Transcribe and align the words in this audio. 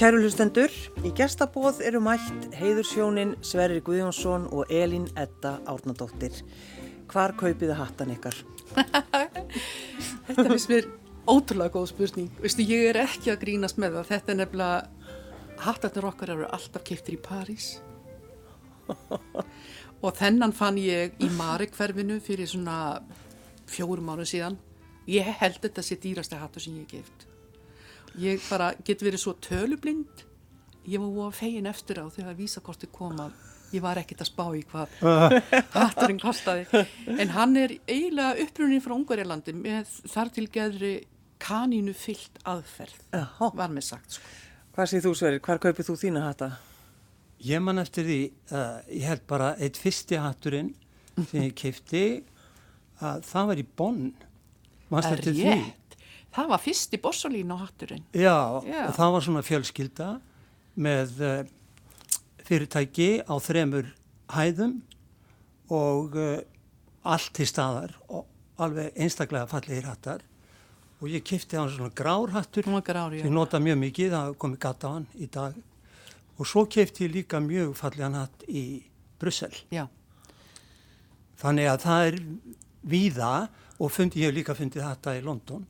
Kæru 0.00 0.16
hlustendur, 0.22 0.72
í 1.04 1.10
gestabóð 1.12 1.82
eru 1.84 1.98
mætt 2.00 2.54
heiðursjónin 2.56 3.34
Sverri 3.44 3.82
Guðjónsson 3.84 4.46
og 4.48 4.70
Elín 4.72 5.10
Edda 5.12 5.58
Árnadóttir. 5.68 6.38
Hvar 7.12 7.34
kaupiði 7.36 7.76
hattan 7.76 8.14
ykkar? 8.14 8.38
Þetta 10.24 10.46
finnst 10.46 10.72
mér 10.72 10.88
ótrúlega 11.28 11.74
góð 11.76 11.90
spurning. 11.92 12.32
Vistu, 12.40 12.64
ég 12.64 12.88
er 12.94 13.02
ekki 13.02 13.34
að 13.34 13.42
grínast 13.44 13.76
með 13.76 13.98
það. 13.98 14.10
Þetta 14.14 14.32
er 14.32 14.40
nefnilega, 14.40 15.14
hattarnir 15.68 16.10
okkar 16.14 16.36
eru 16.38 16.48
alltaf 16.48 16.88
kiptir 16.88 17.18
í 17.18 17.22
París. 17.28 17.70
og 20.00 20.14
þennan 20.16 20.56
fann 20.56 20.80
ég 20.80 21.20
í 21.20 21.28
Marek-hverfinu 21.36 22.22
fyrir 22.24 22.48
svona 22.48 23.02
fjórum 23.68 24.14
ára 24.16 24.24
síðan. 24.24 24.56
Ég 25.12 25.28
held 25.44 25.60
þetta 25.60 25.84
sé 25.84 26.00
dýrasta 26.00 26.40
hattur 26.40 26.64
sem 26.64 26.80
ég 26.80 26.88
hef 26.88 27.02
gift 27.02 27.29
ég 28.20 28.42
bara 28.50 28.72
get 28.84 29.02
verið 29.04 29.24
svo 29.24 29.36
tölublind. 29.42 30.26
Ég 30.88 31.00
var 31.00 31.32
fegin 31.36 31.68
eftir 31.70 32.00
á 32.00 32.06
þegar 32.12 32.38
vísakorti 32.38 32.88
koma 32.92 33.30
ég 33.74 33.82
var 33.84 34.00
ekkert 34.00 34.24
að 34.24 34.30
spá 34.30 34.44
í 34.56 34.62
hvað 34.66 34.94
hatturinn 35.76 36.20
kostiði 36.20 36.84
en 37.20 37.32
hann 37.34 37.56
er 37.60 37.76
eiginlega 37.86 38.44
upprunin 38.44 38.82
frá 38.82 38.94
Ungarjælandi 38.96 39.54
með 39.56 39.92
þar 40.10 40.32
til 40.34 40.46
geðri 40.52 40.94
kanínu 41.40 41.94
fyllt 41.96 42.40
aðferð 42.50 42.98
var 43.56 43.72
með 43.72 43.86
sagt 43.92 44.18
sko. 44.18 44.32
Hvað 44.74 44.90
séð 44.92 45.06
þú 45.06 45.14
Sverri, 45.18 45.42
hvar 45.42 45.60
kaupið 45.62 45.88
þú 45.90 45.96
þína 45.98 46.24
hatta? 46.28 46.50
Ég 47.42 47.62
man 47.64 47.80
eftir 47.80 48.04
því, 48.06 48.20
uh, 48.52 48.80
ég 48.92 49.06
held 49.08 49.24
bara 49.30 49.54
eitt 49.58 49.78
fyrsti 49.80 50.18
hatturinn 50.20 50.74
sem 51.16 51.46
ég 51.48 51.56
kifti 51.58 52.04
að 53.00 53.24
það 53.26 53.48
var 53.50 53.60
í 53.60 53.66
Bonn. 53.80 54.10
Það 54.90 55.10
er 55.10 55.22
rétt 55.26 55.79
Það 56.34 56.50
var 56.52 56.62
fyrst 56.62 56.94
í 56.94 57.00
Bossolín 57.02 57.50
á 57.50 57.56
hatturinn. 57.58 58.04
Já, 58.14 58.62
Já, 58.62 58.84
og 58.86 58.94
það 58.94 59.14
var 59.14 59.24
svona 59.26 59.42
fjölskylda 59.46 60.08
með 60.80 61.16
uh, 61.26 61.40
fyrirtæki 62.46 63.08
á 63.26 63.34
þremur 63.42 63.90
hæðum 64.30 64.76
og 65.74 66.14
uh, 66.18 66.38
allt 67.02 67.32
til 67.34 67.48
staðar 67.50 67.96
og 68.08 68.28
alveg 68.60 68.94
einstaklega 69.00 69.48
fallegir 69.50 69.88
hattar 69.88 70.22
og 71.00 71.08
ég 71.08 71.24
kifti 71.24 71.56
á 71.56 71.64
svona 71.64 71.90
grárhattur 71.96 72.66
grár, 72.84 73.14
sem 73.16 73.26
ég 73.26 73.32
nota 73.32 73.58
mjög 73.62 73.78
mikið, 73.80 74.12
það 74.12 74.34
komi 74.42 74.60
gata 74.60 74.90
á 74.92 74.94
hann 74.98 75.08
í 75.16 75.26
dag 75.32 75.56
og 76.36 76.48
svo 76.48 76.66
kifti 76.68 77.06
ég 77.08 77.14
líka 77.14 77.40
mjög 77.40 77.72
fallegan 77.76 78.18
hatt 78.20 78.44
í 78.48 78.84
Brussel. 79.20 79.52
Já. 79.72 79.88
Þannig 81.40 81.68
að 81.72 81.82
það 81.84 82.06
er 82.06 82.18
víða 82.90 83.32
og 83.80 83.92
fundi 83.92 84.22
ég 84.24 84.34
líka 84.36 84.54
fundið 84.56 84.84
hatta 84.84 85.16
í 85.16 85.24
London 85.24 85.66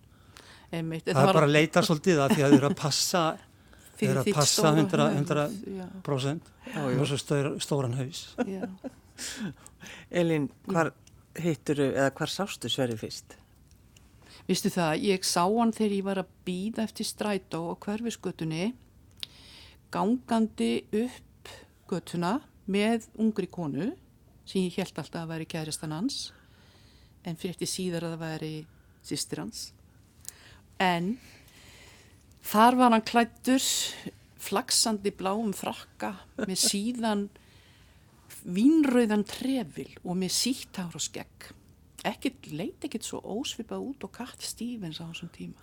Einmitt, 0.70 1.08
það 1.08 1.22
er 1.24 1.34
bara 1.34 1.46
að 1.48 1.54
leita 1.56 1.82
svolítið 1.82 2.20
að 2.22 2.34
því 2.36 2.42
að 2.44 2.50
þau 2.52 2.58
eru 2.58 2.68
að 2.68 2.76
passa 2.78 3.22
þau 3.98 4.06
eru 4.08 4.20
að 4.22 4.32
passa 4.36 4.72
100% 4.76 6.50
og 6.80 7.06
svo 7.10 7.18
stór, 7.18 7.50
stóran 7.62 7.96
haus. 7.98 8.20
Elin, 10.20 10.46
hvar 10.68 10.92
hitturu 11.40 11.90
eða 11.90 12.10
hvar 12.16 12.30
sástu 12.32 12.70
Sverri 12.70 12.96
fyrst? 13.00 13.36
Vistu 14.48 14.70
það, 14.72 14.92
ég 15.04 15.26
sá 15.26 15.42
hann 15.44 15.72
þegar 15.74 15.96
ég 15.96 16.06
var 16.06 16.18
að 16.22 16.30
býða 16.46 16.86
eftir 16.86 17.06
strætó 17.06 17.60
og 17.72 17.84
hverfisgötunni 17.84 18.70
gangandi 19.94 20.72
upp 21.02 21.50
götuna 21.90 22.38
með 22.70 23.08
ungri 23.18 23.48
konu 23.50 23.90
sem 24.46 24.64
ég 24.64 24.78
held 24.78 24.94
alltaf 24.98 25.24
að 25.24 25.32
væri 25.34 25.46
kæristan 25.50 25.94
hans 25.94 26.30
en 27.26 27.38
fyrir 27.38 27.54
eftir 27.54 27.70
síðar 27.70 28.06
að 28.06 28.14
það 28.14 28.24
væri 28.24 28.54
sýstir 29.06 29.42
hans 29.42 29.68
en 30.80 31.12
þar 32.46 32.78
var 32.80 32.94
hann 32.94 33.06
klættur 33.06 33.64
flaksandi 34.40 35.12
bláum 35.14 35.52
frakka 35.56 36.14
með 36.40 36.58
síðan 36.64 37.26
vínröðan 38.40 39.26
trefil 39.28 39.90
og 40.00 40.16
með 40.22 40.32
síttár 40.32 40.96
og 40.96 41.04
skegg. 41.04 41.50
Ekkert 42.08 42.48
leiti 42.48 42.88
ekkert 42.88 43.04
svo 43.04 43.20
ósvipað 43.20 43.84
út 43.90 44.06
og 44.08 44.14
katt 44.16 44.40
Stevens 44.44 45.02
á 45.04 45.04
þessum 45.04 45.30
tíma. 45.34 45.60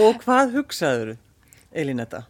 Og 0.00 0.22
hvað 0.24 0.54
hugsaður 0.56 1.18
Elinetta? 1.76 2.24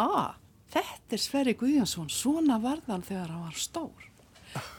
að 0.00 0.38
þetta 0.72 1.16
er 1.16 1.20
Sverri 1.20 1.54
Guðjansson 1.58 2.08
svona 2.12 2.60
varðan 2.62 3.04
þegar 3.04 3.34
hann 3.34 3.48
var 3.48 3.58
stór 3.58 4.09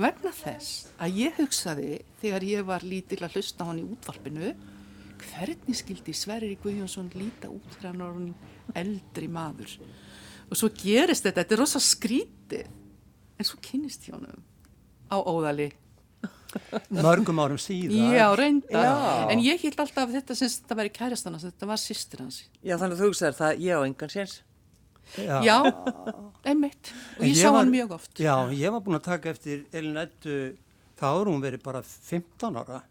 vegna 0.01 0.31
þess 0.35 0.91
að 1.01 1.17
ég 1.21 1.39
hugsaði 1.39 2.01
þegar 2.21 2.45
ég 2.47 2.67
var 2.67 2.85
lítill 2.85 3.21
að 3.23 3.37
hlusta 3.37 3.67
hann 3.67 3.81
í 3.81 3.87
útvarpinu 3.87 4.53
hvernig 5.21 5.77
skildi 5.77 6.15
Sverri 6.17 6.55
Guðjónsson 6.61 7.11
líta 7.15 7.51
út 7.51 7.77
þegar 7.77 7.91
hann 7.91 8.03
var 8.03 8.15
hann 8.17 8.79
eldri 8.81 9.29
maður? 9.31 9.75
Og 10.51 10.59
svo 10.59 10.71
gerist 10.75 11.27
þetta, 11.27 11.43
þetta 11.43 11.55
er 11.55 11.61
rosa 11.61 11.83
skrítið 11.83 12.65
en 13.39 13.47
svo 13.47 13.61
kynist 13.63 14.09
ég 14.09 14.17
honum 14.17 14.43
á 15.11 15.17
óðali. 15.19 15.71
Mörgum 16.91 17.39
árum 17.39 17.59
síðan 17.61 18.11
já, 18.11 18.25
reynda, 18.35 18.81
já. 18.83 18.95
en 19.31 19.39
ég 19.39 19.61
held 19.63 19.79
alltaf 19.79 20.11
þetta 20.11 20.35
sem 20.35 20.51
þetta 20.51 20.77
væri 20.81 20.91
kærastana, 20.91 21.39
þetta 21.39 21.69
var 21.69 21.79
sýstir 21.79 22.25
hans. 22.25 22.41
Já, 22.59 22.75
þannig 22.75 22.97
að 22.97 23.03
þú 23.03 23.11
hugsaður 23.11 23.37
það, 23.37 23.61
ég 23.63 23.79
á 23.79 23.81
engan 23.87 24.11
séns 24.11 24.41
Já, 25.17 25.41
já 25.43 25.57
einmitt. 26.45 26.91
Og 27.19 27.25
ég, 27.25 27.33
ég 27.33 27.39
sá 27.39 27.49
var, 27.51 27.61
hann 27.61 27.73
mjög 27.73 27.95
oft. 27.97 28.13
Já, 28.19 28.35
ég 28.55 28.73
var 28.73 28.83
búin 28.85 28.97
að 28.97 29.07
taka 29.09 29.31
eftir 29.33 29.65
Elinettu 29.75 30.37
þá 30.99 31.07
er 31.09 31.31
hún 31.31 31.43
verið 31.43 31.63
bara 31.65 31.81
15 31.83 32.59
ára 32.61 32.81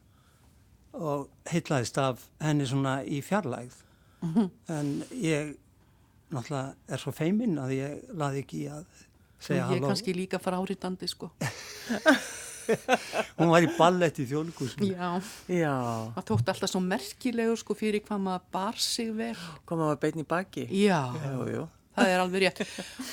og 0.99 1.29
heitlaðist 1.51 1.99
af 2.03 2.27
henni 2.43 2.67
svona 2.67 3.01
í 3.07 3.21
fjarlægð. 3.23 3.77
Mm 4.21 4.35
-hmm. 4.35 4.51
en 4.69 5.05
ég 5.17 5.57
náttúrulega 6.31 6.75
er 6.89 6.99
svo 6.99 7.13
feiminn 7.13 7.59
að 7.59 7.71
ég 7.73 8.13
laði 8.13 8.43
ekki 8.45 8.69
að 8.69 8.85
segja 9.41 9.65
halló 9.65 9.77
Ég 9.77 9.83
er 9.83 9.89
kannski 9.89 10.15
líka 10.15 10.39
fara 10.39 10.61
áritandi 10.61 11.09
sko. 11.09 11.31
Hún 13.39 13.51
var 13.51 13.63
í 13.63 13.71
ballett 13.79 14.19
í 14.19 14.27
þjóðlugursum 14.31 14.85
Já, 14.87 15.21
Já. 15.49 16.13
það 16.15 16.25
tótt 16.25 16.49
alltaf 16.53 16.71
svo 16.71 16.81
merkilegur 16.81 17.59
sko 17.59 17.75
fyrir 17.75 18.05
hvað 18.05 18.21
maður 18.21 18.45
bar 18.53 18.77
sig 18.77 19.11
vel. 19.17 19.37
Hvað 19.67 19.79
maður 19.79 20.01
bein 20.05 20.23
í 20.23 20.27
baki. 20.29 20.67
Já, 20.71 21.03
já, 21.25 21.35
já 21.51 21.69
það 22.01 22.13
er 22.13 22.23
alveg 22.25 22.45
rétt. 22.45 22.63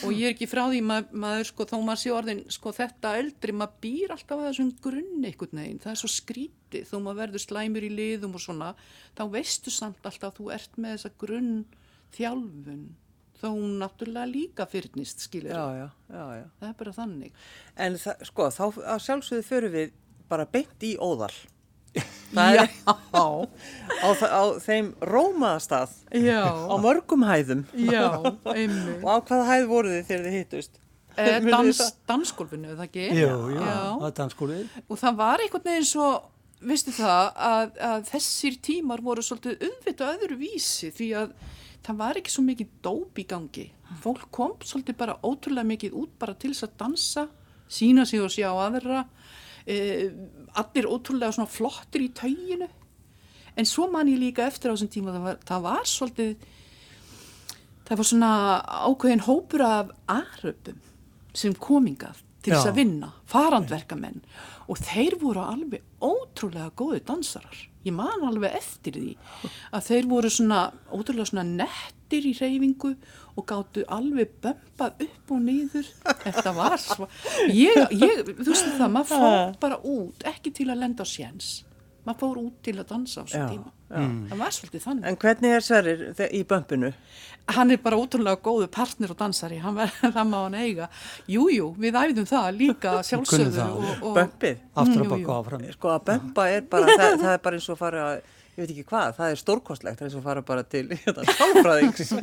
Og 0.07 0.13
ég 0.15 0.29
er 0.29 0.35
ekki 0.35 0.49
frá 0.49 0.63
því 0.65 0.83
mað, 0.89 1.09
maður 1.23 1.49
sko 1.51 1.67
þá 1.69 1.75
maður 1.77 2.01
sé 2.03 2.13
orðin 2.15 2.43
sko 2.53 2.73
þetta 2.75 3.15
eldri 3.21 3.55
maður 3.55 3.81
býr 3.85 4.13
alltaf 4.15 4.37
að 4.37 4.47
þessum 4.49 4.71
grunni 4.87 5.31
einhvern 5.31 5.61
veginn, 5.61 5.81
það 5.83 5.93
er 5.93 5.99
svo 6.01 6.11
skrítið. 6.13 6.87
Þó 6.87 6.95
maður 6.99 7.19
verður 7.23 7.43
slæmur 7.45 7.87
í 7.87 7.91
liðum 7.93 8.37
og 8.37 8.43
svona 8.43 8.71
þá 9.17 9.25
veistu 9.35 9.73
samt 9.73 10.07
alltaf 10.07 10.31
að 10.31 10.39
þú 10.39 10.53
ert 10.57 10.79
með 10.79 10.95
þessa 10.97 11.13
grunn 11.25 11.59
þjálfun 12.17 12.87
þó 13.37 13.51
hún 13.51 13.75
náttúrulega 13.81 14.29
líka 14.31 14.65
fyrnist 14.69 15.21
skilur 15.27 15.53
já, 15.53 15.65
já, 15.77 15.89
já, 16.09 16.45
það 16.57 16.69
er 16.71 16.77
bara 16.79 16.93
þannig. 16.95 17.43
En 17.77 17.99
það, 18.01 18.23
sko 18.31 18.47
þá 18.55 18.63
sjálfsögðu 19.03 19.45
fyrir 19.45 19.73
við 19.75 19.93
bara 20.31 20.47
beint 20.49 20.83
í 20.83 20.95
óðal 20.97 21.33
það 22.33 22.59
er 22.61 22.73
á, 22.87 22.93
á, 23.15 23.25
á 24.07 24.43
þeim 24.63 24.91
rómaðastað 25.01 25.93
á 26.11 26.75
mörgum 26.83 27.25
hæðum. 27.27 27.63
Já, 27.73 28.07
og 28.21 29.07
á 29.07 29.17
hvaða 29.21 29.43
hæð 29.51 29.67
voru 29.71 29.93
þið 29.95 30.09
þegar 30.09 30.27
þið 30.27 30.37
hittust? 30.37 30.81
Eh, 31.17 31.37
dans, 31.49 31.79
dansgólfinu, 32.05 32.75
það 32.75 32.83
ekki? 32.85 33.05
Jú, 33.17 33.29
jú, 33.55 33.61
það 33.61 34.09
er 34.09 34.17
dansgólfið. 34.19 34.81
Og 34.85 34.99
það 35.01 35.15
var 35.23 35.41
einhvern 35.41 35.65
veginn 35.65 35.87
svo 35.89 36.09
vistu 36.67 36.93
það, 36.93 37.31
að, 37.47 37.79
að 37.87 38.05
þessir 38.11 38.59
tímar 38.65 39.01
voru 39.05 39.23
svolítið 39.25 39.65
umvita 39.69 40.11
öðru 40.15 40.37
vísi 40.41 40.91
því 40.93 41.09
að 41.21 41.33
það 41.85 41.99
var 42.03 42.19
ekki 42.19 42.33
svo 42.33 42.45
mikið 42.45 42.71
dóp 42.85 43.21
í 43.21 43.25
gangi. 43.29 43.65
Fólk 44.03 44.27
kom 44.35 44.55
svolítið 44.61 44.97
bara 44.99 45.17
ótrúlega 45.23 45.69
mikið 45.69 45.97
út 46.01 46.15
bara 46.19 46.35
til 46.37 46.53
þess 46.53 46.67
að 46.67 46.77
dansa 46.81 47.27
sína 47.71 48.05
sig 48.07 48.23
og 48.23 48.31
sjá 48.33 48.49
aðra 48.51 49.05
allir 49.67 50.87
ótrúlega 50.87 51.33
svona 51.35 51.51
flottir 51.51 52.05
í 52.05 52.11
tauginu. 52.15 52.69
En 53.57 53.65
svo 53.65 53.87
man 53.91 54.09
ég 54.11 54.21
líka 54.21 54.45
eftir 54.47 54.71
á 54.71 54.75
þessum 54.75 54.91
tíma 54.93 55.15
það 55.15 55.25
var, 55.25 55.39
það 55.49 55.65
var 55.65 55.89
svolítið 55.89 56.45
það 57.87 57.99
var 57.99 58.09
svona 58.11 58.31
ákveðin 58.87 59.25
hópur 59.25 59.63
af 59.65 59.91
aðröpum 60.11 60.79
sem 61.37 61.55
komingað 61.57 62.21
til 62.43 62.53
þess 62.53 62.69
að 62.69 62.79
vinna 62.79 63.09
farandverkamenn. 63.29 64.21
Og 64.67 64.79
þeir 64.83 65.17
voru 65.21 65.43
alveg 65.43 65.83
ótrúlega 66.03 66.71
góði 66.75 67.01
dansarar. 67.07 67.59
Ég 67.87 67.95
man 67.95 68.25
alveg 68.27 68.57
eftir 68.57 68.97
því 68.97 69.13
að 69.75 69.85
þeir 69.87 70.09
voru 70.11 70.31
svona 70.31 70.61
ótrúlega 70.91 71.29
svona 71.31 71.47
nettir 71.47 72.27
í 72.27 72.33
reyfingu 72.35 72.93
og 73.37 73.45
gáttu 73.47 73.85
alveg 73.93 74.33
bömpað 74.41 75.05
upp 75.05 75.31
og 75.35 75.45
niður. 75.45 75.87
Þetta 76.23 76.53
var 76.57 76.77
svo 76.81 77.07
ég, 77.53 77.79
ég, 77.93 78.25
þú 78.33 78.49
veist 78.49 78.69
það, 78.73 78.91
maður 78.95 79.09
fór 79.13 79.55
bara 79.61 79.79
út 79.85 80.27
ekki 80.33 80.53
til 80.57 80.69
að 80.71 80.83
lenda 80.83 81.05
á 81.05 81.07
séns. 81.07 81.49
Maður 82.07 82.21
fór 82.23 82.37
út 82.45 82.61
til 82.63 82.77
að 82.79 82.85
dansa 82.93 83.21
á 83.21 83.23
þessu 83.27 83.47
tíma. 83.51 83.71
mm. 83.91 84.19
það 84.29 84.41
var 84.41 84.53
svolítið 84.55 84.83
þannig. 84.85 85.07
En 85.09 85.17
hvernig 85.23 85.55
er 85.57 85.65
Sverrir 85.65 86.21
í 86.31 86.43
bömpinu? 86.47 86.91
Hann 87.55 87.71
er 87.71 87.81
bara 87.83 87.99
ótrúlega 87.99 88.39
góðu 88.43 88.67
partner 88.71 89.11
og 89.11 89.19
dansari. 89.19 89.59
Var, 89.63 89.91
það 90.15 90.25
má 90.31 90.37
hann 90.39 90.57
eiga. 90.57 90.87
Jújú, 91.27 91.51
jú, 91.57 91.67
við 91.83 91.99
æfðum 91.99 92.27
það 92.27 92.47
líka 92.61 92.95
sjálfsögðu 93.07 93.67
Bömpið? 94.15 94.65
Aftur 94.73 95.03
að 95.03 95.13
baka 95.13 95.37
áfram. 95.37 95.67
Sko 95.75 95.93
að 95.93 96.01
bömpa 96.11 96.47
er 96.55 96.67
bara 96.71 96.95
það, 96.95 97.15
það 97.21 97.31
er 97.35 97.45
bara 97.45 97.59
eins 97.59 97.69
og 97.69 97.77
að 97.77 97.83
fara 97.83 98.07
ég 98.57 98.63
veit 98.63 98.71
ekki 98.73 98.85
hvað, 98.89 99.11
það 99.19 99.31
er 99.31 99.41
stórkostlegt 99.41 99.99
þess 100.01 100.17
að 100.17 100.23
fara 100.25 100.41
bara 100.45 100.63
til 100.65 100.87
þetta 100.89 101.25
sálfræðings. 101.37 102.13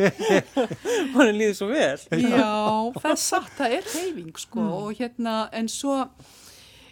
Mann 1.14 1.31
líður 1.38 1.58
svo 1.60 1.69
vel. 1.70 2.22
Já, 2.25 2.48
það 2.96 3.10
er 3.12 3.20
satt, 3.22 3.52
það 3.60 3.76
er 3.76 3.92
reyfing 3.92 4.40
sko. 4.42 4.64
Og 4.81 4.98
hérna 4.98 5.36
en 5.54 5.70
svo 5.70 6.00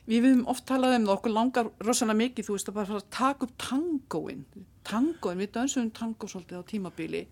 við 0.06 0.28
höfum 0.28 0.46
oft 0.50 0.66
talað 0.70 0.94
um 1.00 1.08
það, 1.08 1.16
okkur 1.16 1.34
langar 1.34 1.72
rosalega 1.82 2.20
mikið, 2.20 2.46
þú 2.46 2.56
veist, 2.56 2.70
að 2.70 2.78
bara 2.78 2.90
fara 2.92 3.02
að 3.02 3.10
taka 3.18 3.48
upp 3.48 3.58
tangóin, 3.66 4.46
tangóin, 4.86 5.42
við 5.42 5.52
dansum 5.58 5.90
tangó 5.94 6.30
svolítið 6.30 6.62
á 6.62 6.70
tímabili 6.70 7.26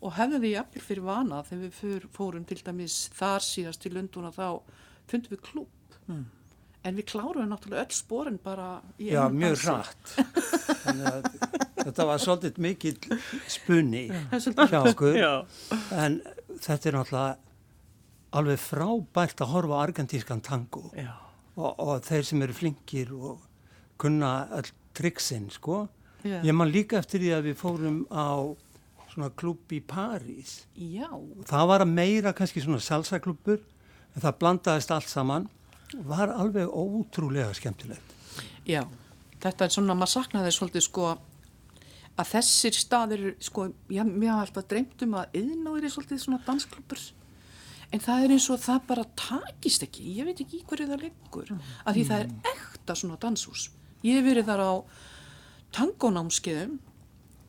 og 0.00 0.16
hefðum 0.16 0.44
við 0.44 0.54
jafnvel 0.56 0.84
fyrir 0.84 1.04
vana 1.04 1.44
þegar 1.44 1.64
við 1.66 2.10
fórum 2.16 2.44
til 2.48 2.60
dæmis 2.64 3.02
þar 3.16 3.44
síðast 3.44 3.84
í 3.84 3.92
Lunduna 3.92 4.32
þá 4.32 4.46
fundum 5.10 5.34
við 5.34 5.42
klúb 5.44 5.98
mm. 6.08 6.24
En 6.84 6.96
við 6.96 7.06
kláruðum 7.12 7.50
náttúrulega 7.52 7.84
öll 7.84 7.96
spórin 7.96 8.38
bara 8.42 8.68
í 8.98 9.10
Já, 9.12 9.26
mjög 9.32 9.64
rætt. 9.66 10.14
Þetta 11.80 12.06
var 12.08 12.20
svolítið 12.22 12.58
mikill 12.60 12.98
spunni 13.50 14.06
Það 14.30 14.42
svolítið- 14.44 14.72
hjá 14.72 14.80
okkur. 14.90 15.16
Já. 15.16 15.32
En 15.92 16.20
þetta 16.60 16.86
er 16.90 16.96
náttúrulega 16.98 17.36
alveg 18.32 18.58
frábært 18.62 19.40
að 19.42 19.52
horfa 19.54 19.74
á 19.74 19.84
argentískan 19.88 20.40
tango 20.42 20.90
Já. 20.94 21.12
og, 21.56 21.74
og 21.78 22.02
þeir 22.06 22.24
sem 22.24 22.42
eru 22.46 22.52
flinkir 22.54 23.12
og 23.16 23.40
kunna 23.98 24.48
all 24.54 24.68
triksinn, 24.94 25.50
sko. 25.50 25.88
Já. 26.24 26.40
Ég 26.44 26.54
man 26.54 26.70
líka 26.72 26.98
eftir 27.00 27.20
því 27.20 27.30
að 27.36 27.46
við 27.50 27.56
fórum 27.60 27.98
á 28.12 28.54
svona 29.10 29.30
klubb 29.34 29.72
í 29.74 29.80
París. 29.82 30.64
Já, 30.78 31.08
Það 31.48 31.66
var 31.66 31.80
að 31.84 31.88
meira 31.92 32.32
kannski 32.32 32.62
svona 32.62 32.78
salsaklubbur, 32.80 33.58
en 34.14 34.22
það 34.22 34.38
blandaðist 34.38 34.90
allt 34.94 35.08
saman 35.10 35.48
var 36.06 36.32
alveg 36.34 36.68
ótrúlega 36.68 37.52
skemmtilegt. 37.56 38.16
Já, 38.68 38.84
þetta 39.42 39.66
er 39.66 39.74
svona, 39.74 39.96
maður 39.98 40.14
saknaði 40.18 40.52
svolítið 40.54 40.86
sko 40.86 41.06
að 42.20 42.28
þessir 42.34 42.76
staðir, 42.76 43.24
sko, 43.42 43.70
ég, 43.92 44.04
mér 44.06 44.34
hafa 44.34 44.46
alltaf 44.48 44.68
dreymt 44.70 45.06
um 45.06 45.16
að 45.20 45.40
yðnáður 45.40 45.86
er 45.86 45.94
svolítið 45.94 46.22
svona 46.24 46.42
dansklubur 46.46 47.06
en 47.90 48.02
það 48.02 48.24
er 48.24 48.34
eins 48.36 48.46
og 48.52 48.60
það 48.62 48.84
bara 48.90 49.06
takist 49.18 49.84
ekki, 49.86 50.04
ég 50.18 50.28
veit 50.28 50.42
ekki 50.42 50.60
í 50.60 50.66
hverju 50.68 50.86
það 50.92 51.06
liggur, 51.06 51.50
af 51.82 51.96
því 51.96 52.04
það 52.06 52.22
er 52.22 52.52
ekta 52.52 52.96
svona 52.98 53.18
danshús. 53.22 53.66
Ég 54.06 54.20
hef 54.20 54.28
verið 54.28 54.46
þar 54.46 54.62
á 54.62 54.72
tangónámskeiðum 55.74 56.78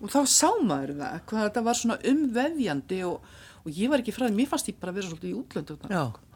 og 0.01 0.09
þá 0.09 0.19
sá 0.25 0.49
maður 0.65 0.95
það, 0.97 1.19
hvað 1.29 1.45
þetta 1.45 1.63
var 1.67 1.77
svona 1.77 1.99
umveðjandi 2.11 3.01
og, 3.05 3.29
og 3.61 3.77
ég 3.77 3.91
var 3.91 4.01
ekki 4.01 4.15
fræðið, 4.15 4.37
mér 4.39 4.49
fannst 4.49 4.71
ég 4.71 4.81
bara 4.81 4.93
að 4.93 4.99
vera 4.99 5.11
svolítið 5.11 5.29
í 5.31 5.37
útlöndu. 5.37 5.77
þarna. 5.83 6.01
Já. 6.01 6.30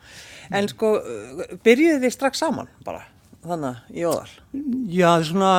En 0.53 0.67
sko, 0.69 0.91
byrjuðu 1.65 2.01
þið 2.03 2.13
strax 2.13 2.41
saman 2.43 2.67
bara, 2.85 3.01
þannig 3.45 3.79
í 3.97 4.03
óðal? 4.05 4.29
Já, 4.93 5.09
svona, 5.25 5.53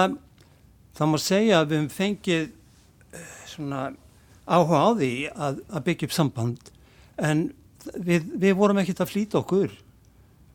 það 0.98 1.10
má 1.12 1.18
segja 1.22 1.60
að 1.62 1.72
við 1.72 1.80
höfum 1.80 1.90
fengið 1.96 2.44
eh, 3.16 3.32
svona 3.50 3.80
áhuga 4.46 4.78
á 4.86 4.88
því 5.00 5.10
að, 5.34 5.58
að 5.74 5.84
byggja 5.88 6.06
upp 6.10 6.14
samband 6.14 6.70
en 7.18 7.42
við, 7.96 8.30
við 8.38 8.54
vorum 8.58 8.78
ekkert 8.82 9.02
að 9.02 9.10
flýta 9.12 9.40
okkur. 9.42 9.74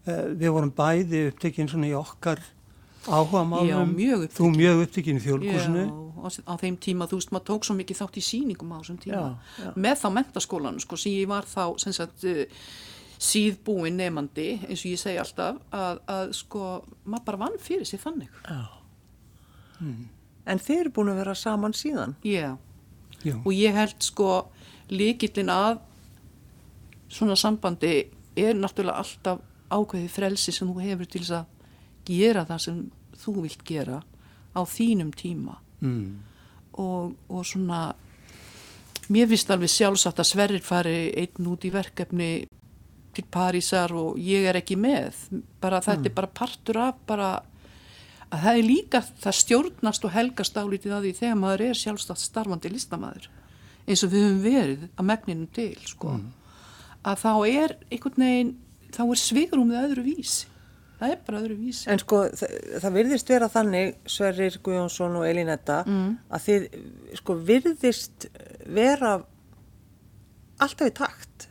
Eh, 0.07 0.23
Við 0.39 0.49
vorum 0.55 0.71
bæði 0.73 1.27
upptekinn 1.29 1.67
svona 1.69 1.89
í 1.89 1.93
okkar 1.93 2.39
áhuga 3.05 3.43
málum. 3.45 3.67
Já, 3.69 3.77
mjög 3.85 4.23
Þú 4.33 4.47
mjög 4.55 4.79
upptekinn 4.85 5.19
í 5.19 5.23
fjölkursinu. 5.25 5.83
Já, 5.85 5.91
á, 6.21 6.27
á 6.49 6.53
þeim 6.61 6.77
tíma, 6.81 7.07
þú 7.09 7.19
veist, 7.19 7.31
maður 7.35 7.47
tók 7.51 7.67
svo 7.67 7.75
mikið 7.77 7.99
þátt 7.99 8.17
í 8.17 8.23
sýningum 8.25 8.71
á 8.73 8.77
þessum 8.79 8.97
tíma. 9.03 9.19
Já, 9.19 9.65
já. 9.65 9.69
Með 9.85 9.99
þá 10.01 10.07
mentaskólan, 10.17 10.79
sko, 10.81 10.97
sem 11.01 11.15
ég 11.19 11.29
var 11.29 11.45
þá, 11.49 11.63
sem 11.83 11.95
sagt, 11.97 12.25
uh, 12.29 12.65
síðbúin 13.21 13.99
nefandi, 13.99 14.47
eins 14.65 14.81
og 14.81 14.89
ég 14.89 15.01
segi 15.01 15.19
alltaf, 15.21 15.59
að, 15.75 16.01
að 16.09 16.33
sko, 16.37 16.65
maður 17.05 17.27
bara 17.27 17.41
vann 17.43 17.59
fyrir 17.61 17.85
sig 17.85 18.01
þannig. 18.01 18.31
Já. 18.47 18.63
En 20.49 20.61
þið 20.61 20.79
eru 20.79 20.93
búin 20.95 21.11
að 21.13 21.21
vera 21.21 21.37
saman 21.37 21.75
síðan? 21.77 22.15
Já, 22.25 22.55
Já. 23.21 23.35
og 23.37 23.51
ég 23.53 23.77
held, 23.77 23.97
sko, 24.05 24.31
líkillin 24.89 25.51
að 25.53 25.79
svona 27.11 27.37
sambandi 27.37 27.95
er 28.39 28.57
náttúrulega 28.57 29.03
alltaf 29.03 29.41
ákveðið 29.71 30.13
frelsi 30.15 30.53
sem 30.55 30.69
þú 30.69 30.83
hefur 30.83 31.09
til 31.09 31.21
þess 31.23 31.37
að 31.41 31.69
gera 32.07 32.45
það 32.47 32.63
sem 32.65 32.79
þú 33.21 33.35
vilt 33.45 33.65
gera 33.67 34.01
á 34.57 34.61
þínum 34.67 35.11
tíma. 35.15 35.59
Mm. 35.81 36.19
og, 36.77 37.15
og 37.25 37.41
svona 37.45 37.95
mér 39.09 39.31
finnst 39.31 39.49
alveg 39.49 39.71
sjálfsagt 39.73 40.19
að 40.21 40.27
Sverrir 40.29 40.61
fari 40.61 41.09
einn 41.17 41.47
út 41.49 41.65
í 41.65 41.71
verkefni 41.73 42.27
til 43.15 43.25
Parísar 43.31 43.93
og 43.97 44.19
ég 44.21 44.47
er 44.49 44.59
ekki 44.59 44.77
með. 44.79 45.17
Bara 45.61 45.81
þetta 45.83 46.09
er 46.09 46.15
bara 46.17 46.31
partur 46.41 46.79
af 46.81 46.99
bara 47.07 47.31
að 48.31 48.45
það 48.45 48.57
er 48.57 48.67
líka 48.67 49.01
það 49.23 49.37
stjórnast 49.41 50.07
og 50.07 50.13
helgast 50.15 50.57
álítið 50.57 50.95
að 50.95 51.07
því 51.07 51.13
þegar 51.19 51.39
maður 51.41 51.65
er 51.67 51.79
sjálfsagt 51.81 52.23
starfandi 52.23 52.71
listamæður 52.71 53.27
eins 53.89 54.03
og 54.05 54.13
við 54.13 54.25
höfum 54.27 54.43
verið 54.45 54.85
að 54.95 55.07
megninu 55.09 55.49
til 55.55 55.73
sko. 55.89 56.15
Að 57.01 57.23
þá 57.23 57.31
er 57.49 57.75
einhvern 57.89 58.23
veginn 58.23 58.55
þá 58.93 59.03
er 59.07 59.21
svigrúmið 59.21 59.83
öðru 59.85 60.05
vísi. 60.05 60.47
Það 61.01 61.13
er 61.15 61.21
bara 61.25 61.39
öðru 61.41 61.55
vísi. 61.57 61.85
En 61.89 62.01
sko, 62.01 62.19
það, 62.37 62.57
það 62.83 62.97
virðist 62.99 63.31
vera 63.33 63.47
þannig, 63.49 63.95
Sverrir 64.15 64.57
Guðjónsson 64.61 65.15
og 65.17 65.25
Elínetta, 65.25 65.79
mm. 65.89 66.11
að 66.29 66.43
þið, 66.45 66.67
sko, 67.17 67.37
virðist 67.47 68.27
vera 68.69 69.15
alltaf 70.61 70.91
í 70.91 70.93
takt. 71.01 71.47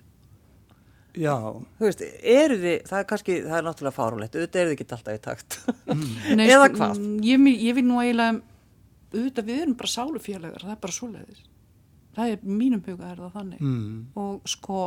Já, 1.19 1.35
Þú 1.79 1.87
veist, 1.89 2.03
eru 2.23 2.57
þið, 2.61 2.77
það 2.87 2.99
er 3.01 3.07
kannski, 3.11 3.37
það 3.43 3.57
er 3.59 3.65
náttúrulega 3.67 3.97
fárulegt, 3.97 4.37
auðvitað 4.39 4.61
eru 4.61 4.71
þið 4.71 4.77
ekki 4.77 4.87
alltaf 4.97 5.17
í 5.17 5.23
takt. 5.25 5.57
Nei, 6.39 6.45
Eða 6.47 6.69
sko, 6.69 6.77
hvað? 6.79 7.01
mm, 7.01 7.17
Ég, 7.27 7.47
ég 7.65 7.75
vil 7.81 7.85
nú 7.89 7.97
eiginlega, 8.03 8.43
auðvitað 9.15 9.49
við 9.51 9.63
erum 9.65 9.75
bara 9.81 9.91
sálufélagar, 9.95 10.63
það 10.67 10.75
er 10.77 10.81
bara 10.85 10.97
svoleiðis. 10.99 11.41
Það 12.15 12.35
er, 12.35 12.45
mínum 12.61 12.85
huga 12.87 13.11
er 13.11 13.19
það 13.25 13.35
þannig. 13.41 13.61
mm. 13.65 13.99
Og 14.23 14.49
sko, 14.55 14.85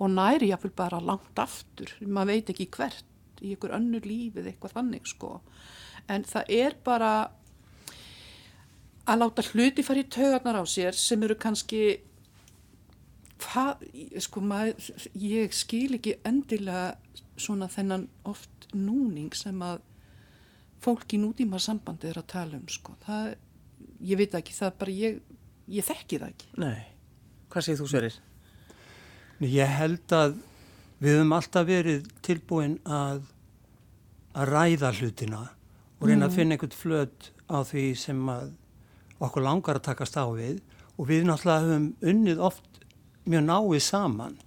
og 0.00 0.10
næri 0.14 0.48
ég 0.52 0.62
vil 0.64 0.72
bara 0.80 1.00
langt 1.04 1.42
aftur, 1.44 1.92
maður 2.06 2.32
veit 2.34 2.54
ekki 2.54 2.68
hvert, 2.78 3.04
í 3.40 3.54
ykkur 3.56 3.72
önnur 3.76 4.04
lífið, 4.08 4.48
eitthvað 4.54 4.74
þannig, 4.78 5.06
sko. 5.08 5.34
En 6.08 6.24
það 6.28 6.50
er 6.56 6.74
bara 6.84 7.12
að 9.10 9.20
láta 9.24 9.44
hluti 9.52 9.82
fara 9.84 10.02
í 10.02 10.08
taugarnar 10.12 10.60
á 10.60 10.64
sér 10.68 10.96
sem 10.96 11.22
eru 11.26 11.34
kannski 11.40 11.80
hvað, 13.40 13.84
sko 14.22 14.42
maður, 14.44 14.90
ég 15.16 15.54
skil 15.56 15.96
ekki 15.98 16.16
endilega 16.28 16.94
svona 17.40 17.70
þennan 17.72 18.06
oft 18.28 18.68
núning 18.76 19.32
sem 19.36 19.56
að 19.64 19.80
fólk 20.80 21.14
í 21.16 21.20
nútíma 21.20 21.60
sambandi 21.60 22.10
er 22.10 22.20
að 22.20 22.28
tala 22.32 22.58
um, 22.58 22.66
sko. 22.70 22.94
Það, 23.04 23.34
ég 24.08 24.20
veit 24.20 24.36
ekki, 24.36 24.56
það 24.56 24.70
er 24.70 24.78
bara 24.82 24.96
ég, 24.96 25.18
ég 25.76 25.86
þekki 25.86 26.20
það 26.20 26.34
ekki. 26.34 26.50
Nei, 26.60 26.78
hvað 27.52 27.66
segir 27.66 27.80
þú, 27.80 27.88
Sverrir? 27.92 28.20
Ég 29.40 29.76
held 29.80 30.16
að 30.16 30.38
við 31.00 31.16
höfum 31.16 31.36
alltaf 31.36 31.68
verið 31.68 32.08
tilbúin 32.24 32.76
að, 32.84 33.22
að 34.36 34.52
ræða 34.54 34.92
hlutina 34.98 35.44
og 36.00 36.08
reyna 36.08 36.28
að 36.28 36.36
finna 36.36 36.56
einhvern 36.56 36.76
flöt 36.76 37.30
á 37.48 37.64
því 37.64 37.86
sem 37.98 38.20
að 38.32 38.52
okkur 39.20 39.44
langar 39.44 39.80
að 39.80 39.86
takast 39.88 40.16
á 40.16 40.24
við 40.32 40.60
og 40.96 41.08
við 41.08 41.24
náttúrulega 41.28 41.64
höfum 41.64 41.88
unnið 42.12 42.42
oft 42.44 42.69
mjög 43.28 43.44
náið 43.46 43.82
saman 43.84 44.38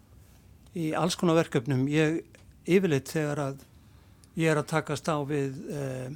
í 0.73 0.91
alls 0.97 1.17
konar 1.19 1.37
verkefnum. 1.41 1.85
Ég 1.91 2.23
yfirleitt 2.65 3.11
þegar 3.13 3.43
að 3.49 3.63
ég 4.39 4.49
er 4.49 4.61
að 4.61 4.71
takast 4.71 5.09
á 5.09 5.17
við 5.27 5.59
eh, 5.69 6.09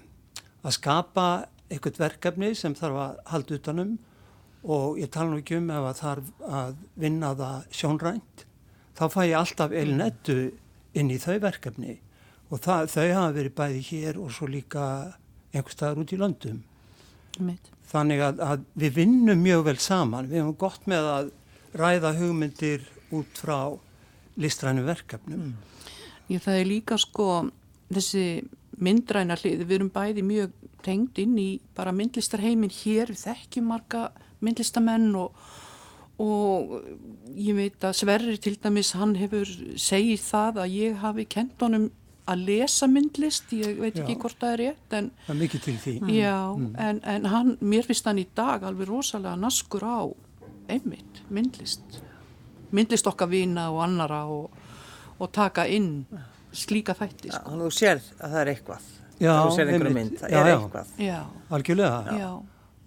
að 0.63 0.77
skapa 0.79 1.27
einhvert 1.67 1.99
verkefni 1.99 2.53
sem 2.55 2.75
þarf 2.77 3.01
að 3.03 3.23
halda 3.33 3.57
utanum 3.59 3.95
og 4.67 4.97
ég 4.99 5.11
tala 5.13 5.31
nú 5.31 5.41
ekki 5.41 5.59
um 5.59 5.69
ef 5.71 5.89
að 5.91 6.01
þarf 6.01 6.31
að 6.61 6.77
vinna 6.97 7.33
það 7.37 7.67
sjónrænt 7.79 8.45
þá 8.97 9.05
fæ 9.13 9.21
ég 9.27 9.37
alltaf 9.37 9.75
elnettu 9.75 10.37
inn 10.97 11.11
í 11.13 11.19
þau 11.21 11.37
verkefni 11.43 11.97
og 12.49 12.61
það, 12.63 12.89
þau 12.93 13.07
hafa 13.11 13.35
verið 13.35 13.55
bæði 13.57 13.81
hér 13.91 14.19
og 14.21 14.31
svo 14.33 14.47
líka 14.49 14.85
einhver 15.51 15.73
staðar 15.73 16.01
út 16.01 16.13
í 16.15 16.19
löndum. 16.19 16.61
Mitt. 17.43 17.69
Þannig 17.87 18.23
að, 18.23 18.39
að 18.43 18.63
við 18.79 18.95
vinnum 19.01 19.43
mjög 19.43 19.65
vel 19.67 19.77
saman, 19.83 20.29
við 20.31 20.41
hefum 20.41 20.55
gott 20.59 20.87
með 20.89 21.09
að 21.11 21.29
ræða 21.77 22.13
hugmyndir 22.17 22.85
út 23.15 23.41
frá 23.41 23.59
listrænu 24.37 24.85
verkefnum. 24.85 25.53
Ég, 26.27 26.41
það 26.43 26.59
er 26.61 26.67
líka 26.67 26.97
sko 26.99 27.27
þessi 27.93 28.25
myndræna 28.77 29.37
hlið, 29.39 29.63
við 29.65 29.77
erum 29.79 29.91
bæði 29.93 30.23
mjög 30.25 30.55
tengd 30.85 31.21
inn 31.21 31.37
í 31.41 31.49
bara 31.77 31.93
myndlistarheimin 31.95 32.73
hér, 32.83 33.13
við 33.13 33.23
þekkjum 33.25 33.71
marga 33.71 34.09
myndlistamenn 34.45 35.15
og, 35.17 35.37
og 36.21 36.75
ég 37.33 37.57
veit 37.57 37.87
að 37.87 37.95
Sverrir 38.01 38.41
til 38.41 38.57
dæmis, 38.61 38.93
hann 38.99 39.15
hefur 39.17 39.49
segið 39.79 40.21
það 40.27 40.61
að 40.65 40.75
ég 40.77 40.99
hafi 41.01 41.25
kent 41.37 41.65
honum 41.65 41.89
að 42.27 42.43
lesa 42.49 42.89
myndlist, 42.91 43.51
ég 43.55 43.79
veit 43.79 43.95
ekki 43.95 44.17
Já. 44.17 44.19
hvort 44.19 44.39
það 44.41 44.53
er 44.53 44.61
rétt, 44.65 44.87
en 44.99 45.09
Það 45.25 45.33
er 45.33 45.41
mikið 45.41 45.61
til 45.63 45.75
því. 45.83 45.93
Já, 46.11 46.39
en, 46.85 47.01
en 47.15 47.27
hann, 47.31 47.53
mér 47.63 47.87
finnst 47.87 48.09
hann 48.09 48.19
í 48.19 48.27
dag 48.35 48.65
alveg 48.67 48.89
rosalega 48.91 49.39
naskur 49.39 49.87
á 49.87 49.99
einmitt, 50.69 51.21
myndlist 51.29 52.01
myndlist 52.75 53.07
okkar 53.07 53.29
vina 53.31 53.69
og 53.71 53.79
annara 53.85 54.25
og, 54.27 54.49
og 55.19 55.29
taka 55.31 55.63
inn 55.71 56.05
slíka 56.51 56.93
þætti 56.97 57.31
sko. 57.31 57.43
Þannig 57.45 57.61
að 57.61 57.67
þú 57.69 57.75
sér 57.77 58.01
að 58.17 58.33
það 58.33 58.39
er 58.41 58.51
eitthvað. 58.53 58.87
Já, 59.17 59.31
þú 59.39 59.53
sér 59.55 59.71
einhverju 59.71 59.95
mynd, 59.95 60.17
það 60.19 60.33
Já, 60.33 60.39
er 60.41 60.49
eitthvað. 60.53 60.89
Já, 61.01 61.19
Algjörlega. 61.57 62.17
já, 62.19 62.31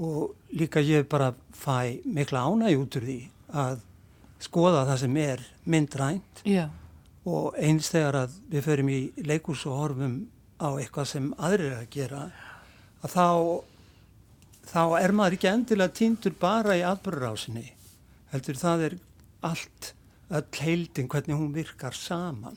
og 0.00 0.34
líka 0.60 0.82
ég 0.84 1.08
bara 1.10 1.30
fæ 1.56 1.78
mikla 2.04 2.44
ánægi 2.50 2.76
út 2.82 2.98
úr 3.00 3.06
því 3.08 3.16
að 3.64 3.80
skoða 4.40 4.84
það 4.88 5.00
sem 5.02 5.16
er 5.20 5.42
myndrænt 5.66 6.44
Já, 6.48 6.68
og 7.28 7.56
eins 7.60 7.90
þegar 7.92 8.20
að 8.24 8.36
við 8.52 8.64
förum 8.68 8.92
í 8.92 9.00
leikús 9.26 9.64
og 9.68 9.76
horfum 9.80 10.14
á 10.60 10.68
eitthvað 10.76 11.08
sem 11.10 11.32
aðrir 11.38 11.72
er 11.72 11.82
að 11.82 11.90
gera 11.96 12.22
að 13.00 13.10
þá, 13.16 13.26
þá 14.70 14.80
er 15.02 15.12
maður 15.16 15.36
ekki 15.38 15.50
endilega 15.50 15.94
týndur 15.98 16.34
bara 16.40 16.76
í 16.78 16.84
atbyrðurásinni 16.86 17.66
heldur 18.32 18.58
það 18.60 18.84
er 18.88 18.94
allt 19.50 19.92
öll 20.30 20.60
heildin 20.62 21.08
hvernig 21.10 21.34
hún 21.40 21.50
virkar 21.56 21.96
saman. 21.98 22.54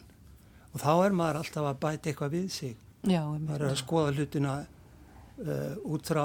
Og 0.73 0.81
þá 0.83 0.91
er 1.07 1.15
maður 1.17 1.39
alltaf 1.41 1.65
að 1.71 1.79
bæta 1.81 2.09
eitthvað 2.11 2.35
við 2.35 2.47
sig. 2.53 2.75
Já, 3.09 3.23
maður 3.25 3.63
er 3.65 3.71
að 3.73 3.79
skoða 3.81 4.11
hlutina 4.13 4.53
uh, 4.61 5.73
út 5.89 6.05
frá 6.09 6.23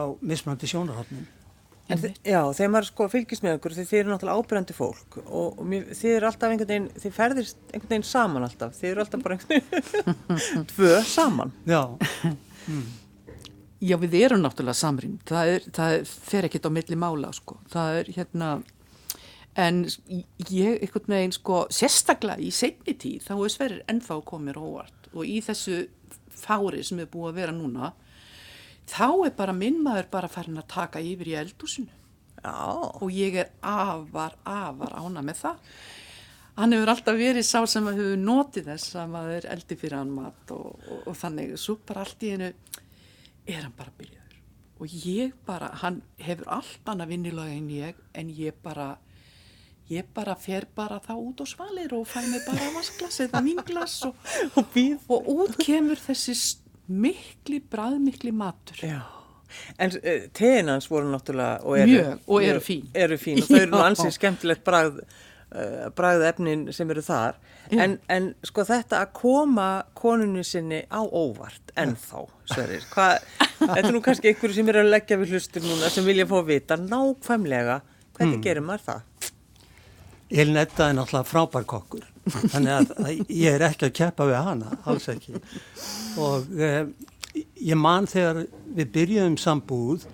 En 1.88 1.96
þi- 2.02 2.12
Já, 2.28 2.42
þegar 2.52 2.72
maður 2.74 2.86
sko 2.90 3.06
fylgist 3.08 3.42
með 3.46 3.54
ykkur, 3.56 3.74
því 3.78 3.84
þið 3.88 3.98
eru 4.02 4.10
náttúrulega 4.12 4.42
ábyrjandi 4.44 4.74
fólk 4.76 5.16
og, 5.22 5.46
og 5.56 5.62
mér, 5.72 5.86
þið 5.96 6.16
eru 6.18 6.28
alltaf 6.28 6.50
einhvern 6.52 6.68
veginn, 6.74 6.88
þið 7.00 7.14
ferðist 7.16 7.62
einhvern 7.72 7.92
veginn 7.94 8.04
saman 8.10 8.44
alltaf, 8.44 8.74
þið 8.76 8.90
eru 8.90 9.04
alltaf 9.06 9.22
bara 9.24 9.38
einhvern 9.38 9.64
veginn 9.72 10.66
tvö 10.74 10.90
saman. 11.08 11.54
Já, 11.64 11.80
Já, 13.78 13.94
við 14.02 14.16
erum 14.24 14.42
náttúrulega 14.42 14.74
samrýnd, 14.74 15.20
það, 15.28 15.52
er, 15.54 15.68
það 15.76 15.92
fer 16.08 16.48
ekkert 16.48 16.66
á 16.66 16.70
milli 16.74 16.98
mála, 16.98 17.30
sko. 17.36 17.60
Það 17.70 17.98
er 18.00 18.10
hérna, 18.16 18.48
en 19.54 19.84
ég, 19.86 20.80
einhvern 20.82 21.14
veginn, 21.14 21.36
sko, 21.36 21.60
sérstaklega 21.70 22.42
í 22.42 22.50
seinni 22.54 22.96
tíð, 22.98 23.28
þá 23.28 23.34
er 23.36 23.54
Sverrir 23.54 23.84
ennþá 23.92 24.18
komir 24.26 24.58
óvart. 24.58 25.06
Og 25.14 25.22
í 25.28 25.38
þessu 25.46 25.84
fári 26.34 26.82
sem 26.86 27.04
er 27.04 27.10
búið 27.12 27.30
að 27.30 27.38
vera 27.38 27.54
núna, 27.54 27.92
þá 28.90 29.06
er 29.28 29.38
bara 29.38 29.54
minn 29.54 29.78
maður 29.84 30.10
bara 30.10 30.32
farin 30.32 30.58
að 30.58 30.70
taka 30.74 31.04
yfir 31.04 31.30
í 31.30 31.38
eldúsinu 31.38 31.94
Já, 32.38 32.54
og 33.02 33.08
ég 33.10 33.34
er 33.42 33.48
afar, 33.66 34.36
afar 34.46 34.94
ána 34.94 35.22
með 35.26 35.40
það. 35.42 35.72
Hann 36.58 36.74
hefur 36.74 36.92
alltaf 36.92 37.18
verið 37.18 37.46
sá 37.46 37.60
sem 37.70 37.86
að 37.86 37.98
hefur 38.00 38.20
notið 38.22 38.70
þess 38.72 38.98
að 38.98 39.10
maður 39.14 39.48
eldi 39.54 39.78
fyrir 39.78 39.98
hann 39.98 40.12
mat 40.14 40.52
og, 40.54 40.68
og, 40.78 41.00
og 41.10 41.18
þannig, 41.18 41.54
svo 41.58 41.78
bara 41.86 42.04
allt 42.04 42.26
í 42.26 42.32
einu 42.34 42.50
er 43.48 43.64
hann 43.64 43.74
bara 43.76 43.92
byrjaður. 43.98 44.38
Og 44.78 44.94
ég 45.02 45.34
bara, 45.46 45.72
hann 45.82 46.02
hefur 46.22 46.48
allt 46.60 46.90
annað 46.90 47.12
vinnilega 47.14 47.56
en 47.56 47.68
ég, 47.74 48.00
en 48.14 48.30
ég 48.30 48.56
bara, 48.62 48.92
ég 49.90 50.06
bara 50.14 50.36
fer 50.38 50.68
bara 50.76 51.00
þá 51.02 51.14
út 51.16 51.42
á 51.42 51.46
svalir 51.48 51.94
og 51.96 52.06
fæ 52.06 52.22
mig 52.28 52.44
bara 52.46 52.70
vasklas 52.76 53.18
eða 53.26 53.42
vinglas 53.42 53.98
og, 54.06 54.16
og 54.60 54.80
og 55.08 55.30
út 55.34 55.58
kemur 55.64 55.98
þessi 55.98 56.36
mikli, 56.88 57.60
bræðmikli 57.60 58.32
matur. 58.32 58.84
Já. 58.86 59.00
En 59.80 59.92
uh, 59.96 60.28
tein 60.36 60.68
hans 60.68 60.90
voru 60.90 61.08
náttúrulega 61.08 61.64
og 61.64 61.78
eru, 61.80 61.94
Mjög, 61.94 62.20
og 62.26 62.44
eru 62.44 62.60
fín. 62.64 62.88
Eru 62.94 63.18
fín 63.20 63.40
og 63.42 63.48
þau 63.48 63.60
eru 63.62 63.72
nú 63.72 63.80
ansið 63.82 64.14
skemmtilegt 64.16 64.64
bragð, 64.66 65.00
uh, 65.52 65.88
bragð 65.96 66.26
efnin 66.28 66.66
sem 66.74 66.90
eru 66.90 67.04
þar. 67.04 67.38
En, 67.68 67.98
en 68.08 68.30
sko 68.46 68.64
þetta 68.64 69.02
að 69.02 69.12
koma 69.18 69.68
konunni 69.98 70.44
sinni 70.46 70.80
á 70.88 71.04
óvart 71.04 71.72
ennþá, 71.76 72.24
Sverrir, 72.48 72.86
hvað, 72.94 73.26
þetta 73.58 73.82
er 73.82 73.90
nú 73.92 74.00
kannski 74.04 74.30
einhverju 74.30 74.56
sem 74.56 74.70
eru 74.72 74.80
að 74.86 74.92
leggja 74.94 75.18
við 75.20 75.34
hlustur 75.36 75.66
núna 75.66 75.90
sem 75.92 76.06
vilja 76.08 76.24
fá 76.30 76.38
að 76.40 76.48
vita 76.48 76.78
nákvæmlega 76.80 77.82
hvernig 78.16 78.40
gerir 78.44 78.64
maður 78.64 78.86
það? 78.86 79.32
Elnetta 80.28 80.88
er 80.88 80.96
náttúrulega 80.96 81.28
frábær 81.28 81.66
kokkur 81.68 82.06
þannig 82.52 82.72
að, 82.74 82.90
að 83.00 83.20
ég 83.32 83.54
er 83.54 83.64
ekki 83.70 83.88
að 83.88 83.94
keppa 84.00 84.26
við 84.28 84.40
hana, 84.48 84.72
alls 84.88 85.08
ekki 85.08 85.38
og 86.20 86.48
eh, 86.60 86.82
ég 87.64 87.78
man 87.80 88.08
þegar 88.10 88.42
við 88.76 88.90
byrjuðum 88.96 89.38
sambúð 89.40 90.04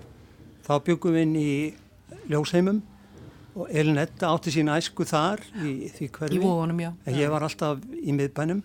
þá 0.67 0.75
byggum 0.87 1.17
við 1.17 1.27
inn 1.27 1.39
í 1.41 1.55
ljósheimum 2.31 2.83
og 3.55 3.71
Elnetta 3.71 4.33
átti 4.35 4.53
sín 4.55 4.73
æsku 4.75 5.07
þar 5.07 5.43
í 5.63 5.91
því 5.95 6.11
hverfi 6.17 6.39
Í 6.39 6.43
Vogunum, 6.43 6.83
já. 6.83 6.91
en 7.07 7.19
ég 7.19 7.31
var 7.31 7.47
alltaf 7.47 7.83
í 7.95 8.15
miðbænum 8.17 8.63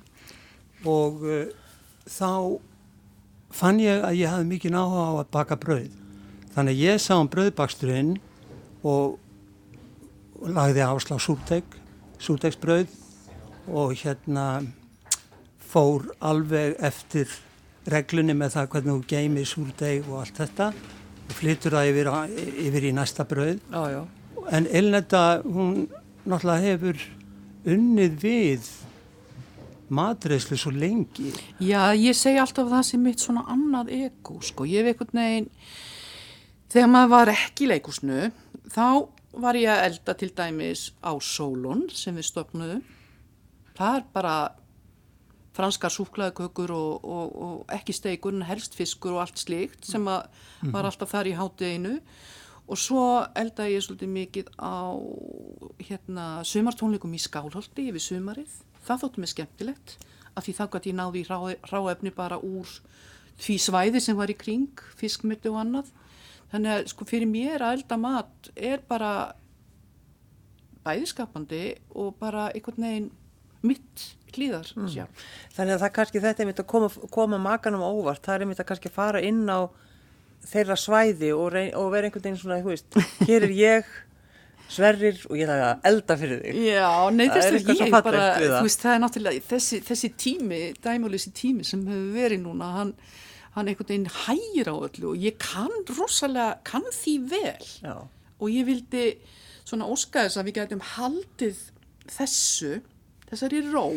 og 0.90 1.24
uh, 1.24 1.46
þá 2.10 2.60
fann 3.54 3.82
ég 3.84 4.04
að 4.06 4.20
ég 4.22 4.34
hafði 4.34 4.52
mikið 4.54 4.76
náhuga 4.76 5.06
á 5.06 5.14
að 5.22 5.32
baka 5.34 5.58
brauð 5.62 5.98
þannig 6.56 6.76
að 6.76 6.84
ég 6.84 7.02
sá 7.04 7.16
um 7.20 7.30
brauðbaksturinn 7.30 8.16
og 8.88 9.20
og 10.40 10.54
lagði 10.56 10.84
áslá 10.86 11.18
súrteig, 11.20 11.66
súrteigsbrauð 12.20 12.92
og 13.68 13.96
hérna 14.00 14.46
fór 15.70 16.08
alveg 16.26 16.78
eftir 16.80 17.32
reglunni 17.90 18.36
með 18.38 18.56
það 18.56 18.70
hvernig 18.74 18.96
þú 18.96 19.10
geymir 19.10 19.50
súrteig 19.50 20.08
og 20.08 20.22
allt 20.24 20.40
þetta 20.40 20.70
og 20.72 21.36
flytur 21.38 21.76
það 21.76 21.92
yfir, 21.92 22.12
yfir 22.70 22.88
í 22.90 22.94
næsta 22.96 23.26
brauð. 23.28 23.60
Já, 23.70 23.84
já. 23.94 24.02
En 24.50 24.66
Elnetta, 24.66 25.42
hún 25.46 25.88
náttúrulega 26.26 26.64
hefur 26.64 27.02
unnið 27.70 28.16
við 28.24 28.70
matreyslu 29.94 30.58
svo 30.58 30.72
lengi. 30.74 31.34
Já, 31.62 31.94
ég 31.98 32.18
segi 32.18 32.42
alltaf 32.42 32.68
að 32.68 32.76
það 32.78 32.88
sem 32.88 33.04
mitt 33.06 33.24
svona 33.24 33.46
annað 33.50 33.92
ego, 33.98 34.40
sko. 34.46 34.66
Ég 34.70 34.86
hef 34.86 34.94
einhvern 34.94 35.22
veginn, 35.22 35.50
þegar 36.74 36.92
maður 36.94 37.14
var 37.16 37.34
ekki 37.34 37.66
í 37.66 37.72
leikusnu, 37.74 38.30
þá 38.74 38.86
var 39.40 39.60
ég 39.60 39.74
að 39.74 39.84
elda 39.90 40.16
til 40.18 40.32
dæmis 40.38 40.88
á 41.06 41.12
Solon 41.22 41.86
sem 41.94 42.18
við 42.18 42.30
stopnuðum. 42.30 42.82
Það 43.78 44.00
er 44.00 44.10
bara 44.14 44.36
franskar 45.56 45.94
súklaðukökur 45.94 46.74
og, 46.74 47.06
og, 47.06 47.38
og 47.46 47.74
ekki 47.74 47.94
steikur 47.96 48.36
en 48.36 48.48
helst 48.48 48.78
fiskur 48.78 49.16
og 49.16 49.26
allt 49.26 49.42
slíkt 49.42 49.88
sem 49.88 50.06
að 50.08 50.28
var 50.74 50.88
alltaf 50.88 51.12
þar 51.12 51.30
í 51.32 51.36
hátteginu 51.38 51.98
og 52.70 52.78
svo 52.78 53.04
eldaði 53.38 53.76
ég 53.78 53.86
svolítið 53.86 54.12
mikið 54.14 54.52
á 54.62 54.94
hérna 55.82 56.26
sumartónleikum 56.46 57.16
í 57.18 57.22
Skálholti 57.22 57.88
yfir 57.90 58.04
sumarið. 58.04 58.52
Það 58.86 59.02
þóttu 59.04 59.24
mig 59.24 59.32
skemmtilegt 59.34 59.96
af 60.38 60.46
því 60.46 60.56
þá 60.60 60.66
gæti 60.76 60.92
ég 60.92 61.00
náði 61.00 61.24
ráefni 61.72 62.14
bara 62.16 62.38
úr 62.38 62.70
því 63.40 63.56
svæði 63.64 64.04
sem 64.04 64.18
var 64.20 64.32
í 64.32 64.38
kring, 64.38 64.84
fiskmyndi 65.00 65.50
og 65.52 65.62
annað. 65.64 65.90
Þannig 66.52 66.76
að 66.76 66.88
sko 66.94 67.08
fyrir 67.10 67.30
mér 67.30 67.66
að 67.66 67.80
elda 67.80 67.98
mat 68.02 68.52
er 68.56 68.84
bara 68.90 69.14
bæðiskapandi 70.86 71.64
og 71.98 72.16
bara 72.22 72.50
einhvern 72.54 72.86
veginn 72.86 73.10
mitt 73.66 74.06
hlýðar 74.34 74.70
mm. 74.78 74.88
Þannig 75.56 75.76
að 75.76 75.84
það 75.84 75.94
kannski 75.98 76.24
þetta 76.24 76.44
er 76.44 76.50
mitt 76.50 76.62
að 76.62 76.70
koma, 76.72 76.90
koma 77.12 77.40
makanum 77.42 77.84
á 77.84 77.90
óvart, 77.90 78.24
það 78.24 78.36
er 78.36 78.50
mitt 78.52 78.62
að 78.62 78.70
kannski 78.72 78.92
fara 78.94 79.22
inn 79.26 79.44
á 79.50 79.68
þeirra 80.50 80.78
svæði 80.80 81.32
og, 81.36 81.58
og 81.78 81.90
vera 81.94 82.08
einhvern 82.08 82.26
veginn 82.26 82.40
svona, 82.40 82.62
þú 82.64 82.74
veist, 82.74 83.00
hér 83.28 83.46
er 83.48 83.56
ég, 83.56 83.90
sverrir 84.70 85.18
og 85.30 85.38
ég 85.38 85.50
ætla 85.50 85.72
að 85.72 85.88
elda 85.90 86.18
fyrir 86.20 86.44
þig. 86.44 86.60
Já, 86.70 86.90
nei, 87.16 87.26
þess 87.34 87.50
að 87.56 87.72
ég 87.74 87.96
bara, 87.96 88.28
þú 88.44 88.62
veist, 88.68 88.84
það 88.84 88.96
er 88.96 89.02
náttúrulega, 89.06 89.46
þessi, 89.50 89.82
þessi 89.88 90.12
tími, 90.26 90.62
dæmálisi 90.84 91.34
tími 91.38 91.66
sem 91.68 91.82
hefur 91.90 92.14
verið 92.16 92.44
núna, 92.46 92.70
hann, 92.78 92.94
hann 93.56 93.72
einhvern 93.72 93.90
veginn 93.92 94.14
hægir 94.28 94.72
á 94.72 94.76
öllu 94.78 95.14
og 95.14 95.26
ég 95.26 95.40
kann 95.42 95.74
rosalega, 95.98 96.60
kann 96.70 96.86
því 96.94 97.16
vel 97.34 97.68
Já. 97.82 97.96
og 98.40 98.54
ég 98.54 98.70
vildi 98.70 99.06
svona 99.66 99.90
óska 99.90 100.28
þess 100.28 100.40
að 100.42 100.50
við 100.50 100.60
gætum 100.62 100.86
haldið 100.96 101.66
þessu, 102.10 102.80
þessari 103.30 103.66
ró, 103.70 103.88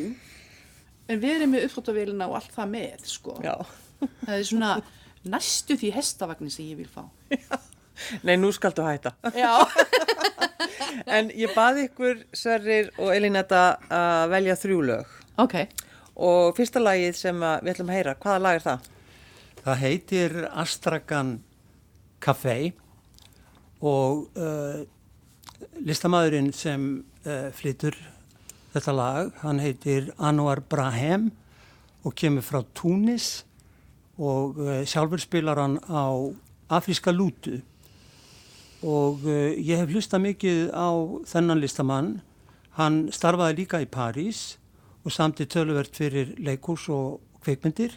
en 1.13 1.21
verið 1.21 1.53
með 1.53 1.69
uppskottavélina 1.69 2.29
og 2.29 2.41
allt 2.41 2.57
það 2.57 2.75
með, 2.75 3.07
sko. 3.13 3.37
Já. 3.45 3.55
Það 4.25 4.35
er 4.35 4.45
svona 4.49 4.73
næstu 5.29 5.77
því 5.79 5.93
hestavagnin 5.97 6.53
sem 6.53 6.67
ég 6.67 6.81
vil 6.83 6.91
fá. 6.91 7.05
Nei, 8.27 8.37
nú 8.41 8.51
skaldu 8.55 8.85
hætta. 8.87 9.15
Já. 9.37 9.63
En 11.09 11.31
ég 11.35 11.51
baði 11.57 11.87
ykkur, 11.89 12.21
Sverrir 12.37 12.91
og 13.01 13.11
Elinetta 13.15 13.63
að 13.91 14.33
velja 14.35 14.57
þrjú 14.61 14.81
lög 14.87 15.15
ok, 15.41 15.57
og 16.21 16.57
fyrsta 16.57 16.83
lagið 16.83 17.17
sem 17.17 17.45
að 17.45 17.63
við 17.63 17.75
ætlum 17.75 17.93
að 17.93 17.99
heyra, 17.99 18.17
hvaða 18.21 18.43
lag 18.45 18.59
er 18.59 18.65
það? 18.67 18.89
Það 19.63 19.83
heitir 19.83 20.39
Astragan 20.51 21.33
Café 22.23 22.57
og 23.83 24.27
uh, 24.39 24.83
listamæðurinn 25.83 26.53
sem 26.55 26.89
uh, 27.27 27.49
flytur 27.55 27.97
þetta 28.75 28.97
lag, 28.97 29.33
hann 29.43 29.63
heitir 29.63 30.11
Anwar 30.19 30.63
Brahem 30.69 31.31
og 32.03 32.17
kemur 32.19 32.45
frá 32.45 32.63
Túnis 32.77 33.45
og 34.21 34.59
uh, 34.61 34.83
sjálfur 34.85 35.21
spilar 35.23 35.61
hann 35.61 35.79
á 35.89 36.09
afríska 36.73 37.13
lútu 37.13 37.61
og 38.83 39.23
uh, 39.25 39.53
ég 39.57 39.79
hef 39.79 39.93
hlusta 39.93 40.19
mikið 40.19 40.73
á 40.75 40.91
þennan 41.29 41.63
listamann. 41.63 42.15
Hann 42.77 43.13
starfaði 43.13 43.63
líka 43.63 43.81
í 43.83 43.87
París 43.87 44.57
og 45.05 45.15
samti 45.15 45.47
töluvert 45.47 45.95
fyrir 45.97 46.35
leikús 46.39 46.89
og 46.93 47.21
kveikmyndir. 47.45 47.95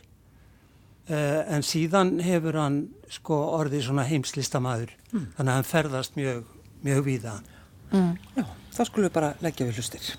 Uh, 1.10 1.41
en 1.53 1.65
síðan 1.65 2.19
hefur 2.25 2.57
hann 2.60 2.79
sko 3.10 3.38
orðið 3.60 3.88
svona 3.89 4.05
heimslistamæður. 4.10 4.93
Þannig 5.38 5.50
að 5.50 5.55
hann 5.55 5.69
ferðast 5.72 6.15
mjög, 6.19 6.45
mjög 6.86 7.03
víða. 7.05 7.39
Já, 8.36 8.45
þá 8.74 8.81
skulum 8.86 9.10
við 9.10 9.17
bara 9.19 9.36
leggja 9.45 9.67
við 9.69 9.81
hlustir. 9.81 10.15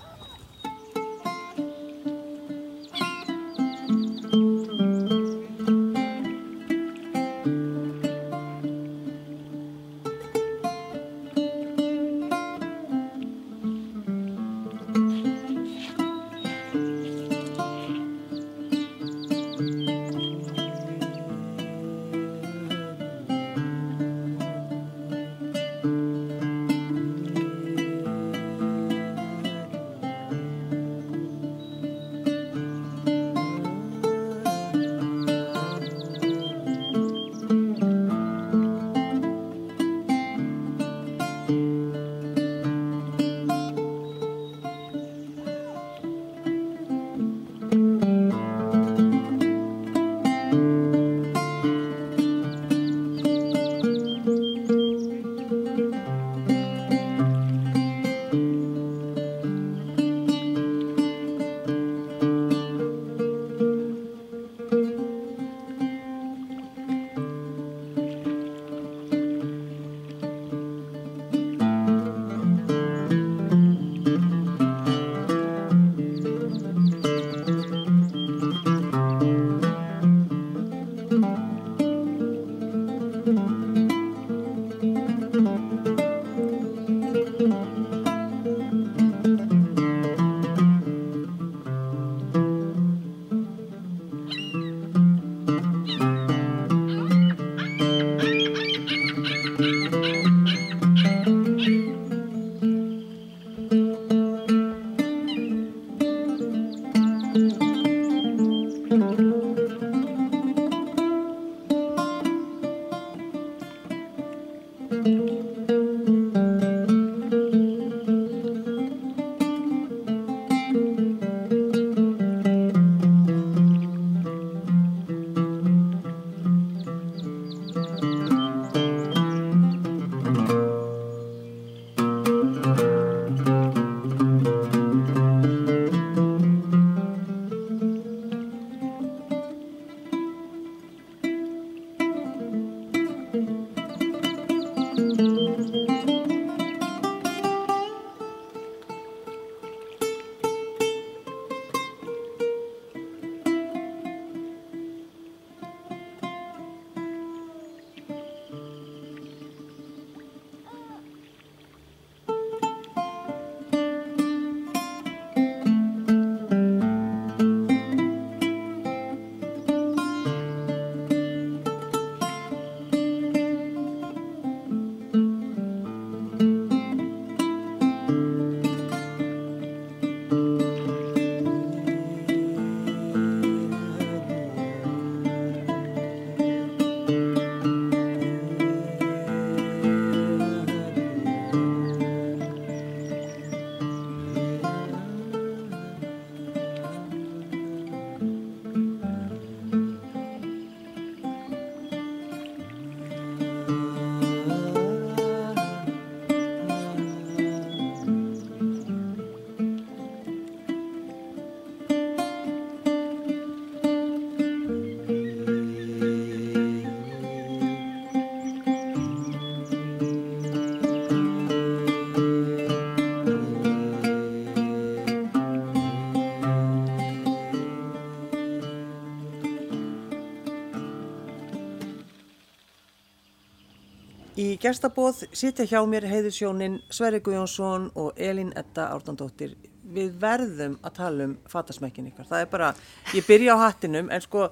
Í 234.57 234.59
gestabóð 234.63 235.19
sitja 235.37 235.67
hjá 235.69 235.83
mér 235.85 236.07
heiðusjónin 236.09 236.79
Sverri 236.89 237.19
Guðjónsson 237.21 237.91
og 237.93 238.17
Elín 238.17 238.47
Edda 238.57 238.87
Ártandóttir. 238.89 239.51
Við 239.93 240.15
verðum 240.17 240.79
að 240.81 240.95
tala 240.95 241.27
um 241.27 241.35
fatasmekkin 241.51 242.07
ykkar. 242.09 242.25
Það 242.25 242.41
er 242.41 242.49
bara, 242.49 242.71
ég 243.13 243.27
byrja 243.27 243.53
á 243.53 243.57
hattinum 243.67 244.09
en 244.09 244.25
sko, 244.25 244.47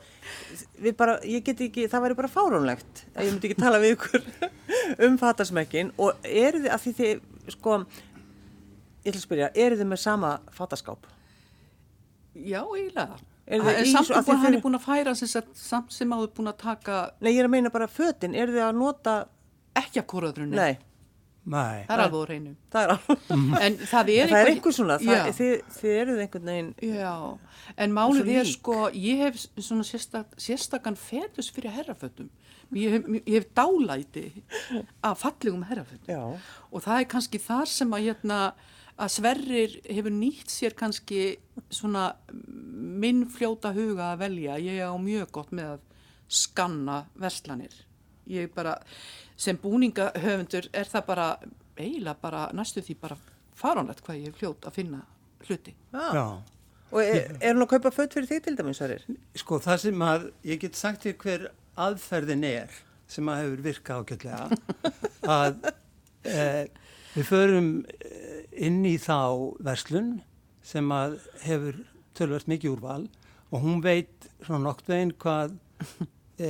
við 0.77 0.93
bara, 0.99 1.17
ég 1.25 1.41
get 1.47 1.65
ekki, 1.65 1.87
það 1.89 2.05
væri 2.05 2.19
bara 2.21 2.31
fáránlegt 2.35 3.03
að 3.15 3.25
ég 3.25 3.33
myndi 3.33 3.49
ekki 3.49 3.59
tala 3.65 3.81
við 3.81 3.95
ykkur 3.95 4.29
um 5.09 5.17
fatasmekkin 5.23 5.89
og 5.97 6.29
eru 6.29 6.61
þið, 6.61 6.71
að 6.77 6.85
því 6.85 6.97
þið, 7.01 7.27
sko, 7.57 7.81
ég 7.81 9.09
ætla 9.09 9.17
að 9.17 9.25
spyrja, 9.25 9.51
eru 9.65 9.81
þið 9.81 9.93
með 9.95 10.03
sama 10.05 10.35
fataskáp? 10.53 11.13
Já, 12.35 12.61
eiginlega. 12.61 13.23
Samt 13.89 14.13
búin, 14.25 14.39
hann 14.41 14.55
er 14.57 14.61
búin 14.61 14.77
að 14.77 14.85
færa 14.85 15.17
sem 15.17 15.29
sem 15.93 16.13
áður 16.13 16.31
búin 16.33 16.49
að 16.49 16.61
taka 16.63 16.95
Nei, 17.21 17.35
ég 17.35 17.43
er 17.43 17.49
að 17.49 17.57
meina 17.57 17.73
bara 17.73 17.85
fötin, 17.89 18.33
eru 18.33 18.55
þið 18.55 18.69
að 18.69 18.79
nota, 18.79 19.13
ekki 19.75 20.01
af 20.03 20.07
kóraðrunni. 20.13 20.55
nei, 20.59 20.77
Nei, 21.45 21.83
Það 21.85 21.91
er 21.93 22.01
alveg 22.01 22.21
á 22.25 22.29
reynu. 22.31 22.51
það 22.73 22.83
er 22.83 22.91
alveg, 22.95 23.19
En 23.61 23.75
það 23.77 24.07
er, 24.15 24.29
það 24.31 24.39
er 24.39 24.47
einhver 24.49 24.73
svona, 24.73 24.95
það, 24.97 25.27
þið, 25.37 25.51
þið 25.75 25.91
eruð 25.99 26.21
einhvern 26.23 26.49
veginn, 26.49 26.71
Já, 26.81 27.11
en 27.85 27.93
málið 27.93 28.31
er 28.39 28.49
sko, 28.49 28.77
ég 28.97 29.21
hef 29.21 29.37
svona 29.61 29.85
sérstak, 29.85 30.31
sérstakann 30.41 30.97
fetus 30.97 31.51
fyrir 31.53 31.75
herrafötum. 31.75 32.31
Ég 32.73 32.95
hef, 32.97 33.05
ég 33.19 33.29
hef 33.37 33.45
dálæti 33.53 34.23
af 35.05 35.21
fallegum 35.21 35.67
herrafötum. 35.69 36.09
já, 36.09 36.23
Og 36.71 36.81
það 36.81 37.03
er 37.03 37.09
kannski 37.13 37.37
þar 37.45 37.69
sem 37.69 37.93
að 37.93 38.07
hérna, 38.09 38.39
að 38.97 39.13
Sverrir 39.19 39.77
hefur 39.85 40.13
nýtt 40.17 40.49
sér 40.49 40.73
kannski 40.73 41.37
svona 41.69 42.15
minn 42.33 43.27
fljóta 43.29 43.69
huga 43.75 44.15
að 44.15 44.23
velja. 44.25 44.57
Ég 44.57 44.81
á 44.81 44.97
mjög 44.97 45.29
gott 45.31 45.51
með 45.53 45.75
að 45.75 45.79
skanna 46.27 47.03
verslanir. 47.21 47.83
Ég 48.31 48.51
bara, 48.55 48.77
sem 49.37 49.57
búningahöfundur 49.61 50.69
er 50.73 50.89
það 50.89 51.05
bara, 51.11 51.29
eiginlega 51.77 52.17
bara, 52.21 52.47
næstu 52.57 52.81
því 52.85 52.97
bara 53.03 53.17
faránlegt 53.55 54.03
hvað 54.05 54.21
ég 54.23 54.33
er 54.33 54.39
fljót 54.39 54.67
að 54.67 54.81
finna 54.81 55.05
hluti. 55.45 55.75
já. 55.93 56.05
já. 56.13 56.27
Og 56.93 57.01
er, 57.01 57.31
er 57.41 57.55
hún 57.55 57.65
að 57.65 57.71
kaupa 57.73 57.91
fött 57.91 58.13
fyrir 58.15 58.29
þig 58.29 58.43
til 58.45 58.55
dæmis, 58.55 58.77
Sverrir? 58.79 59.05
Sko 59.35 59.57
það 59.63 59.79
sem 59.81 60.03
að, 60.05 60.27
ég 60.47 60.61
get 60.61 60.77
sagt 60.79 61.03
þér 61.03 61.15
hver 61.23 61.47
aðferðin 61.85 62.45
er 62.47 62.77
sem 63.11 63.29
að 63.29 63.41
hefur 63.41 63.63
virkað 63.65 64.03
ágætlega 64.03 64.43
að 65.39 65.57
e, 66.23 66.45
við 67.15 67.27
förum 67.27 67.69
eh, 67.99 68.39
inn 68.67 68.79
í 68.87 68.95
þá 69.01 69.17
verslun 69.65 70.13
sem 70.65 70.93
að 70.93 71.19
hefur 71.43 71.81
tölvert 72.17 72.49
mikið 72.49 72.77
úrval 72.77 73.03
og 73.51 73.65
hún 73.65 73.83
veit 73.83 74.29
svona 74.45 74.63
nokt 74.69 74.87
veginn 74.89 75.13
hvað 75.21 75.57
e, 76.39 76.49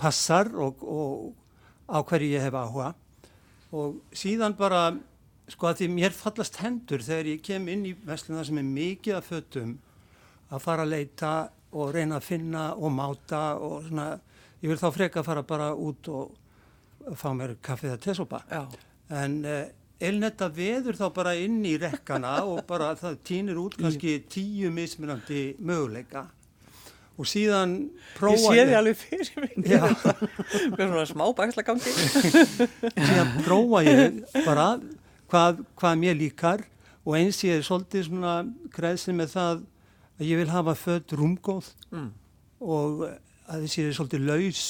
passar 0.00 0.50
og, 0.56 0.82
og 0.82 1.30
á 1.90 2.00
hverju 2.00 2.32
ég 2.32 2.44
hef 2.46 2.56
áhuga. 2.56 2.92
Og 3.76 4.00
síðan 4.16 4.56
bara 4.58 4.88
sko 5.50 5.70
að 5.70 5.82
því 5.82 5.88
mér 5.94 6.14
fallast 6.14 6.60
hendur 6.62 7.02
þegar 7.04 7.32
ég 7.32 7.42
kem 7.46 7.66
inn 7.70 7.86
í 7.90 7.94
versluna 8.06 8.44
sem 8.46 8.60
er 8.60 8.68
mikið 8.68 9.18
af 9.18 9.30
fötum 9.30 9.76
að 10.50 10.62
fara 10.64 10.86
að 10.86 10.94
leita 10.94 11.32
og 11.70 11.92
reyna 11.94 12.18
að 12.18 12.26
finna 12.26 12.64
og 12.74 12.94
máta 12.94 13.42
og 13.62 13.84
svona, 13.86 14.12
ég 14.62 14.70
vil 14.72 14.78
þá 14.80 14.88
freka 14.94 15.20
að 15.22 15.28
fara 15.28 15.44
bara 15.46 15.68
út 15.74 16.10
og 16.10 17.14
fá 17.18 17.28
mér 17.34 17.56
kaffið 17.62 17.94
að 17.94 18.02
tesopa. 18.06 18.42
En 19.10 19.38
uh, 19.46 19.62
elnetta 20.00 20.48
veður 20.54 20.98
þá 20.98 21.06
bara 21.14 21.36
inn 21.38 21.60
í 21.66 21.76
rekkana 21.80 22.40
og 22.46 22.64
bara 22.68 22.92
það 22.98 23.18
týnir 23.26 23.60
út 23.60 23.78
kannski 23.78 24.18
tíu 24.30 24.70
mismunandi 24.74 25.54
möguleika 25.58 26.26
og 27.20 27.28
síðan 27.28 27.74
prófa 28.16 28.54
Ég 28.56 28.62
sé 28.62 28.66
þið 28.70 28.76
alveg 28.80 28.98
fyrir 29.00 29.30
mig. 29.44 29.56
Með 30.76 30.84
svona 30.86 31.06
smá 31.10 31.24
bakslagangi. 31.36 31.94
síðan 33.10 33.32
prófa 33.44 33.82
ég 33.86 34.20
bara 34.46 34.66
hvað, 35.30 35.60
hvað 35.78 35.98
mér 36.02 36.16
líkar 36.18 36.64
og 37.04 37.16
eins 37.18 37.40
ég 37.46 37.60
er 37.60 37.66
svolítið 37.66 38.06
svona 38.08 38.34
græðsinn 38.74 39.18
með 39.20 39.34
það 39.34 39.60
að 40.20 40.26
ég 40.30 40.40
vil 40.42 40.50
hafa 40.52 40.74
fött 40.76 41.14
rúmgóð 41.16 41.70
Mm. 41.90 42.10
og 42.62 43.00
að 43.50 43.62
þið 43.64 43.70
séu 43.72 43.92
svolítið 43.96 44.26
laus 44.28 44.60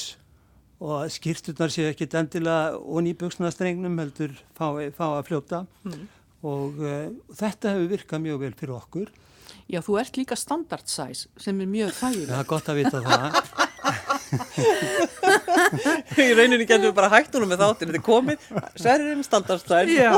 og 0.81 0.93
að 1.03 1.11
skýrturnar 1.19 1.73
séu 1.75 1.89
ekkit 1.91 2.15
endilega 2.17 2.79
onni 2.81 3.13
í 3.13 3.17
buksnastrengnum 3.21 3.99
heldur 4.01 4.33
fá, 4.57 4.71
fá 4.97 5.07
að 5.19 5.27
fljóta 5.29 5.59
Mm. 5.85 6.07
og 6.49 6.79
uh, 6.81 7.11
þetta 7.37 7.75
hefur 7.75 7.91
virkað 7.93 8.23
mjög 8.25 8.39
vel 8.47 8.55
fyrir 8.57 8.77
okkur. 8.79 9.11
Já, 9.71 9.79
þú 9.87 9.99
ert 10.01 10.17
líka 10.19 10.35
standard 10.39 10.89
size 10.91 11.29
sem 11.39 11.61
er 11.63 11.69
mjög 11.71 11.93
þægileg. 11.95 12.31
Það 12.33 12.41
er 12.43 12.49
gott 12.51 12.71
að 12.73 12.81
vita 12.81 12.99
það. 13.05 13.25
Í 16.21 16.27
rauninni 16.37 16.67
getum 16.69 16.89
við 16.89 16.95
bara 16.97 17.09
hægt 17.13 17.35
honum 17.37 17.51
með 17.51 17.61
þáttinu. 17.63 17.95
Þið 17.97 18.05
komið, 18.07 18.45
Sverririnn 18.79 19.25
standarstæl. 19.27 19.87
Já, 19.93 20.13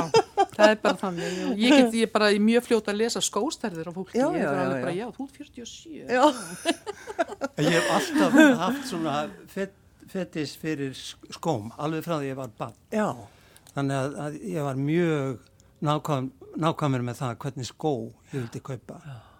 það 0.56 0.64
er 0.68 0.78
bara 0.82 0.98
þannig. 1.00 1.36
Ég 1.60 1.76
get 1.76 1.96
ég 2.00 2.12
bara 2.14 2.30
mjög 2.42 2.66
fljóta 2.68 2.92
að 2.94 3.00
lesa 3.02 3.22
skóstærðir 3.24 3.88
á 3.88 3.92
fólki. 3.96 4.18
Já, 4.20 4.26
ég 4.32 4.42
já, 4.42 4.48
er 4.48 4.56
já, 4.56 4.62
alveg 4.64 4.76
já. 4.76 4.82
bara, 4.86 4.94
já, 4.96 5.06
þú 5.16 5.22
ert 5.28 5.36
47. 5.40 5.94
Já. 6.08 6.24
Ég 7.62 7.72
hef 7.76 7.86
alltaf 7.96 8.30
haft 8.64 8.84
svona 8.90 9.16
fet, 9.52 9.74
fetis 10.12 10.52
fyrir 10.60 10.92
sk- 10.96 11.32
skóm 11.38 11.64
alveg 11.76 12.04
frá 12.06 12.16
því 12.18 12.32
ég 12.32 12.38
var 12.40 12.52
barn. 12.60 12.76
Já. 12.92 13.08
Þannig 13.72 13.96
að, 14.00 14.16
að 14.26 14.32
ég 14.52 14.66
var 14.68 14.76
mjög 14.80 15.36
nákvæm, 15.88 16.30
nákvæmur 16.62 17.02
með 17.08 17.20
það 17.22 17.36
hvernig 17.46 17.68
skó 17.68 17.92
ég 18.32 18.38
vildi 18.42 18.60
kaupa. 18.64 18.96
Og 19.02 19.31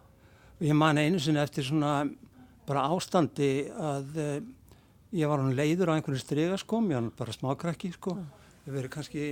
ég 0.63 0.77
man 0.79 1.01
einu 1.01 1.21
sinni 1.21 1.43
eftir 1.43 1.67
svona 1.67 2.03
bara 2.69 2.87
ástandi 2.95 3.53
að 3.75 4.19
uh, 4.23 4.37
ég 5.13 5.29
var 5.29 5.43
hann 5.43 5.57
leiður 5.57 5.93
á 5.93 5.97
einhverju 5.97 6.23
strigaskóm, 6.23 6.91
ég 6.93 7.01
var 7.01 7.09
bara 7.19 7.35
smákrakki 7.35 7.93
sko, 7.97 8.17
ég 8.67 8.77
verið 8.77 8.93
kannski 8.95 9.25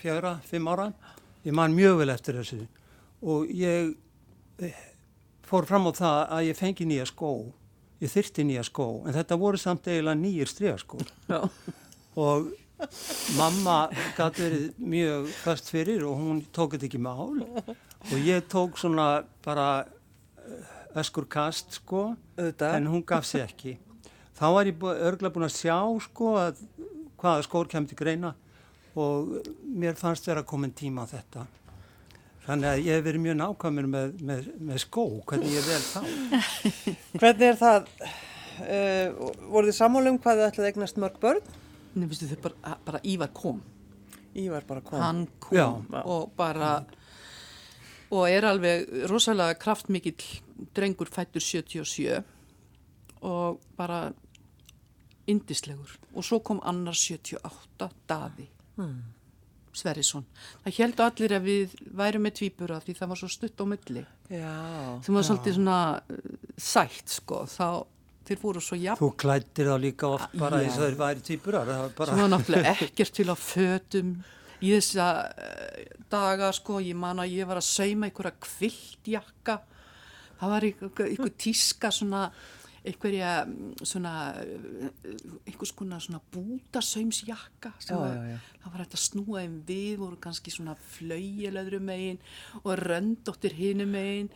fjögra, 0.00 0.38
fimm 0.48 0.70
ára. 0.72 0.90
Ég 1.46 1.54
man 1.54 1.74
mjög 1.74 2.00
vel 2.02 2.12
eftir 2.14 2.38
þessu. 2.38 2.64
Og 3.22 3.50
ég 3.54 3.92
eh, 4.62 4.80
fór 5.46 5.66
fram 5.66 5.86
á 5.90 5.92
það 5.94 6.18
að 6.38 6.48
ég 6.48 6.58
fengi 6.58 6.86
nýja 6.88 7.06
skó, 7.10 7.30
ég 8.02 8.10
þyrti 8.10 8.46
nýja 8.46 8.66
skó, 8.66 8.88
en 9.06 9.14
þetta 9.14 9.38
voru 9.38 9.60
samt 9.60 9.86
eiginlega 9.90 10.18
nýjir 10.18 10.50
strigaskó 10.50 11.02
Já. 11.30 11.38
og 12.18 12.50
mamma 13.38 13.78
gæti 14.16 14.42
verið 14.42 14.64
mjög 14.94 15.28
fast 15.44 15.70
fyrir 15.70 16.06
og 16.08 16.18
hún 16.18 16.42
tók 16.54 16.74
þetta 16.74 16.88
ekki 16.88 17.02
mál. 17.02 17.42
Og 18.10 18.18
ég 18.18 18.48
tók 18.50 18.78
svona 18.80 19.22
bara 19.44 19.84
öskur 21.02 21.26
kast 21.28 21.78
sko 21.78 22.02
Auðvitað. 22.36 22.74
en 22.76 22.86
hún 22.92 23.04
gaf 23.06 23.24
sér 23.28 23.46
ekki 23.48 23.78
þá 24.38 24.46
var 24.56 24.68
ég 24.68 24.82
örgulega 24.82 25.34
búin 25.34 25.48
að 25.48 25.56
sjá 25.56 25.76
sko 26.06 26.34
að 26.40 26.60
hvaða 27.22 27.46
skór 27.46 27.70
kemur 27.70 27.88
til 27.92 27.98
greina 28.00 28.34
og 28.98 29.48
mér 29.64 29.96
fannst 29.96 30.26
vera 30.28 30.42
komin 30.44 30.72
tíma 30.76 31.06
á 31.08 31.12
þetta 31.12 31.46
þannig 32.46 32.68
að 32.72 32.82
ég 32.82 32.98
hef 32.98 33.04
verið 33.06 33.24
mjög 33.24 33.36
nákvæmur 33.40 33.88
með, 33.92 34.14
með, 34.20 34.48
með 34.58 34.82
skó 34.82 35.04
hvernig 35.30 35.54
ég 35.54 35.68
vel 35.68 35.82
þá 35.86 36.00
Hvernig 37.22 37.44
er 37.52 37.58
það, 37.60 37.86
uh, 38.66 39.34
voruð 39.52 39.70
þið 39.70 39.76
sammála 39.78 40.10
um 40.12 40.18
hvað 40.18 40.40
þið 40.40 40.48
ætlaði 40.48 40.66
að 40.66 40.72
eignast 40.72 40.98
mörg 41.00 41.20
börn? 41.22 41.44
Nei, 41.94 42.06
veistu 42.10 42.26
þau 42.30 42.40
bara, 42.48 42.74
bara 42.86 43.00
Ívar 43.04 43.30
kom. 43.36 43.58
Ívar 44.42 44.64
bara 44.66 44.80
kom. 44.80 44.98
Hann 44.98 45.22
kom 45.44 45.56
Já. 45.58 45.66
og 46.02 46.30
bara, 46.36 46.70
og 48.12 48.28
er 48.28 48.44
alveg 48.44 49.06
rosalega 49.10 49.56
kraftmikill 49.60 50.26
drengur 50.76 51.08
fættur 51.12 51.42
77 51.42 52.20
og 53.22 53.62
bara 53.78 54.04
indislegur. 55.30 55.96
Og 56.14 56.26
svo 56.26 56.42
kom 56.44 56.60
annar 56.66 56.96
78, 56.98 57.88
Daði. 58.10 58.48
Sverrisson. 59.72 60.26
Það 60.66 60.74
heldur 60.76 61.06
allir 61.06 61.32
að 61.32 61.46
við 61.46 61.76
værum 61.96 62.26
með 62.26 62.34
tvíbura 62.42 62.80
því 62.82 62.94
það 62.98 63.12
var 63.12 63.20
svo 63.22 63.28
stutt 63.32 63.62
á 63.62 63.64
milli. 63.70 64.02
Sem 64.28 65.16
var 65.16 65.24
svolítið 65.24 65.56
svona 65.56 65.78
uh, 65.96 66.34
sætt 66.60 67.14
sko, 67.14 67.38
þá 67.48 67.66
þeir 68.28 68.40
voru 68.42 68.62
svo 68.62 68.78
jafn, 68.78 69.00
þú 69.00 69.08
klættir 69.18 69.70
þá 69.70 69.76
líka 69.82 70.10
oft 70.12 70.36
bara 70.38 70.60
eins 70.62 70.76
og 70.76 70.84
þeir 70.86 70.98
væri 71.00 71.24
týpurar 71.26 71.66
það 71.66 71.80
var 71.82 71.96
bara 71.98 72.28
náttúrulega 72.30 72.74
ekkert 72.86 73.16
til 73.16 73.26
að 73.32 73.40
fötum 73.42 74.12
í 74.62 74.72
þessa 74.76 75.10
uh, 75.26 76.00
daga 76.12 76.52
sko, 76.56 76.80
ég 76.84 76.98
man 76.98 77.22
að 77.22 77.36
ég 77.36 77.48
var 77.50 77.60
að 77.60 77.68
sauma 77.68 78.08
einhverja 78.08 78.34
kviltjakka. 78.46 79.60
Það 80.40 80.56
var 80.56 80.66
einhver, 80.68 81.06
einhver 81.10 81.38
tíska 81.46 81.92
svona 81.94 82.26
einhverja 82.82 83.44
svona 83.86 84.12
uh, 84.42 84.88
einhvers 85.46 85.72
konar 85.78 86.02
svona 86.02 86.18
bútasaumsjakka 86.34 87.70
það 87.78 88.66
var 88.66 88.82
hægt 88.82 88.96
að 88.96 89.04
snúa 89.04 89.44
þeim 89.44 89.60
við 89.68 90.00
voru 90.00 90.18
kannski 90.22 90.50
svona 90.50 90.74
flaujelöðru 90.96 91.78
megin 91.84 92.18
og 92.64 92.74
röndóttir 92.82 93.54
hinu 93.54 93.86
megin 93.86 94.32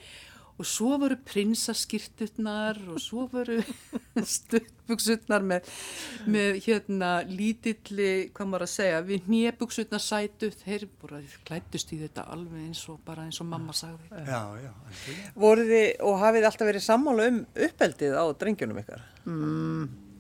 og 0.57 0.65
svo 0.65 0.97
voru 1.01 1.17
prinsaskirturnar 1.29 2.79
og 2.93 3.01
svo 3.03 3.27
voru 3.33 3.59
stuttbuksutnar 4.37 5.45
með, 5.45 5.69
með 6.33 6.61
hérna 6.65 7.11
lítilli, 7.29 8.31
hvað 8.37 8.49
maður 8.49 8.65
að 8.67 8.73
segja, 8.73 9.03
við 9.11 9.29
nýjabuksutnar 9.33 10.03
sætu, 10.03 10.51
þeir 10.63 10.87
bara 11.03 11.21
klættust 11.49 11.93
í 11.93 12.01
þetta 12.01 12.25
alveg 12.33 12.71
eins 12.71 12.83
og 12.93 13.03
bara 13.05 13.27
eins 13.27 13.41
og 13.45 13.51
mamma 13.51 13.77
sagði. 13.77 14.09
já, 14.17 14.41
já, 14.63 14.73
algjörlega. 14.73 15.35
Voruð 15.45 15.71
þið 15.75 15.87
og 16.09 16.19
hafið 16.25 16.49
alltaf 16.51 16.71
verið 16.71 16.87
sammála 16.87 17.29
um 17.33 17.43
uppeldið 17.69 18.17
á 18.17 18.25
drengjunum 18.41 18.83
ykkar? 18.85 19.07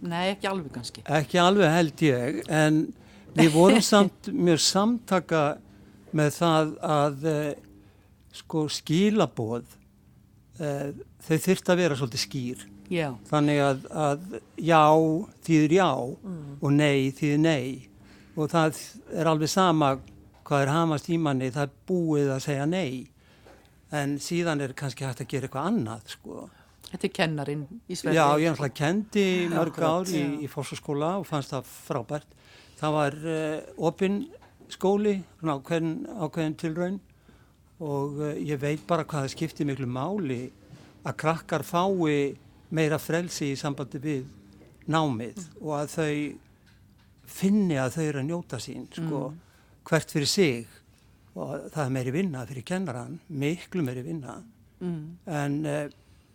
Nei, 0.07 0.25
ekki 0.35 0.51
alveg 0.51 0.73
kannski. 0.75 1.07
Ekki 1.09 1.41
alveg 1.41 1.73
held 1.73 2.05
ég, 2.05 2.43
en 2.53 2.83
við 3.37 3.55
vorum 3.57 3.85
samt 3.93 4.29
mjög 4.33 4.61
samtaka 4.67 5.47
með 6.17 6.37
það 6.37 6.77
að 6.85 7.27
uh, 7.33 7.49
sko 8.37 8.67
skilaboð 8.73 9.76
uh, 10.61 10.91
þau 11.27 11.37
þurft 11.47 11.71
að 11.73 11.81
vera 11.83 11.99
svolítið 11.99 12.23
skýr. 12.23 12.65
Já, 12.93 13.09
þannig 13.27 13.61
að, 13.65 13.87
að 13.91 14.27
já 14.63 14.83
þýðir 15.47 15.73
já 15.75 15.89
og 15.91 16.69
nei 16.71 17.11
þýðir 17.17 17.41
nei. 17.43 17.89
Og 18.37 18.53
það 18.53 18.79
er 19.17 19.31
alveg 19.31 19.51
sama 19.51 19.97
hvað 20.47 20.63
er 20.63 20.71
hamast 20.71 21.11
í 21.11 21.19
manni 21.19 21.51
það 21.51 21.67
er 21.67 21.75
búið 21.89 22.31
að 22.37 22.45
segja 22.47 22.69
nei. 22.71 23.09
En 23.97 24.17
síðan 24.23 24.63
er 24.63 24.75
kannski 24.79 25.07
hægt 25.07 25.25
að 25.25 25.31
gera 25.33 25.49
eitthvað 25.49 25.69
annað 25.73 26.15
sko. 26.15 26.47
þetta 26.87 27.07
er 27.09 27.15
kennarin 27.19 27.67
í 27.87 27.99
Sverige. 27.99 28.19
Já, 28.19 28.27
ég 28.39 28.53
náttúrulega 28.53 28.79
kendi 28.79 29.27
mörg 29.51 29.79
ár 29.83 30.11
í, 30.11 30.25
í 30.47 30.51
fórsaskóla 30.51 31.17
og 31.21 31.27
fannst 31.27 31.55
það 31.55 31.71
frábært. 31.89 32.35
Það 32.77 32.97
var 33.01 33.19
uh, 33.25 33.59
opinn 33.89 34.21
skóli, 34.71 35.19
ákveðin, 35.43 35.93
ákveðin 36.19 36.57
tilraun 36.61 36.99
og 37.81 38.21
uh, 38.23 38.33
ég 38.41 38.61
veit 38.63 38.87
bara 38.89 39.05
hvað 39.05 39.27
það 39.27 39.35
skiptir 39.35 39.69
miklu 39.69 39.87
máli 39.91 40.41
að 41.07 41.17
krakkar 41.23 41.65
fái 41.67 42.37
meira 42.75 42.99
frelsi 42.99 43.53
í 43.53 43.59
sambandi 43.59 44.01
við 44.03 44.25
námið 44.91 45.39
og 45.61 45.73
að 45.81 45.93
þau 45.93 46.17
finni 47.27 47.77
að 47.79 47.95
þau 47.97 48.03
eru 48.07 48.23
að 48.23 48.29
njóta 48.31 48.59
sín, 48.63 48.87
sko, 48.95 49.21
hvert 49.87 50.11
fyrir 50.15 50.31
sig 50.31 50.67
og 51.37 51.69
það 51.75 51.85
er 51.85 51.95
meiri 51.95 52.15
vinna 52.15 52.45
fyrir 52.49 52.65
kennaran, 52.67 53.19
miklu 53.29 53.83
meiri 53.87 54.03
vinna 54.07 54.43
Mm. 54.77 55.17
en 55.25 55.55
uh, 55.65 55.87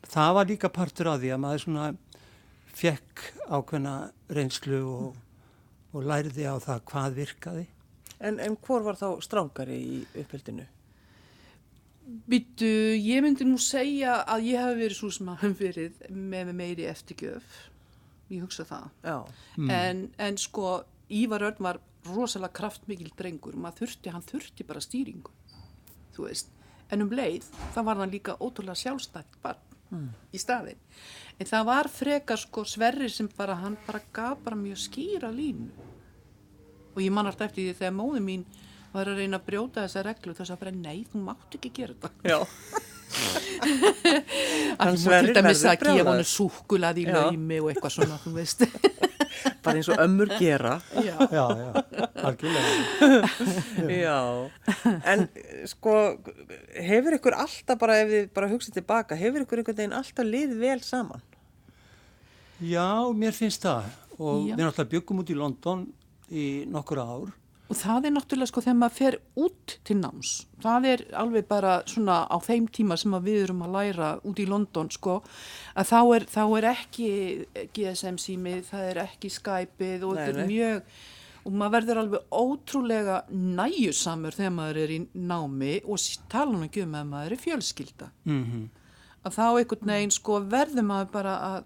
það 0.09 0.31
var 0.33 0.47
líka 0.49 0.69
partur 0.73 1.11
af 1.11 1.19
því 1.21 1.29
að 1.29 1.41
maður 1.43 1.59
svona 1.61 1.83
fekk 2.73 3.21
ákveðna 3.53 3.91
reynslu 4.33 4.79
og, 4.89 5.19
og 5.93 6.07
læriði 6.09 6.47
á 6.49 6.57
það 6.57 6.79
hvað 6.89 7.17
virkaði. 7.19 7.65
En, 8.17 8.39
en 8.41 8.55
hvor 8.65 8.81
var 8.81 8.97
þá 8.97 9.21
strángari 9.21 9.77
í 9.77 9.99
upphildinu? 10.23 10.65
Býttu, 12.01 12.67
ég 12.97 13.21
myndi 13.23 13.45
nú 13.45 13.59
segja 13.61 14.21
að 14.25 14.47
ég 14.49 14.63
hef 14.63 14.79
verið 14.79 14.97
svo 14.97 15.11
sem 15.13 15.29
að 15.31 15.43
hef 15.45 15.59
verið 15.59 15.99
með 16.09 16.53
meiri 16.57 16.87
eftirgjöf. 16.89 17.59
Ég 18.31 18.45
hugsa 18.45 18.65
það. 18.67 18.87
Já. 19.05 19.17
En, 19.75 20.05
en 20.17 20.39
sko, 20.39 20.81
Ívar 21.11 21.45
Örn 21.49 21.65
var 21.67 21.81
rosalega 22.09 22.55
kraftmikil 22.57 23.11
drengur. 23.17 23.57
Maður 23.59 23.83
þurfti, 23.83 24.13
hann 24.15 24.25
þurfti 24.25 24.67
bara 24.67 24.83
stýringu. 24.83 25.33
Þú 26.15 26.27
veist. 26.27 26.49
En 26.91 27.05
um 27.05 27.11
leið, 27.13 27.45
það 27.75 27.87
var 27.87 28.01
hann 28.01 28.11
líka 28.11 28.39
ótrúlega 28.39 28.79
sjálfstætt 28.79 29.37
barn 29.43 29.67
í 30.31 30.39
staðin. 30.39 30.79
En 31.39 31.47
það 31.47 31.67
var 31.67 31.89
frekar 31.91 32.39
sko 32.39 32.63
Sverri 32.67 33.09
sem 33.11 33.29
bara, 33.37 33.57
hann 33.59 33.77
bara 33.87 34.01
gaf 34.13 34.41
bara 34.45 34.59
mjög 34.59 34.79
skýra 34.85 35.31
línu. 35.33 35.69
Og 36.95 36.99
ég 37.03 37.11
man 37.13 37.27
alltaf 37.27 37.49
eftir 37.49 37.69
því 37.69 37.77
þegar 37.79 37.95
móði 37.95 38.23
mín 38.25 38.45
var 38.93 39.11
að 39.11 39.21
reyna 39.21 39.39
að 39.39 39.45
brjóta 39.47 39.85
þessa 39.85 40.03
reglu 40.07 40.33
þess 40.37 40.53
að 40.53 40.61
bara 40.63 40.73
nei, 40.75 40.97
þú 41.11 41.21
mátt 41.27 41.57
ekki 41.57 41.71
gera 41.81 41.93
þetta. 41.95 42.09
Já. 42.27 42.39
Að 43.61 44.85
Hann 44.85 44.95
þú 44.95 45.01
Sverrir 45.01 45.33
til 45.33 45.35
dæmis 45.35 45.63
að 45.67 45.81
gefa 45.83 46.13
hann 46.13 46.27
súkulað 46.27 46.99
í 47.01 47.05
laumi 47.09 47.57
og 47.59 47.71
eitthvað 47.71 47.95
svona, 47.97 48.19
þú 48.23 48.31
veist. 48.37 48.63
Bara 49.65 49.79
eins 49.79 49.89
og 49.91 49.99
ömmur 50.01 50.31
gera. 50.39 50.73
Já. 50.95 51.15
Já, 51.31 51.43
já, 51.57 51.69
algjörlega. 52.27 53.19
Já. 54.05 54.17
En 55.11 55.25
sko, 55.69 55.95
hefur 56.75 57.17
ykkur 57.17 57.37
alltaf 57.39 57.79
bara, 57.81 57.99
ef 58.03 58.11
þið 58.11 58.31
bara 58.37 58.49
hugsið 58.51 58.77
tilbaka, 58.79 59.17
hefur 59.17 59.45
ykkur 59.45 59.61
einhvern 59.61 59.79
veginn 59.81 59.97
alltaf 59.97 60.27
lið 60.27 60.55
vel 60.61 60.79
saman? 60.85 61.23
Já, 62.61 62.87
mér 63.17 63.33
finnst 63.37 63.65
það 63.65 63.87
og 64.17 64.49
Já. 64.49 64.55
við 64.55 64.65
náttúrulega 64.65 64.91
byggum 64.95 65.21
út 65.23 65.31
í 65.33 65.37
London 65.37 65.85
í 66.29 66.47
nokkur 66.69 67.01
ár. 67.01 67.31
Og 67.71 67.77
það 67.79 68.07
er 68.07 68.13
náttúrulega 68.17 68.51
sko 68.51 68.63
þegar 68.65 68.77
maður 68.81 68.97
fer 68.97 69.17
út 69.39 69.75
til 69.87 69.95
náms. 70.01 70.31
Það 70.59 70.87
er 70.89 71.03
alveg 71.21 71.47
bara 71.47 71.77
svona 71.87 72.17
á 72.27 72.37
þeim 72.43 72.67
tíma 72.75 72.97
sem 72.99 73.15
við 73.23 73.45
erum 73.45 73.63
að 73.63 73.77
læra 73.77 74.09
út 74.27 74.41
í 74.43 74.47
London 74.49 74.91
sko 74.91 75.21
að 75.79 75.87
þá 75.93 75.99
er, 76.17 76.27
þá 76.33 76.43
er 76.57 76.67
ekki 76.73 77.07
GSM 77.71 78.19
símið, 78.19 78.65
það 78.73 78.89
er 78.89 79.01
ekki 79.05 79.31
Skypeið 79.31 80.05
og 80.09 80.19
þetta 80.19 80.43
er 80.43 80.51
mjög 80.51 80.93
og 81.41 81.55
maður 81.57 81.73
verður 81.77 82.01
alveg 82.03 82.35
ótrúlega 82.37 83.15
næjusamur 83.31 84.35
þegar 84.35 84.53
maður 84.59 84.81
er 84.83 84.93
í 84.93 84.99
námi 85.15 85.73
og 85.87 86.03
tala 86.29 86.51
nú 86.51 86.67
ekki 86.67 86.83
um 86.85 86.99
að 86.99 87.09
maður 87.15 87.37
er 87.37 87.43
fjölskylda. 87.47 88.11
Mm 88.27 88.69
Að 89.21 89.35
þá 89.37 89.43
einhvern 89.45 89.91
veginn 89.91 90.13
sko 90.15 90.39
verður 90.49 90.85
maður 90.87 91.09
bara 91.13 91.33
að 91.45 91.57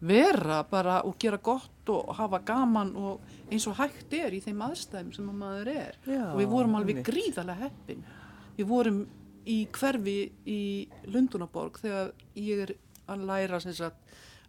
vera 0.00 0.62
bara 0.70 1.00
og 1.06 1.16
gera 1.18 1.38
gott 1.42 1.90
og 1.90 2.12
hafa 2.14 2.38
gaman 2.46 2.92
og 2.96 3.20
eins 3.50 3.66
og 3.66 3.78
hægt 3.80 4.12
er 4.14 4.36
í 4.36 4.40
þeim 4.44 4.60
aðstæðum 4.68 5.14
sem 5.16 5.30
að 5.32 5.38
maður 5.40 5.70
er 5.74 5.96
Já, 6.06 6.24
og 6.32 6.38
við 6.38 6.50
vorum 6.52 6.76
alveg 6.78 7.00
einmitt. 7.00 7.08
gríðarlega 7.08 7.66
heppin 7.66 8.04
við 8.58 8.68
vorum 8.70 9.00
í 9.48 9.58
hverfi 9.72 10.18
í 10.46 10.60
Lundunaborg 11.08 11.80
þegar 11.82 12.12
ég 12.38 12.64
er 12.66 12.74
að 13.08 13.24
læra 13.26 13.60
sagt 13.64 13.96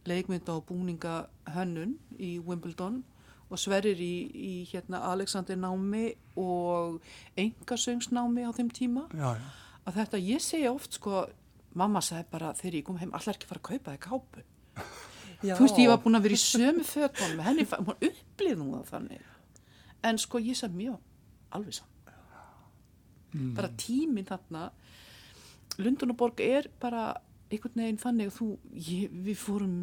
leikmynda 0.09 0.55
og 0.57 0.65
búninga 0.69 1.15
hönnun 1.55 1.97
í 2.19 2.37
Wimbledon 2.43 3.01
og 3.49 3.57
sverir 3.57 3.97
í, 3.97 4.29
í 4.29 4.53
hérna 4.69 5.01
Alexander 5.09 5.57
námi 5.57 6.11
og 6.37 6.99
engasöngsnámi 7.39 8.45
á 8.45 8.51
þeim 8.53 8.69
tíma 8.69 9.07
Já, 9.13 9.33
já. 9.39 9.49
að 9.89 9.97
þetta, 9.97 10.21
ég 10.21 10.43
segja 10.45 10.73
oft 10.73 10.99
sko, 10.99 11.23
mamma 11.73 12.01
sagði 12.05 12.29
bara 12.31 12.53
þegar 12.53 12.77
ég 12.79 12.85
kom 12.85 12.99
heim, 13.01 13.13
allar 13.17 13.35
ekki 13.39 13.49
fara 13.49 13.61
að 13.63 13.69
kaupa 13.71 13.95
þig 13.95 14.03
kápu. 14.05 14.45
Já. 15.39 15.53
Þú 15.55 15.63
veist, 15.63 15.77
ég 15.79 15.87
var 15.91 16.01
búin 16.03 16.19
að 16.19 16.25
vera 16.27 16.35
í 16.35 16.41
sömu 16.41 16.83
fötunum 16.83 17.43
henni, 17.45 17.63
hún 17.71 17.95
upplýði 17.95 18.57
nú 18.59 18.71
það 18.73 18.89
þannig. 18.93 19.27
En 20.09 20.19
sko, 20.19 20.41
ég 20.43 20.57
sagði 20.59 20.81
mjög 20.81 20.97
alveg 21.55 21.77
saman. 21.79 21.95
Bara 23.55 23.69
tíminn 23.77 24.25
þarna, 24.27 24.65
Lundunaborg 25.79 26.41
er 26.43 26.67
bara 26.81 27.13
einhvern 27.49 27.81
veginn 27.81 28.01
þannig 28.01 28.29
að 28.31 28.35
þú, 28.39 28.47
ég, 28.89 29.13
við 29.25 29.37
fórum, 29.39 29.75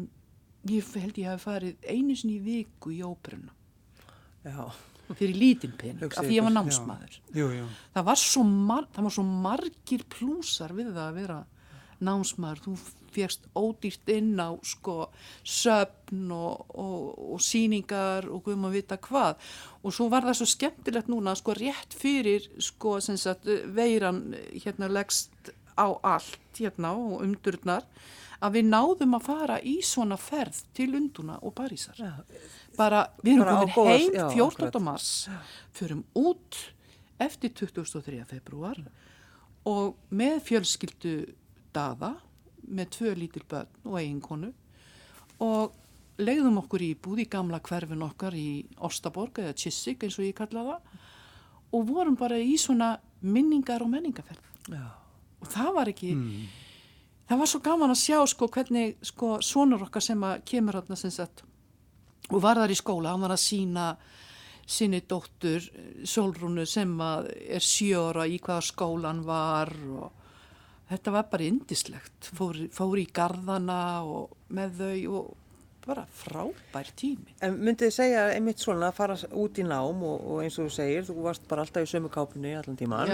ég 0.69 0.91
held 1.01 1.17
ég 1.19 1.31
hafi 1.31 1.43
farið 1.47 1.87
einu 1.89 2.15
sinni 2.17 2.37
í 2.37 2.43
viku 2.43 2.91
í 2.93 2.99
óperuna 3.03 3.53
Já. 4.45 4.67
fyrir 5.15 5.35
lítinn 5.39 5.73
pening, 5.79 5.99
Hugsið 6.03 6.21
af 6.21 6.27
því 6.27 6.37
ég 6.37 6.45
var 6.45 6.53
námsmaður 6.55 7.17
Jú, 7.35 7.47
jú. 7.57 7.65
það 7.95 8.05
var 8.07 8.21
svo, 8.21 8.43
mar 8.43 8.87
það 8.95 9.07
var 9.07 9.15
svo 9.17 9.25
margir 9.47 10.05
plúsar 10.11 10.75
við 10.77 10.91
það 10.93 11.03
að 11.07 11.17
vera 11.21 11.39
námsmaður, 12.03 12.63
þú 12.65 12.77
fegst 13.17 13.47
ódýrt 13.57 14.11
inn 14.13 14.35
á 14.37 14.53
sko 14.65 15.07
söfn 15.47 16.31
og, 16.33 16.67
og, 16.75 17.15
og 17.33 17.41
síningar 17.43 18.27
og 18.29 18.43
guðum 18.45 18.67
að 18.69 18.77
vita 18.79 18.99
hvað 19.01 19.37
og 19.81 19.95
svo 19.95 20.09
var 20.11 20.27
það 20.27 20.39
svo 20.41 20.49
skemmtilegt 20.53 21.11
núna 21.11 21.35
sko 21.37 21.55
rétt 21.57 21.97
fyrir 21.97 22.47
sko 22.61 22.97
sagt 23.01 23.47
veiran 23.73 24.35
hérna 24.53 24.91
leggst 24.91 25.53
á 25.77 25.87
allt 26.03 26.59
hérna 26.59 26.93
og 26.97 27.25
umdurnar 27.25 27.85
að 28.43 28.59
við 28.59 28.69
náðum 28.69 29.17
að 29.17 29.27
fara 29.31 29.57
í 29.65 29.79
svona 29.85 30.17
ferð 30.21 30.61
til 30.77 30.91
Lunduna 30.93 31.39
og 31.41 31.55
Parísar 31.57 31.97
Já. 31.97 32.13
bara, 32.77 33.07
við 33.23 33.41
erum 33.41 33.71
komin 33.73 33.95
heim 33.95 34.13
já, 34.13 34.27
14. 34.29 34.67
akkurat. 34.67 34.81
mars 34.83 35.29
förum 35.73 36.03
út 36.13 36.61
eftir 37.17 37.53
23. 37.57 38.21
februar 38.29 38.77
og 39.65 39.97
með 40.13 40.41
fjölskyldu 40.51 41.15
daða 41.77 42.13
með 42.67 42.89
tvö 42.97 43.13
lítil 43.15 43.45
börn 43.47 43.85
og 43.87 43.99
eiginkonu 44.01 44.51
og 45.45 45.75
legðum 46.17 46.61
okkur 46.63 46.83
í 46.83 46.93
búð 46.97 47.23
í 47.23 47.29
gamla 47.29 47.61
hverfin 47.63 48.05
okkar 48.05 48.35
í 48.37 48.65
Óstaborg 48.83 49.39
eða 49.43 49.55
Tjissik 49.57 50.03
eins 50.03 50.17
og 50.17 50.25
ég 50.25 50.37
kalla 50.37 50.65
það 50.71 51.03
og 51.77 51.89
vorum 51.89 52.17
bara 52.17 52.39
í 52.41 52.55
svona 52.59 52.95
minningar 53.21 53.83
og 53.85 53.91
menningaferð 53.91 54.71
Já. 54.73 54.87
og 55.41 55.51
það 55.51 55.73
var 55.75 55.91
ekki 55.93 56.13
það 57.27 57.41
var 57.41 57.51
svo 57.51 57.61
gaman 57.63 57.93
að 57.93 58.01
sjá 58.01 58.19
sko 58.31 58.49
hvernig 58.51 58.97
sko 59.05 59.37
sonur 59.45 59.87
okkar 59.87 60.03
sem 60.03 60.23
að 60.25 60.41
kemur 60.47 60.79
hann 60.79 60.99
sem 60.99 61.13
sagt 61.13 61.43
og 62.27 62.41
var 62.43 62.59
þar 62.59 62.73
í 62.73 62.75
skóla, 62.75 63.13
hann 63.13 63.23
var 63.23 63.35
að 63.35 63.43
sína 63.43 63.89
sinni 64.67 64.99
dóttur 65.07 65.63
eh, 65.63 66.03
Sólrúnu 66.03 66.65
sem 66.67 66.91
að 66.99 67.29
er 67.55 67.63
sjóra 67.63 68.25
í 68.27 68.39
hvaða 68.43 68.65
skólan 68.67 69.21
var 69.27 69.71
og 69.87 70.16
þetta 70.91 71.11
var 71.17 71.27
bara 71.31 71.47
indislegt 71.49 72.31
fór, 72.37 72.57
fór 72.73 73.01
í 73.01 73.05
garðana 73.13 73.81
og 74.07 74.33
með 74.55 74.79
þau 74.81 75.19
og 75.19 75.35
bara 75.87 76.03
frábær 76.19 76.89
tími 76.99 77.31
En 77.45 77.53
myndið 77.63 77.85
þið 77.87 77.93
segja 77.95 78.23
einmitt 78.35 78.59
svona 78.59 78.89
að 78.89 78.97
fara 78.97 79.15
út 79.39 79.59
í 79.61 79.63
nám 79.63 80.01
og, 80.03 80.17
og 80.33 80.41
eins 80.43 80.57
og 80.59 80.67
þú 80.67 80.73
segir, 80.75 81.05
þú 81.07 81.15
varst 81.23 81.45
bara 81.47 81.63
alltaf 81.63 81.85
í 81.85 81.91
sömu 81.91 82.09
kápunni 82.11 82.51
allan 82.59 82.75
tíman. 82.79 83.13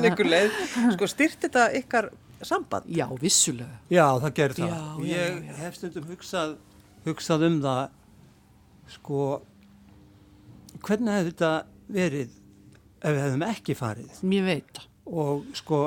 Einhver 0.00 0.30
leið. 0.34 0.56
Sko 0.94 1.08
styrt 1.12 1.44
þetta 1.44 1.66
ykkar 1.76 2.08
samband? 2.40 2.88
Já, 2.88 3.04
vissulega 3.20 3.76
Já, 3.92 4.06
það 4.22 4.32
gerir 4.38 4.56
það. 4.62 4.72
Já, 4.72 5.04
ég 5.10 5.20
já, 5.20 5.44
já. 5.50 5.54
hef 5.60 5.76
stundum 5.76 6.08
hugsað, 6.08 6.56
hugsað 7.04 7.46
um 7.50 7.60
það, 7.66 7.84
sko, 8.96 9.22
hvernig 10.88 11.16
hefði 11.18 11.32
þetta 11.34 11.52
verið 11.98 12.36
ef 12.98 13.12
við 13.14 13.22
hefðum 13.26 13.46
ekki 13.52 13.76
farið? 13.78 14.20
Mér 14.32 14.46
veit 14.48 14.70
það 14.78 14.86
Og 15.08 15.44
sko, 15.56 15.78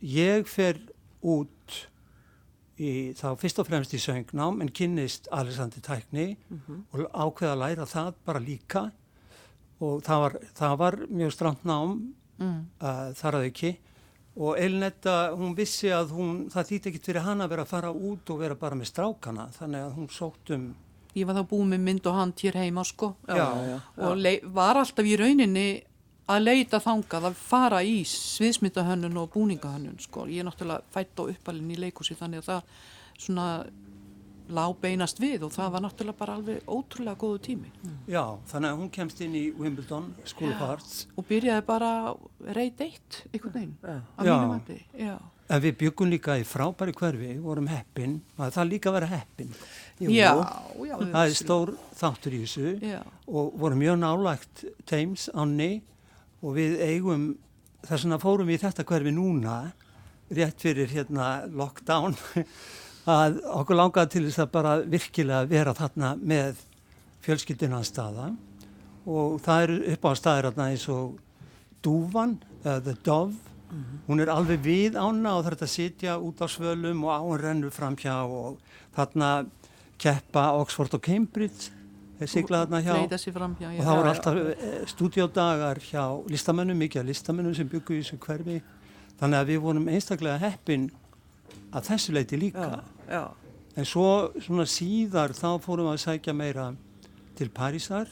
ég 0.00 0.46
fer 0.50 0.78
út 1.22 1.78
í, 2.78 3.14
þá 3.18 3.34
fyrst 3.40 3.58
og 3.58 3.68
fremst 3.68 3.94
í 3.96 4.00
söngnám 4.02 4.62
en 4.62 4.70
kynnist 4.70 5.28
Alexander 5.34 5.82
Tækni 5.82 6.36
og 6.92 7.04
ákveða 7.12 7.52
að 7.52 7.62
læra 7.64 7.88
það 7.90 8.14
bara 8.24 8.42
líka. 8.42 8.88
Og 9.78 10.02
það 10.02 10.22
var, 10.24 10.38
það 10.58 10.78
var 10.78 10.96
mjög 11.06 11.32
stramt 11.32 11.66
nám 11.66 11.92
mm. 12.38 12.58
uh, 12.82 13.12
þar 13.14 13.38
að 13.38 13.50
ekki 13.52 13.76
og 14.38 14.58
Elnetta, 14.58 15.32
hún 15.34 15.54
vissi 15.58 15.90
að 15.90 16.12
hún, 16.14 16.44
það 16.52 16.68
þýtti 16.70 16.90
ekkit 16.92 17.08
fyrir 17.10 17.24
hana 17.26 17.46
að 17.46 17.54
vera 17.54 17.64
að 17.64 17.72
fara 17.72 17.90
út 17.90 18.30
og 18.30 18.38
vera 18.38 18.54
bara 18.58 18.78
með 18.78 18.92
strákana. 18.92 19.48
Þannig 19.56 19.86
að 19.86 19.96
hún 19.96 20.12
sótt 20.14 20.52
um 20.54 20.68
Ég 21.16 21.26
var 21.26 21.38
þá 21.38 21.48
búið 21.50 21.70
með 21.72 21.80
mynd 21.86 22.06
og 22.06 22.14
hand 22.14 22.42
hér 22.44 22.58
heima 22.60 22.84
sko. 22.86 23.08
Já, 23.26 23.46
já. 23.66 23.78
og 24.06 24.18
lei- 24.20 24.42
var 24.44 24.78
alltaf 24.78 25.06
í 25.08 25.16
rauninni 25.18 25.82
að 26.28 26.44
leita 26.44 26.80
þangað 26.84 27.30
að 27.30 27.38
fara 27.40 27.82
í 27.82 27.98
sviðsmyndahönnun 28.04 29.16
og 29.22 29.30
búningahönnun 29.32 29.98
sko. 30.04 30.26
Ég 30.28 30.42
er 30.42 30.48
náttúrulega 30.50 30.84
fætt 30.92 31.20
og 31.22 31.32
uppalinn 31.32 31.70
í 31.72 31.78
leikúsi 31.80 32.16
þannig 32.18 32.42
að 32.44 32.50
það 32.52 32.72
svona 33.18 33.46
lá 34.48 34.64
beinast 34.80 35.18
við 35.20 35.42
og 35.44 35.52
það 35.52 35.72
var 35.74 35.82
náttúrulega 35.84 36.18
bara 36.18 36.36
alveg 36.38 36.68
ótrúlega 36.72 37.20
góðu 37.20 37.40
tími 37.44 37.72
Já, 38.08 38.22
þannig 38.48 38.70
að 38.70 38.78
hún 38.80 38.92
kemst 38.94 39.18
inn 39.24 39.34
í 39.36 39.42
Wimbledon 39.58 40.06
School 40.24 40.54
of 40.54 40.62
Arts 40.64 41.02
og 41.20 41.26
byrjaði 41.28 41.64
bara 41.68 41.90
reyð 42.56 42.80
eitt 42.86 43.18
einhvern 43.32 43.52
veginn 43.58 43.74
Já. 43.82 43.98
á 44.16 44.20
Já. 44.24 44.30
mínu 44.32 44.48
mati. 44.54 44.78
Já. 44.96 45.18
en 45.48 45.62
við 45.64 45.76
byggum 45.82 46.10
líka 46.12 46.38
í 46.40 46.46
frábæri 46.48 46.92
hverfi 46.96 47.34
vorum 47.44 47.68
heppin, 47.68 48.16
að 48.38 48.56
það 48.56 48.70
líka 48.72 48.94
vera 48.96 49.10
heppin 49.12 49.52
Jú. 50.00 50.08
já, 50.16 50.32
já, 50.86 50.96
það 50.96 51.22
er 51.26 51.36
stór 51.42 51.74
þáttur 52.00 52.38
í 52.38 52.42
þessu 52.46 52.74
Já. 52.88 53.02
og 53.28 53.52
vorum 53.60 53.84
mjög 53.84 54.00
nálægt 54.00 54.64
Thames 54.88 55.28
ánni 55.34 55.82
og 56.42 56.54
við 56.56 56.78
eigum 56.84 57.30
þess 57.86 58.04
vegna 58.04 58.18
fórum 58.22 58.48
við 58.48 58.58
í 58.58 58.62
þetta 58.62 58.86
hverfi 58.86 59.14
núna 59.14 59.56
rétt 60.34 60.60
fyrir 60.60 60.90
hérna 60.92 61.46
lockdown 61.48 62.16
að 63.18 63.38
okkur 63.60 63.78
langaði 63.78 64.14
til 64.14 64.24
þess 64.26 64.42
að 64.44 64.52
bara 64.54 64.74
virkilega 64.84 65.48
vera 65.48 65.74
þarna 65.76 66.12
með 66.20 66.60
fjölskyldina 67.24 67.80
staða. 67.86 68.32
Og 69.08 69.38
það 69.40 69.62
eru 69.64 69.78
upp 69.94 70.04
á 70.04 70.12
staðir 70.20 70.50
þarna 70.50 70.70
eins 70.72 70.88
og 70.92 71.16
Dúvan, 71.84 72.36
uh, 72.64 72.76
The 72.82 72.96
Dove. 73.06 73.36
Hún 74.08 74.20
er 74.20 74.30
alveg 74.32 74.62
við 74.64 74.96
ána 74.96 75.36
og 75.36 75.44
það 75.44 75.50
er 75.50 75.56
að 75.64 75.72
sitja 75.72 76.18
út 76.24 76.40
á 76.40 76.46
svölum 76.48 77.02
og 77.04 77.12
áin 77.12 77.40
rennur 77.42 77.72
framhjá 77.72 78.14
og 78.24 78.60
þarna 78.96 79.32
keppa 80.00 80.52
Oxford 80.56 80.96
og 80.96 81.02
Cambridge 81.04 81.77
þeir 82.18 82.30
sigla 82.32 82.62
þarna 82.64 82.80
hjá. 82.84 83.18
Fram 83.34 83.56
hjá, 83.58 83.68
og 83.70 83.82
það 83.82 83.98
voru 84.00 84.12
alltaf 84.12 84.40
eh, 84.52 84.78
stúdíódagar 84.92 85.82
hjá 85.88 86.04
listamönnum, 86.30 86.78
mikið 86.84 87.02
af 87.02 87.10
listamönnum 87.10 87.56
sem 87.56 87.68
byggu 87.70 87.98
í 87.98 88.02
þessu 88.02 88.18
hverfi. 88.22 88.60
Þannig 89.18 89.40
að 89.40 89.52
við 89.52 89.60
vorum 89.66 89.90
einstaklega 89.90 90.38
heppin 90.42 90.88
að 91.74 91.90
þessu 91.90 92.14
leiti 92.14 92.38
líka. 92.40 92.66
Já, 92.68 93.14
já, 93.18 93.24
en 93.78 93.86
svo 93.86 94.08
svona 94.42 94.66
síðar 94.68 95.34
þá 95.36 95.50
fórum 95.62 95.90
við 95.90 95.96
að 95.96 96.04
sækja 96.06 96.34
meira 96.34 96.70
til 97.38 97.50
Parísar 97.54 98.10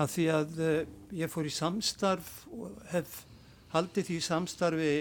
af 0.00 0.12
því 0.14 0.28
að 0.32 0.60
uh, 0.64 0.76
ég 1.12 1.32
fór 1.32 1.48
í 1.48 1.52
samstarf 1.52 2.30
og 2.56 2.78
hef 2.92 3.22
haldið 3.74 4.08
því 4.08 4.20
samstarfi 4.24 4.94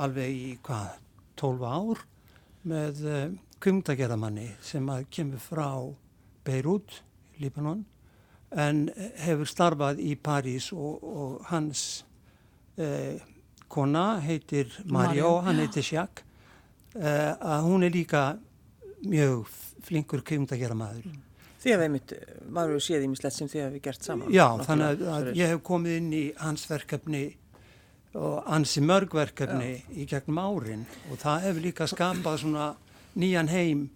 alveg 0.00 0.32
í 0.32 0.54
hvað, 0.64 0.94
12 1.40 1.66
ár 1.68 2.02
með 2.68 3.04
uh, 3.04 3.26
kvimdagerðamanni 3.60 4.52
sem 4.64 4.88
að 4.92 5.04
kemur 5.12 5.42
frá 5.42 5.68
Beirut, 6.46 7.02
Líbanon 7.42 7.84
en 8.48 8.86
hefur 9.20 9.48
starfað 9.48 10.00
í 10.00 10.14
París 10.16 10.70
og, 10.72 11.02
og 11.04 11.48
hans 11.50 12.04
uh, 12.80 13.18
kona 13.68 14.06
heitir 14.24 14.70
Mario, 14.84 14.92
Mario, 14.96 15.32
hann 15.44 15.60
heitir 15.60 15.84
Jacques 15.84 16.24
uh, 16.96 17.34
að 17.36 17.66
hún 17.68 17.84
er 17.84 17.92
líka 17.92 18.22
mjög 19.04 19.48
flinkur 19.84 20.24
kvimdagerðamaður 20.26 21.10
Því 21.58 21.72
að 21.74 21.80
einmitt, 21.88 22.12
maður 22.54 22.76
hefur 22.76 22.84
séð 22.86 23.04
ímislegt 23.08 23.34
sem 23.34 23.48
þið 23.50 23.62
hefur 23.64 23.80
gert 23.82 24.04
saman. 24.06 24.28
Já, 24.30 24.44
þannig 24.62 24.86
að, 24.92 25.00
að 25.10 25.30
ég 25.40 25.48
hef 25.50 25.62
komið 25.66 25.96
inn 25.98 26.12
í 26.14 26.20
hans 26.38 26.66
verkefni 26.70 27.22
og 28.18 28.36
ansi 28.54 28.82
mörg 28.82 29.16
verkefni 29.18 29.72
í 29.90 30.06
gegnum 30.08 30.38
árin 30.38 30.84
og 31.10 31.18
það 31.20 31.48
hefur 31.48 31.66
líka 31.66 31.88
skapað 31.90 32.38
svona 32.44 32.68
nýjan 33.18 33.50
heim 33.50 33.88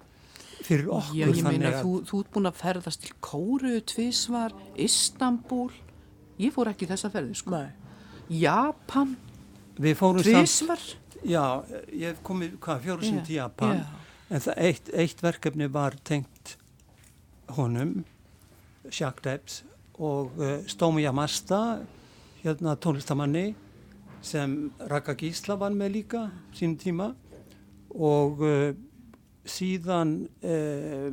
fyrir 0.67 0.89
okkur. 0.93 1.17
Já, 1.19 1.27
ég 1.29 1.43
meina, 1.47 1.71
þú, 1.83 1.93
þú 2.09 2.21
ert 2.23 2.31
búin 2.35 2.49
að 2.51 2.59
ferðast 2.61 3.03
til 3.05 3.15
Kóru, 3.25 3.73
Tvísvar, 3.93 4.55
Istanbul, 4.81 5.71
ég 6.43 6.55
fór 6.55 6.71
ekki 6.73 6.89
þessa 6.91 7.11
ferði, 7.13 7.37
sko. 7.39 7.55
Nei, 7.57 7.71
Japan, 8.43 9.17
Tvísvar. 9.79 10.83
já, 11.25 11.45
ég 11.93 12.13
hef 12.13 12.23
komið, 12.27 12.57
hvað, 12.63 12.81
fjóru 12.87 13.07
Já, 13.07 13.19
til 13.27 13.37
Japan, 13.37 13.77
já. 13.83 14.15
en 14.31 14.41
það 14.47 14.63
eitt, 14.69 14.91
eitt 15.05 15.23
verkefni 15.23 15.69
var 15.73 15.97
tengt 16.05 16.57
honum, 17.57 18.05
Jacques 18.91 19.23
Debs 19.23 19.61
og 20.03 20.33
uh, 20.41 20.57
Stómi 20.67 21.05
Yamasta, 21.05 21.61
hérna 22.43 22.75
tónlistamanni 22.77 23.53
sem 24.23 24.71
Raka 24.91 25.15
Gísla 25.19 25.57
var 25.59 25.75
með 25.75 25.93
líka 25.99 26.25
sínum 26.55 26.77
tíma 26.79 27.09
og 27.95 28.43
uh, 28.43 28.73
síðan 29.49 30.17
uh, 30.47 31.11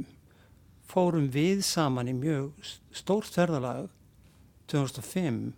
fórum 0.89 1.29
við 1.33 1.63
saman 1.65 2.09
í 2.09 2.15
mjög 2.17 2.53
stórt 2.95 3.33
ferðalag 3.35 3.89
2005 4.69 5.49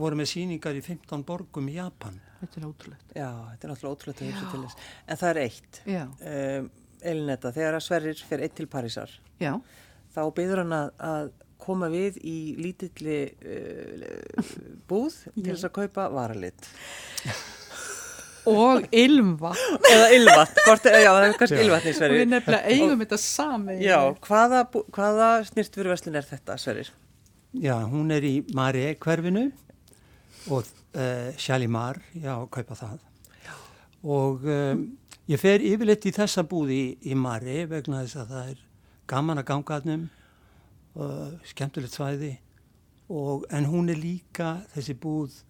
vorum 0.00 0.22
með 0.22 0.30
síningar 0.32 0.78
í 0.78 0.82
15 0.84 1.24
borgum 1.26 1.68
í 1.70 1.76
Japan. 1.76 2.16
Þetta 2.40 2.60
er 2.60 2.66
ótrúlegt. 2.70 3.12
já, 3.12 3.28
þetta 3.50 3.66
er 3.66 3.72
náttúrulega 3.72 3.94
ótrúlega 3.96 4.18
til 4.18 4.30
hugsa 4.30 4.50
til 4.52 4.62
þess. 4.64 4.88
En 5.06 5.20
það 5.20 5.30
er 5.30 5.40
eitt. 5.44 5.80
Já. 5.90 6.02
Um, 6.30 6.70
Elinetta, 7.10 7.52
þegar 7.56 7.78
að 7.78 7.84
Sverrir 7.86 8.24
fer 8.28 8.42
eitt 8.44 8.56
til 8.58 8.68
Parísar, 8.70 9.12
Já, 9.40 9.54
þá 10.12 10.20
byður 10.36 10.62
hann 10.62 10.74
að, 10.76 10.90
að 11.10 11.30
koma 11.60 11.88
við 11.92 12.18
í 12.24 12.36
lítilli 12.60 13.20
uh, 13.40 14.52
búð 14.88 15.22
til 15.34 15.48
þess 15.50 15.68
að 15.68 15.76
kaupa 15.80 16.10
varalit. 16.12 16.70
Og 18.48 18.86
Ilmva. 18.94 19.52
Eða 19.90 20.08
ylvat, 20.16 20.60
hvort, 20.64 20.86
já, 20.88 21.10
það 21.10 21.26
er 21.26 21.36
kannski 21.40 21.60
ylvatni 21.64 21.94
Og 21.96 22.14
við 22.14 22.26
nefnilega 22.30 22.74
eigum 22.74 23.02
þetta 23.04 23.18
sami. 23.20 23.76
Já, 23.84 23.98
hvaða, 24.26 24.62
hvaða 24.96 25.28
snirtfyrirverslun 25.50 26.20
er 26.20 26.28
þetta, 26.28 26.56
Sverrir? 26.60 26.92
Já, 27.60 27.74
hún 27.90 28.14
er 28.14 28.24
í 28.26 28.34
Mari 28.54 28.86
hverfinu 29.02 29.48
og 30.50 30.64
uh, 30.94 31.30
Shalimar, 31.36 32.00
já, 32.14 32.34
kaupa 32.52 32.78
það. 32.78 33.00
Og 34.00 34.46
um, 34.48 34.84
ég 35.28 35.40
fer 35.40 35.60
yfirleitt 35.66 36.06
í 36.08 36.14
þessa 36.16 36.46
búði 36.48 36.78
í, 36.78 36.86
í 37.12 37.18
Mari 37.18 37.66
vegna 37.68 38.04
þess 38.04 38.22
að 38.22 38.32
það 38.34 38.52
er 38.54 38.62
gaman 39.10 39.42
að 39.42 39.48
ganga 39.50 39.76
aðnum, 39.76 40.06
uh, 40.96 41.28
skemmtilegt 41.50 41.98
svæði, 41.98 42.32
og, 43.10 43.44
en 43.50 43.66
hún 43.66 43.90
er 43.90 43.98
líka 43.98 44.60
þessi 44.72 44.94
búð 45.02 45.40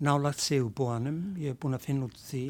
nálagt 0.00 0.40
sigurbúanum, 0.44 1.22
ég 1.40 1.52
hef 1.54 1.60
búin 1.62 1.76
að 1.78 1.86
finna 1.88 2.08
út 2.08 2.20
því. 2.30 2.44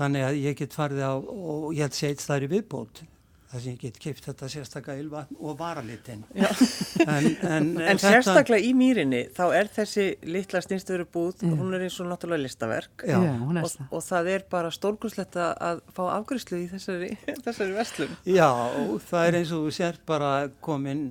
Þannig 0.00 0.22
að 0.30 0.40
ég 0.46 0.58
get 0.62 0.72
farið 0.76 1.02
á, 1.04 1.12
og 1.20 1.72
ég 1.76 1.82
held 1.84 1.96
sé 1.96 2.08
eitt 2.14 2.22
staðar 2.24 2.46
í 2.46 2.52
viðbót, 2.54 3.02
þar 3.50 3.60
sem 3.64 3.72
ég 3.74 3.80
get 3.82 3.96
keipt 4.00 4.24
þetta 4.24 4.48
sérstaka 4.48 4.94
ylvatn 4.96 5.36
og 5.42 5.58
varalitin. 5.58 6.22
En, 6.38 7.26
en, 7.50 7.66
En 7.90 8.00
sérstaklega 8.00 8.62
í 8.64 8.70
mýrinni, 8.78 9.24
þá 9.36 9.42
er 9.58 9.68
þessi 9.74 10.06
litla 10.30 10.62
snirtfyrirbúð, 10.64 11.42
hún 11.50 11.74
er 11.76 11.84
eins 11.84 11.98
og 12.00 12.08
náttúrulega 12.08 12.46
listaverk. 12.46 13.04
Já. 13.10 13.18
hún 13.20 13.58
er 13.60 13.66
Og, 13.66 13.74
það. 13.74 13.90
og 13.98 14.06
það 14.08 14.30
er 14.38 14.46
bara 14.56 14.70
stórkurslegt 14.72 15.36
að- 15.42 15.82
fá 15.98 16.02
afgriðslu 16.14 16.62
í 16.62 16.68
þessari, 16.72 17.10
þessari 17.44 17.76
verslun. 17.76 18.14
Já, 18.24 18.48
það 19.10 19.26
er 19.26 19.40
eins 19.42 19.52
og 19.58 19.66
þú 19.66 19.74
sér 19.82 20.00
bara 20.08 20.32
komin, 20.64 21.04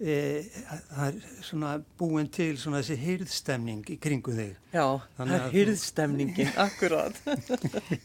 e, 0.00 0.16
það 0.90 1.04
er 1.06 1.18
svona 1.44 1.74
búin 2.00 2.30
til 2.32 2.54
svona 2.60 2.80
þessi 2.80 2.96
hyrðstemning 3.04 3.84
í 3.94 3.98
kringu 4.02 4.34
þig. 4.36 4.56
Já, 4.72 4.86
það 5.18 5.34
er 5.36 5.46
hyrðstemningin, 5.54 6.50
akkurát. 6.66 7.20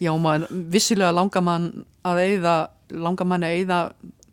Já, 0.01 0.11
maður, 0.19 0.51
vissilega 0.75 1.15
langar 1.15 1.45
mann 1.45 1.71
að 2.05 2.21
eyða, 2.25 2.55
langar 2.91 3.29
mann 3.31 3.47
að 3.47 3.57
eyða 3.61 3.79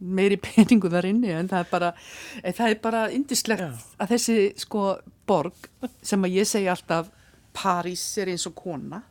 meiri 0.03 0.37
peningu 0.42 0.90
þar 0.90 1.07
inni 1.12 1.31
en 1.31 1.48
það 1.51 1.64
er 1.64 1.70
bara, 1.70 1.92
en 2.42 2.57
það 2.59 2.72
er 2.75 2.79
bara 2.83 3.03
indislegt 3.14 3.62
Já. 3.62 3.70
að 4.03 4.14
þessi 4.16 4.37
sko 4.64 4.87
borg 5.31 5.68
sem 6.03 6.27
að 6.27 6.38
ég 6.40 6.48
segi 6.51 6.70
alltaf 6.72 7.11
París 7.55 8.03
er 8.18 8.33
eins 8.33 8.46
og 8.48 8.57
kona 8.59 9.03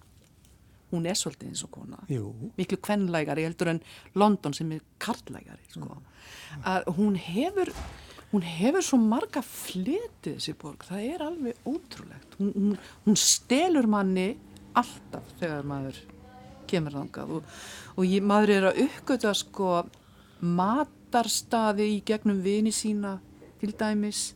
hún 0.92 1.08
er 1.08 1.16
svolítið 1.16 1.54
eins 1.54 1.64
og 1.64 1.72
kona 1.72 2.02
Jú, 2.12 2.34
miklu 2.58 2.80
kvenlægari 2.84 3.46
heldur 3.48 3.72
en 3.72 3.82
London 4.20 4.56
sem 4.58 4.72
er 4.76 4.84
karlægari 5.00 5.64
sko. 5.72 6.02
að 6.68 6.92
hún 6.98 7.16
hefur 7.16 7.72
hún 8.32 8.46
hefur 8.48 8.86
svo 8.86 9.00
marga 9.02 9.44
fleti 9.44 10.36
þessi 10.36 10.56
borg, 10.60 10.86
það 10.88 11.08
er 11.10 11.26
alveg 11.26 11.68
ótrúlegt. 11.68 12.38
Hún, 12.40 12.52
hún, 12.56 12.80
hún 13.06 13.20
stelur 13.20 13.90
manni 13.92 14.30
alltaf 14.78 15.34
þegar 15.42 15.68
maður 15.68 16.00
kemur 16.72 16.96
þangað. 16.96 17.36
Og, 17.38 17.56
og 17.98 18.08
ég, 18.08 18.24
maður 18.24 18.56
er 18.56 18.68
að 18.70 18.84
uppgöta 18.86 19.34
sko 19.36 19.72
matarstaði 20.42 21.90
í 21.98 22.02
gegnum 22.08 22.40
vini 22.46 22.72
sína 22.74 23.18
til 23.62 23.74
dæmis 23.78 24.32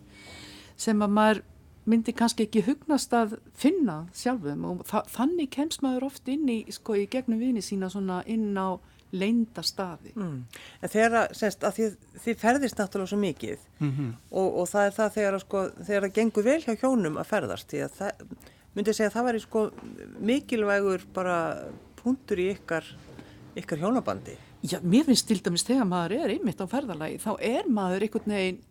sem 0.77 0.99
að 1.01 1.13
maður 1.15 1.45
myndi 1.85 2.13
kannski 2.17 2.47
ekki 2.47 2.65
hugnast 2.65 3.13
að 3.15 3.37
finna 3.55 4.01
sjálfum. 4.17 4.65
Og 4.67 4.83
þa 4.89 5.05
þannig 5.15 5.53
kemst 5.55 5.85
maður 5.85 6.09
oft 6.09 6.27
inn 6.31 6.49
í, 6.51 6.59
sko, 6.73 6.97
í 6.99 7.07
gegnum 7.07 7.39
vini 7.39 7.63
sína 7.63 7.89
svona 7.93 8.23
inn 8.27 8.51
á 8.57 8.75
leinda 9.21 9.63
staði. 9.65 10.11
Mm. 10.15 10.41
En 10.81 10.91
þegar 10.93 11.15
að, 11.21 11.77
þið, 11.77 11.95
þið 12.25 12.37
ferðist 12.43 12.79
náttúrulega 12.81 13.11
svo 13.13 13.19
mikið 13.21 13.63
Mhm. 13.79 14.11
og, 14.31 14.49
og 14.61 14.67
það 14.71 14.85
er 14.89 14.93
það 14.99 15.13
þegar 15.17 15.33
að, 15.39 15.43
sko, 15.45 15.63
þegar 15.89 16.07
að 16.09 16.13
gengur 16.19 16.43
vel 16.49 16.61
hjá 16.65 16.75
hjónum 16.83 17.17
að 17.21 17.29
ferðast 17.31 17.67
því 17.73 17.81
að 17.85 17.97
það, 17.99 18.25
myndi 18.75 18.91
ég 18.91 18.97
segja 18.99 19.09
að 19.11 19.15
það 19.17 19.27
væri 19.29 19.41
sko 19.45 19.65
mikilvægur 20.29 21.05
bara 21.15 21.37
punktur 22.01 22.41
í 22.43 22.47
ykkar, 22.53 22.85
ykkar 23.57 23.81
hjónabandi. 23.81 24.35
Já, 24.65 24.79
mér 24.81 25.05
finnst 25.05 25.27
til 25.29 25.39
dæmis 25.45 25.63
þegar 25.67 25.85
maður 25.89 26.15
er 26.23 26.33
einmitt 26.35 26.61
á 26.61 26.65
ferðalagi, 26.67 27.19
þá 27.21 27.31
er 27.39 27.67
maður 27.69 28.05
einhvern 28.07 28.33
veginn 28.33 28.61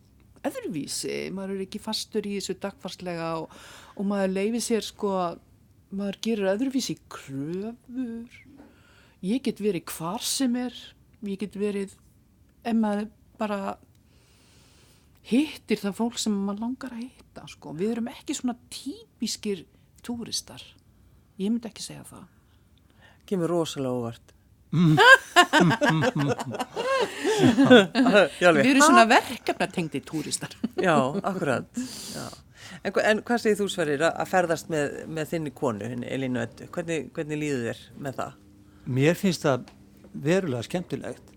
öðruvísi, 0.45 1.15
maður 1.33 1.55
er 1.55 1.63
ekki 1.65 1.79
fastur 1.81 2.27
í 2.27 2.35
þessu 2.37 2.55
dagfarslega 2.61 3.29
og, 3.41 3.53
og 3.95 4.05
maður 4.09 4.33
leifi 4.35 4.61
sér 4.61 4.83
sko, 4.85 5.13
maður 5.95 6.19
gerir 6.25 6.51
öðruvísi 6.51 6.97
kröfur, 7.09 8.35
ég 9.25 9.41
get 9.45 9.59
verið 9.63 9.85
hvar 9.95 10.21
sem 10.25 10.55
er, 10.61 10.75
ég 11.25 11.39
get 11.41 11.55
verið, 11.57 11.95
ef 12.65 12.75
maður 12.77 13.07
bara 13.39 13.59
hittir 15.25 15.81
það 15.81 15.95
fólk 15.97 16.19
sem 16.21 16.35
maður 16.45 16.61
langar 16.67 16.93
að 16.93 17.03
hitta, 17.07 17.45
sko, 17.49 17.73
við 17.77 17.95
erum 17.95 18.11
ekki 18.11 18.35
svona 18.37 18.55
típiskir 18.73 19.63
túristar, 20.05 20.61
ég 21.41 21.49
myndi 21.49 21.69
ekki 21.71 21.81
segja 21.85 22.05
það. 22.11 22.27
Kemur 23.25 23.49
rosalega 23.49 23.97
óvart. 23.97 24.33
Já, 27.25 28.49
alveg. 28.49 28.63
Við 28.65 28.71
erum 28.71 28.83
svona 28.85 29.05
verkefnatengdi 29.09 30.01
túristar. 30.07 30.53
Já, 30.81 30.95
akkurat. 31.25 31.67
Já. 32.13 32.25
En, 32.85 32.93
hva- 32.93 33.05
en 33.09 33.21
hvað 33.25 33.41
segir 33.41 33.57
þú 33.59 33.67
Sverrir 33.71 34.03
að 34.07 34.27
ferðast 34.29 34.69
með, 34.73 34.95
með 35.15 35.29
þinni 35.31 35.51
konu, 35.57 35.87
Elínu 36.05 36.41
Öttu? 36.43 36.67
Hvernig, 36.75 37.07
hvernig 37.15 37.39
líður 37.41 37.63
þér 37.69 37.81
með 38.05 38.17
það? 38.19 38.31
Mér 38.85 39.17
finnst 39.17 39.45
það 39.45 39.71
verulega 40.13 40.65
skemmtilegt. 40.67 41.31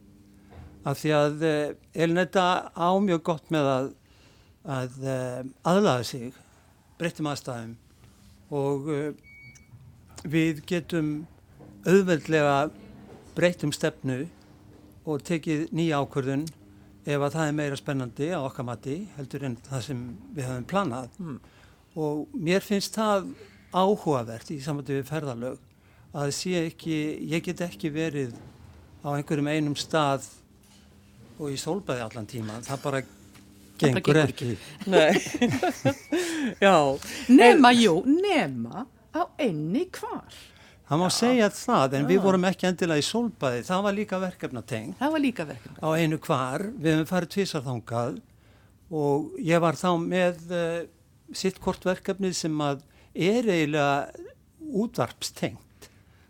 Af 0.85 1.01
því 1.01 1.13
að 1.17 1.45
uh, 1.49 1.71
Elinetta 1.97 2.45
á 2.77 2.89
mjög 3.01 3.23
gott 3.25 3.53
með 3.53 3.69
að, 3.73 3.89
að 4.69 4.99
uh, 5.05 5.41
aðlaða 5.69 6.05
sig 6.07 6.37
breyttum 7.01 7.29
aðstæðum 7.31 7.75
og 8.55 8.89
uh, 8.93 9.09
við 10.29 10.63
getum 10.69 11.11
auðveldlega 11.87 12.69
breyttum 13.37 13.73
stefnu 13.73 14.27
og 15.09 15.25
tekið 15.25 15.69
nýja 15.73 16.03
ákvörðun 16.03 16.47
ef 17.09 17.23
að 17.23 17.37
það 17.37 17.47
er 17.47 17.57
meira 17.57 17.79
spennandi 17.81 18.29
á 18.35 18.41
okkar 18.43 18.67
mati 18.69 18.99
heldur 19.17 19.47
en 19.49 19.57
það 19.69 19.87
sem 19.87 20.03
við 20.37 20.51
höfum 20.51 20.69
planað. 20.69 21.23
Og 21.97 22.29
mér 22.37 22.61
finnst 22.65 22.99
það 22.99 23.33
áhugavert 23.73 24.53
í 24.53 24.61
samvættu 24.65 24.99
við 24.99 25.09
ferðalög 25.09 25.68
að 26.17 26.31
sé 26.37 26.65
ekki, 26.67 26.99
ég 27.31 27.45
get 27.45 27.61
ekki 27.69 27.91
verið 27.93 28.35
á 29.05 29.09
einhverjum 29.15 29.51
einum 29.53 29.77
stað 29.79 30.27
og 31.39 31.53
í 31.53 31.59
sólbæði 31.61 32.05
allan 32.07 32.27
tíma, 32.29 32.59
það 32.67 32.83
bara 32.83 33.03
gengur 33.79 34.19
ekki. 34.25 34.55
Nei. 34.91 35.13
Já. 36.65 36.75
Nema, 37.31 37.71
jú, 37.77 38.01
nema 38.09 38.87
á 39.15 39.23
einni 39.39 39.85
hvar. 39.95 40.33
Það 40.89 41.03
má 41.03 41.09
segja 41.13 41.51
það, 41.53 41.99
en 41.99 42.07
við 42.09 42.23
vorum 42.25 42.47
ekki 42.49 42.65
endilega 42.71 43.03
í 43.03 43.05
sólbæði, 43.05 43.61
það 43.69 43.83
var 43.85 43.97
líka 43.99 44.19
verkefnateng 44.23 44.95
Það 44.97 45.11
var 45.15 45.21
líka 45.21 45.45
verkefni. 45.45 45.77
á 45.85 45.89
einu 46.01 46.19
hvar, 46.25 46.65
við 46.81 46.95
hefum 46.95 47.09
farið 47.11 47.33
tvisar 47.35 47.65
þangað 47.67 48.21
og 48.89 49.35
ég 49.45 49.61
var 49.61 49.77
þá 49.77 49.91
með 50.01 50.39
uh, 50.49 50.79
sitt 51.37 51.61
kort 51.61 51.85
verkefnið 51.85 52.39
sem 52.41 52.57
að 52.65 52.81
er 53.13 53.45
eiginlega 53.53 54.09
útvarpstengt. 54.81 55.61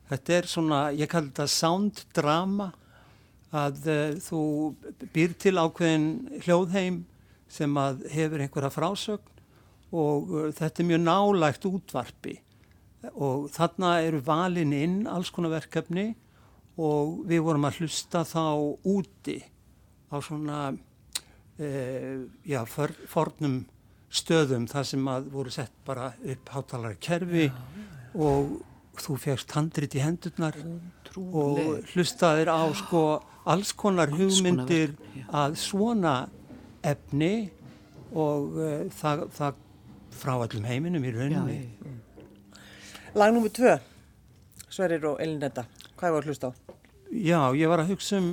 Þetta 0.09 0.37
er 0.39 0.49
svona, 0.49 0.83
ég 0.97 1.11
kalli 1.11 1.29
þetta 1.31 1.49
sound 1.53 2.03
drama, 2.17 2.71
að 3.53 3.89
uh, 3.89 4.17
þú 4.21 4.43
býr 5.15 5.35
til 5.41 5.57
ákveðin 5.57 6.09
hljóðheim 6.45 7.03
sem 7.49 7.79
að 7.81 8.03
hefur 8.13 8.45
einhverja 8.45 8.73
frásögn 8.73 9.43
og 9.89 10.33
uh, 10.33 10.49
þetta 10.53 10.83
er 10.83 10.89
mjög 10.91 11.03
nálægt 11.05 11.69
útvarpi. 11.69 12.35
Og 13.15 13.47
þarna 13.55 13.99
eru 14.05 14.21
valin 14.25 14.75
inn 14.77 14.99
alls 15.09 15.31
konar 15.33 15.55
verkefni 15.55 16.11
og 16.79 17.23
við 17.29 17.45
vorum 17.47 17.69
að 17.69 17.81
hlusta 17.83 18.25
þá 18.27 18.43
úti 18.91 19.39
á 20.13 20.17
svona 20.25 20.61
uh, 20.73 22.17
já, 22.45 22.63
for, 22.69 22.93
fornum 23.09 23.63
stöðum 24.09 24.67
þar 24.69 24.89
sem 24.89 25.09
að 25.13 25.29
voru 25.33 25.53
sett 25.53 25.73
bara 25.87 26.13
upp 26.17 26.53
hátalara 26.55 26.97
kerfi 27.01 27.49
og 28.17 28.57
þú 29.03 29.19
fegst 29.23 29.55
handrit 29.57 29.95
í 29.97 30.03
hendurnar 30.03 30.57
og 31.19 31.61
hlustaðir 31.93 32.51
á 32.53 32.63
sko 32.77 33.03
alls 33.49 33.73
konar 33.77 34.13
hugmyndir 34.13 34.95
að 35.29 35.57
svona 35.61 36.17
efni 36.87 37.51
og 38.13 38.59
uh, 38.59 38.85
það, 38.99 39.25
það 39.37 39.65
frá 40.19 40.35
allum 40.37 40.67
heiminum 40.69 41.05
í 41.05 41.13
rauninni. 41.15 41.59
Lag 43.19 43.33
nummer 43.35 43.53
tvö, 43.53 43.77
Sverrir 44.69 45.05
og 45.09 45.21
Elínetta, 45.23 45.65
hvað 45.99 46.15
var 46.15 46.25
að 46.25 46.33
hlusta 46.33 46.51
á? 46.51 46.53
Já, 47.09 47.41
ég 47.57 47.71
var 47.71 47.83
að 47.83 47.95
hugsa 47.95 48.21
um 48.21 48.31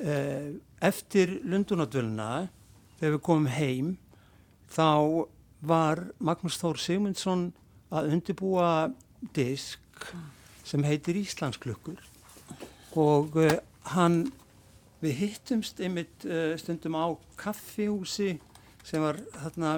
uh, 0.00 0.50
eftir 0.84 1.38
Lundunadvöluna 1.44 2.46
þegar 2.98 3.16
við 3.16 3.24
komum 3.24 3.48
heim 3.52 3.94
þá 4.72 5.26
var 5.66 6.06
Magnús 6.18 6.58
Þór 6.60 6.80
Sigmundsson 6.80 7.50
að 7.94 8.12
undibúa 8.16 8.70
disk 9.36 9.80
sem 10.66 10.82
heitir 10.86 11.16
Íslandsklukkur 11.20 12.00
og 12.96 13.36
uh, 13.38 13.52
hann 13.94 14.26
við 15.04 15.14
hittumst 15.20 15.80
einmitt 15.84 16.24
uh, 16.26 16.54
stundum 16.60 16.96
á 16.98 17.06
kaffihúsi 17.40 18.36
sem 18.86 19.02
var 19.02 19.18
þarna 19.36 19.76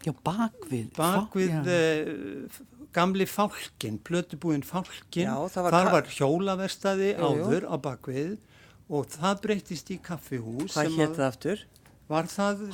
Já, 0.00 0.14
bakvið. 0.24 0.86
bakvið 0.96 1.50
Já. 1.52 1.60
uh, 1.60 2.60
gamli 2.96 3.26
fálkin, 3.28 3.98
plötubúin 4.02 4.64
fálkin, 4.66 5.28
Já, 5.28 5.34
var 5.36 5.70
þar 5.76 5.90
var 5.92 6.08
hjólaverstaði 6.10 7.12
Jú, 7.12 7.18
jú. 7.20 7.26
áður 7.44 7.66
á 7.70 7.76
bakvið 7.84 8.32
og 8.90 9.06
það 9.12 9.42
breytist 9.44 9.92
í 9.94 10.00
kaffihús 10.02 10.72
Hvað 10.74 10.96
hétt 10.96 11.10
að- 11.12 11.18
það 11.20 11.28
aftur? 11.28 11.66
var 12.10 12.26
það 12.26 12.64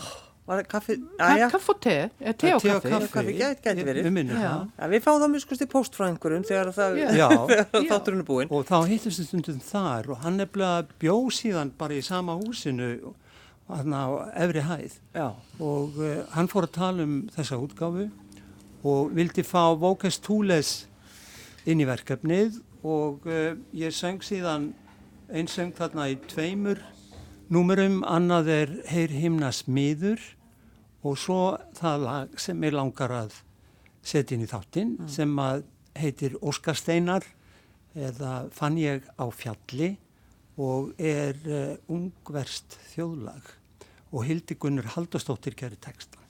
Var 0.46 0.60
það 0.60 0.66
kaffi? 0.70 0.94
Ka 1.18 1.28
Æja, 1.34 1.46
kaff 1.50 1.68
og 1.72 1.78
te, 1.82 1.94
eða 2.22 2.34
te 2.38 2.50
og 2.54 2.62
te 2.62 2.70
kaffi. 2.70 3.08
kaffi. 3.12 3.32
Gæti- 3.40 3.84
verið. 3.88 4.04
við 4.06 4.12
minnum 4.14 4.36
það. 4.38 4.68
ja, 4.78 4.88
við 4.92 5.00
fáum 5.02 5.20
það 5.24 5.32
mjög 5.32 5.42
skusti 5.46 5.66
post 5.72 5.96
frá 5.98 6.04
einhverjum 6.06 6.44
þegar 6.46 6.70
það, 6.76 6.98
þátturinn 7.90 8.22
er 8.22 8.28
búinn. 8.28 8.52
og 8.54 8.66
þá 8.68 8.76
hittumst 8.86 9.18
við 9.24 9.26
stundum 9.32 9.58
þar 9.66 10.10
og 10.14 10.20
hann 10.22 10.36
nefnilega 10.38 10.86
bjó 11.02 11.16
síðan 11.34 11.72
bara 11.78 11.98
í 11.98 12.02
sama 12.06 12.36
húsinu 12.38 12.92
hann 13.66 13.90
á 13.98 14.06
efri 14.38 14.62
hæð. 14.62 14.94
Já, 15.18 15.26
og 15.58 15.98
uh, 15.98 16.22
hann 16.36 16.46
fór 16.52 16.68
að 16.68 16.74
tala 16.78 17.02
um 17.02 17.16
þessa 17.34 17.58
útgáfu 17.58 18.06
og 18.86 19.10
vildi 19.18 19.42
fá 19.42 19.74
Vókes 19.74 20.20
Túles 20.22 20.84
inn 21.66 21.82
í 21.82 21.88
verkefnið 21.88 22.60
og 22.86 23.26
uh, 23.26 23.56
ég 23.74 23.90
söng 23.90 24.22
síðan 24.22 24.70
einn 25.34 25.50
söng 25.50 25.74
þarna 25.74 26.06
í 26.12 26.20
tveimur 26.30 26.78
númurum, 27.50 28.00
annað 28.06 28.48
er 28.54 28.70
Heyr 28.90 29.10
himna 29.10 29.50
smiður 29.54 30.22
og 31.06 31.18
svo 31.20 31.40
það 31.78 32.06
lag 32.06 32.40
sem 32.40 32.66
ég 32.66 32.74
langar 32.74 33.14
að 33.14 33.36
setja 34.06 34.36
inn 34.36 34.46
í 34.46 34.50
þáttinn 34.50 34.96
sem 35.10 35.32
að 35.42 35.64
heitir 35.96 36.36
Óskarsteinar 36.42 37.26
eða 37.96 38.32
Fann 38.54 38.76
ég 38.80 39.06
á 39.16 39.26
fjalli 39.32 39.94
og 40.60 40.92
er 41.00 41.38
uh, 41.48 41.76
ungverst 41.92 42.78
þjóðlag 42.92 43.54
og 44.12 44.26
Hildi 44.28 44.56
Gunnur 44.60 44.88
Halldórsdóttir 44.94 45.56
gerir 45.58 45.80
textan. 45.82 46.22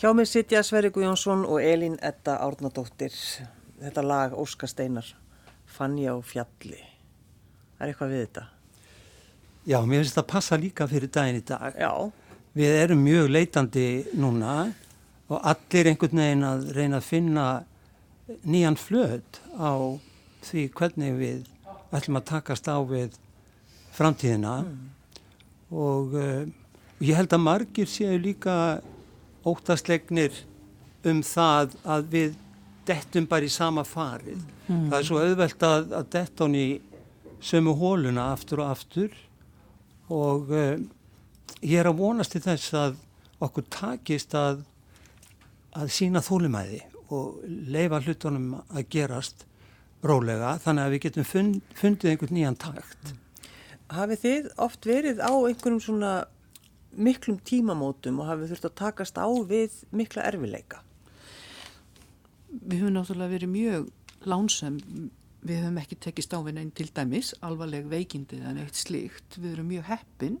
Hjá 0.00 0.14
mig 0.16 0.30
sitja 0.30 0.62
Sverri 0.64 0.88
Guðjónsson 0.88 1.42
og 1.44 1.58
Elín 1.60 1.98
Edda 2.00 2.38
Árnadóttir. 2.40 3.12
Þetta 3.82 4.00
lag 4.00 4.32
Óskar 4.32 4.70
Steinar, 4.72 5.04
Fannja 5.68 6.14
og 6.16 6.22
Fjalli. 6.24 6.78
Það 7.76 7.82
er 7.84 7.90
eitthvað 7.92 8.14
við 8.14 8.22
þetta. 8.22 8.44
Já, 9.68 9.76
mér 9.84 10.00
finnst 10.00 10.16
það 10.16 10.26
passa 10.30 10.56
líka 10.62 10.86
fyrir 10.88 11.10
daginn 11.12 11.42
í 11.42 11.44
dag. 11.50 11.76
Já, 11.76 11.92
Við 12.56 12.76
erum 12.80 13.02
mjög 13.04 13.28
leitandi 13.30 13.84
núna 14.18 14.54
og 15.28 15.44
allir 15.52 15.90
einhvern 15.92 16.22
veginn 16.22 16.46
að 16.48 16.64
reyna 16.74 16.98
að 16.98 17.06
finna 17.06 17.44
nýjan 18.42 18.78
flöt 18.80 19.38
á 19.54 20.00
því 20.48 20.64
hvernig 20.80 21.18
við 21.20 21.44
ætlum 21.92 22.18
að 22.18 22.26
takast 22.32 22.72
á 22.72 22.80
við 22.88 23.20
framtíðina 23.94 24.56
og 25.70 26.16
uh, 26.16 26.48
ég 27.04 27.20
held 27.20 27.36
að 27.36 27.44
margir 27.44 27.92
séu 27.92 28.16
líka 28.16 28.56
óttastlegnir 29.50 30.44
um 31.10 31.22
það 31.24 31.76
að 31.84 32.08
við 32.14 32.38
dettum 32.88 33.26
bara 33.30 33.46
í 33.46 33.52
sama 33.52 33.84
farið. 33.86 34.40
Það 34.70 34.96
er 34.98 35.06
svo 35.08 35.20
auðvelt 35.20 35.66
að, 35.66 35.92
að 35.98 36.08
detta 36.14 36.46
hún 36.46 36.56
í 36.58 36.68
sömu 37.40 37.74
hóluna 37.78 38.30
aftur 38.34 38.62
og 38.64 38.72
aftur 38.74 39.14
og 40.12 40.50
uh, 40.52 40.74
ég 41.62 41.80
er 41.80 41.88
að 41.88 42.00
vonast 42.00 42.34
til 42.34 42.42
þess 42.44 42.74
að 42.76 42.98
okkur 43.40 43.66
takist 43.72 44.34
að, 44.36 44.64
að 45.72 45.92
sína 45.94 46.22
þólumæði 46.24 46.82
og 47.10 47.40
leifa 47.46 48.02
hlutunum 48.04 48.52
að 48.60 48.84
gerast 48.92 49.46
rólega 50.06 50.56
þannig 50.62 50.84
að 50.84 50.94
við 50.94 51.02
getum 51.06 51.26
fund, 51.28 51.60
fundið 51.76 52.12
einhvern 52.12 52.36
nýjan 52.36 52.60
takt. 52.60 53.14
hafið 53.90 54.22
þið 54.24 54.50
oft 54.66 54.86
verið 54.86 55.20
á 55.20 55.32
einhverjum 55.32 55.80
svona 55.82 56.12
miklum 56.96 57.38
tímamótum 57.46 58.20
og 58.22 58.30
hafið 58.30 58.54
þurft 58.54 58.68
að 58.68 58.76
takast 58.82 59.20
á 59.20 59.28
við 59.46 59.80
mikla 59.94 60.26
erfileika? 60.30 60.82
Við 62.50 62.82
höfum 62.82 62.96
náttúrulega 62.96 63.34
verið 63.36 63.52
mjög 63.52 63.90
lánsam, 64.28 64.78
við 65.46 65.62
höfum 65.62 65.80
ekki 65.80 66.00
tekist 66.02 66.34
á 66.34 66.38
við 66.42 66.58
neinn 66.58 66.74
til 66.74 66.88
dæmis, 66.94 67.32
alvarleg 67.46 67.86
veikindi 67.90 68.40
en 68.42 68.58
eitt 68.60 68.78
slíkt. 68.78 69.38
Við 69.38 69.54
erum 69.54 69.70
mjög 69.70 69.86
heppin 69.92 70.40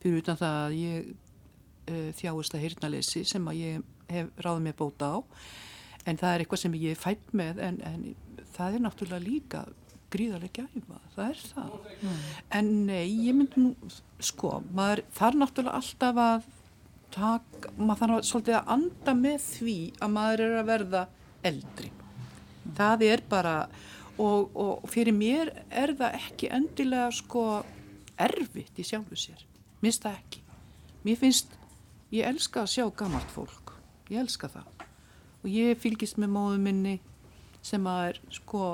fyrir 0.00 0.22
utan 0.22 0.38
það 0.40 0.60
að 0.60 0.76
ég 0.80 1.10
uh, 1.10 2.12
þjáist 2.20 2.56
að 2.56 2.64
heyrnalesi 2.66 3.24
sem 3.28 3.50
að 3.50 3.60
ég 3.60 3.90
hef 4.10 4.30
ráðið 4.42 4.64
mér 4.66 4.78
bóta 4.78 5.12
á 5.12 5.18
en 6.08 6.18
það 6.18 6.32
er 6.32 6.42
eitthvað 6.42 6.62
sem 6.62 6.76
ég 6.80 6.94
er 6.94 7.00
fætt 7.00 7.34
með 7.36 7.60
en, 7.64 7.78
en 7.84 8.46
það 8.56 8.76
er 8.76 8.84
náttúrulega 8.84 9.26
líka 9.26 9.64
gríðarlega 10.10 10.64
gæfa, 10.64 10.98
það 11.14 11.28
er 11.28 11.42
það. 11.50 11.74
En 12.58 12.70
nei, 12.88 13.06
ég 13.26 13.36
myndi 13.36 13.62
nú, 13.62 13.92
sko, 14.22 14.56
maður 14.74 15.04
þarf 15.16 15.38
náttúrulega 15.40 15.80
alltaf 15.80 16.20
að 16.24 16.48
taka, 17.14 17.72
maður 17.78 18.02
þarf 18.02 18.28
svolítið 18.28 18.58
að 18.58 18.72
anda 18.76 19.14
með 19.18 19.46
því 19.46 19.76
að 19.98 20.14
maður 20.16 20.44
er 20.46 20.58
að 20.60 20.70
verða 20.70 21.04
eldri. 21.50 21.92
Það 22.76 23.06
er 23.08 23.24
bara, 23.30 23.54
og, 24.20 24.50
og 24.54 24.90
fyrir 24.90 25.16
mér 25.16 25.52
er 25.70 25.94
það 25.98 26.18
ekki 26.20 26.50
endilega 26.58 27.08
sko 27.14 27.44
erfitt 28.20 28.78
í 28.78 28.86
sjálfu 28.86 29.18
sér. 29.18 29.46
Mér 29.80 29.88
finnst 29.90 30.04
það 30.04 30.18
ekki. 30.18 30.42
Mér 31.06 31.20
finnst, 31.22 31.56
ég 32.12 32.28
elska 32.28 32.64
að 32.64 32.72
sjá 32.74 32.84
gamalt 33.00 33.32
fólk. 33.32 33.74
Ég 34.12 34.20
elska 34.20 34.50
það. 34.52 34.86
Og 35.40 35.48
ég 35.48 35.78
fylgist 35.80 36.18
með 36.20 36.34
móðu 36.34 36.60
minni 36.60 36.98
sem 37.64 37.86
að 37.88 38.10
er 38.10 38.20
sko 38.34 38.64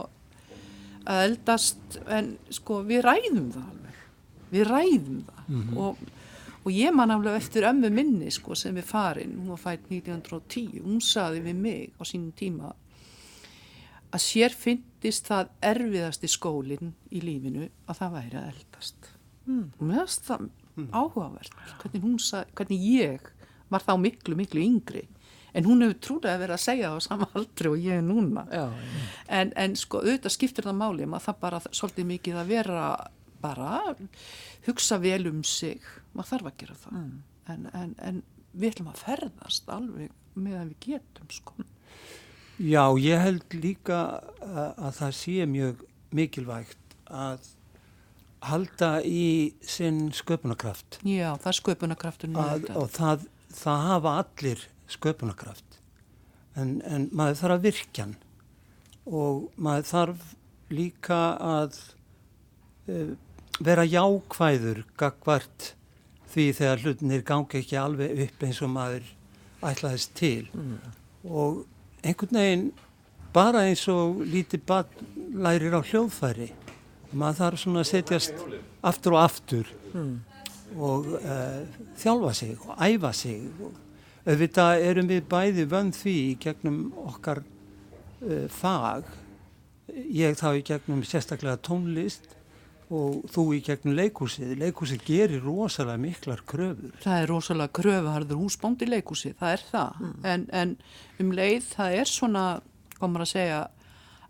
að 1.07 1.23
eldast, 1.31 1.99
en 2.11 2.35
sko 2.53 2.83
við 2.87 3.05
ræðum 3.07 3.51
það 3.55 3.67
alveg. 3.73 4.01
Við 4.53 4.69
ræðum 4.71 5.21
það. 5.29 5.53
og, 5.83 6.01
og 6.63 6.73
ég 6.75 6.97
man 6.97 7.15
alveg 7.15 7.39
eftir 7.39 7.69
ömmu 7.69 7.91
minni 7.95 8.33
sko 8.35 8.57
sem 8.59 8.77
er 8.77 8.87
farin, 8.87 9.37
hún 9.39 9.55
var 9.55 9.63
fætt 9.63 9.87
1910, 9.91 10.83
hún 10.85 11.01
saði 11.05 11.45
við 11.45 11.63
mig 11.63 11.95
á 11.99 12.03
sínum 12.07 12.35
tíma 12.37 12.73
að 14.15 14.23
sér 14.23 14.55
fyndist 14.55 15.29
það 15.29 15.51
erfiðasti 15.67 16.31
skólinn 16.31 16.95
í 17.11 17.23
lífinu 17.25 17.67
að 17.87 17.99
það 18.01 18.15
væri 18.17 18.39
að 18.41 18.49
eldast. 18.53 19.11
Mm. 19.47 19.65
Og 19.79 19.91
finnst 19.91 20.29
það 20.29 20.49
áhugavert, 20.93 21.61
hvernig, 21.81 22.03
hún 22.05 22.19
sa, 22.21 22.45
hvernig 22.57 22.87
ég 22.87 23.31
var 23.73 23.85
þá 23.85 23.95
miklu, 24.01 24.37
miklu 24.39 24.63
yngri. 24.63 25.07
En 25.57 25.65
hún 25.65 25.81
hefur 25.85 25.97
trúlega 26.05 26.41
verið 26.43 26.57
að 26.59 26.65
segja 26.67 26.91
það 26.93 26.99
á 27.01 27.07
sama 27.07 27.29
aldri 27.39 27.71
og 27.73 27.79
ég 27.81 28.01
er 28.01 28.05
núna. 28.05 28.43
Já, 28.53 28.67
En, 29.39 29.53
en 29.57 29.77
sko 29.81 30.03
auðvitað 30.05 30.35
skiptir 30.37 30.67
það 30.69 30.77
máli, 30.83 31.07
maður 31.09 31.25
það 31.31 31.39
bara 31.47 31.61
svolítið 31.71 32.09
mikið 32.13 32.41
að 32.43 32.51
vera 32.53 32.83
bara 33.43 33.71
hugsa 34.67 34.99
vel 35.03 35.27
um 35.31 35.41
sig, 35.47 35.81
maður 36.13 36.31
þarf 36.35 36.51
að 36.51 36.59
gera 36.63 36.77
það. 36.85 37.01
En, 37.55 37.67
en, 37.73 37.95
en 38.11 38.21
við 38.53 38.75
ætlum 38.75 38.93
að 38.93 39.03
ferðast 39.07 39.73
alveg 39.73 40.13
með 40.37 40.59
að 40.61 40.71
við 40.73 40.79
getum 40.91 41.33
sko. 41.33 41.57
Já, 42.57 42.83
ég 43.01 43.21
held 43.21 43.57
líka 43.61 43.99
að, 44.41 44.71
að 44.77 44.93
það 45.01 45.15
sé 45.19 45.47
mjög 45.51 45.83
mikilvægt 46.17 46.97
að 47.13 47.49
halda 48.47 48.91
í 49.05 49.55
sinn 49.67 50.07
sköpunarkraft 50.15 51.01
Já, 51.05 51.33
það 51.41 52.55
er 52.55 52.63
þetta. 52.65 52.79
og 52.81 52.91
það, 52.95 53.27
það 53.57 53.85
hafa 53.91 54.13
allir 54.23 54.65
sköpunarkraft. 54.93 55.81
En, 56.57 56.81
en 56.89 57.09
maður 57.13 57.41
þarf 57.43 57.57
að 57.59 57.67
virkja 57.69 58.07
hann. 58.07 58.17
Og 59.07 59.47
maður 59.61 59.89
þarf 59.91 60.27
líka 60.75 61.21
að 61.43 61.79
uh, 62.91 63.13
vera 63.63 63.87
jákvæður 63.87 64.83
gagvart 64.99 65.73
því 66.33 66.47
þegar 66.59 66.83
hlutinir 66.85 67.23
gangi 67.27 67.61
ekki 67.63 67.79
alveg 67.81 68.27
upp 68.27 68.43
eins 68.45 68.61
og 68.65 68.73
maður 68.75 69.13
ætlaðist 69.67 70.13
til. 70.19 70.49
Og 71.25 71.65
einhvern 72.03 72.41
veginn 72.41 72.67
bara 73.37 73.67
eins 73.69 73.87
og 73.93 74.23
lítið 74.25 74.65
lærir 75.37 75.77
á 75.77 75.81
hljóðfæri 75.85 76.51
maður 77.17 77.39
þarf 77.41 77.63
svona 77.63 77.83
að 77.83 77.91
setjast 77.91 78.41
aftur 78.87 79.17
og 79.17 79.23
aftur 79.23 79.73
og 80.77 81.11
uh, 81.17 81.63
þjálfa 81.97 82.33
sig 82.37 82.57
og 82.61 82.81
æfa 82.83 83.13
sig 83.17 83.45
og 83.63 83.77
auðvitað 84.27 84.87
erum 84.89 85.11
við 85.11 85.29
bæði 85.31 85.67
vönn 85.71 85.93
því 85.95 86.17
í 86.23 86.33
gegnum 86.43 86.81
okkar 87.07 87.43
uh, 87.43 88.47
fag 88.51 89.07
ég 90.11 90.35
þá 90.39 90.49
í 90.59 90.65
gegnum 90.67 91.05
sérstaklega 91.07 91.61
tónlist 91.63 92.35
og 92.93 93.25
þú 93.31 93.45
í 93.57 93.61
gegnum 93.67 93.97
leikúsið 93.99 94.57
leikúsið 94.61 95.05
gerir 95.07 95.43
rosalega 95.43 95.99
miklar 96.03 96.43
kröfur 96.47 96.95
Það 97.03 97.23
er 97.23 97.31
rosalega 97.31 97.75
kröfuharður 97.81 98.43
húsbóndi 98.43 98.91
leikúsi, 98.91 99.33
það 99.39 99.55
er 99.57 99.65
það. 99.71 100.05
En, 100.33 100.47
en 100.55 100.75
um 101.23 101.33
leið, 101.35 101.71
það 101.73 101.97
er 102.01 102.11
svona, 102.11 102.45
komur 103.01 103.25
að 103.25 103.33
segja, 103.33 103.63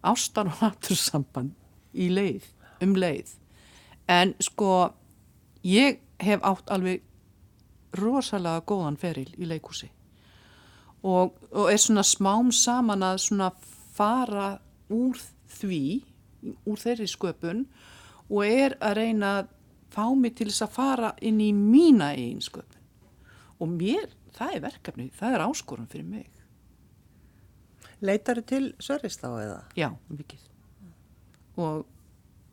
ástar 0.07 0.49
og 0.53 0.63
natursamband 0.63 1.53
í 1.97 2.09
leið, 2.13 2.49
um 2.85 2.97
leið. 2.97 3.35
En 4.13 4.33
sko, 4.45 4.73
ég 5.67 6.01
hef 6.23 6.45
átt 6.47 6.73
alveg 6.73 7.05
rosalega 7.99 8.65
góðan 8.69 8.99
feril 9.01 9.29
í 9.37 9.49
leikúsi. 9.49 9.89
Og, 11.07 11.37
og 11.53 11.71
er 11.71 11.81
svona 11.81 12.05
smám 12.07 12.51
saman 12.55 13.05
að 13.07 13.21
svona 13.27 13.51
fara 13.97 14.57
úr 14.93 15.19
því, 15.59 15.83
úr 16.67 16.81
þeirri 16.81 17.09
sköpun 17.11 17.67
og 18.27 18.41
er 18.47 18.77
að 18.83 18.99
reyna 19.01 19.33
að 19.41 19.53
fá 19.95 20.07
mig 20.19 20.35
til 20.37 20.49
þess 20.51 20.67
að 20.67 20.75
fara 20.77 21.13
inn 21.25 21.41
í 21.41 21.53
mína 21.57 22.13
eigin 22.17 22.43
sköpun. 22.45 22.83
Og 23.63 23.71
mér, 23.73 24.11
það 24.37 24.57
er 24.57 24.65
verkefni, 24.67 25.11
það 25.17 25.37
er 25.37 25.45
áskorun 25.47 25.91
fyrir 25.91 26.09
mig. 26.11 26.33
Leitar 28.05 28.43
til 28.45 28.75
Sörris 28.83 29.17
þá 29.17 29.29
eða? 29.41 29.61
Já, 29.79 29.89
mikið. 30.13 30.43
Og 31.57 31.87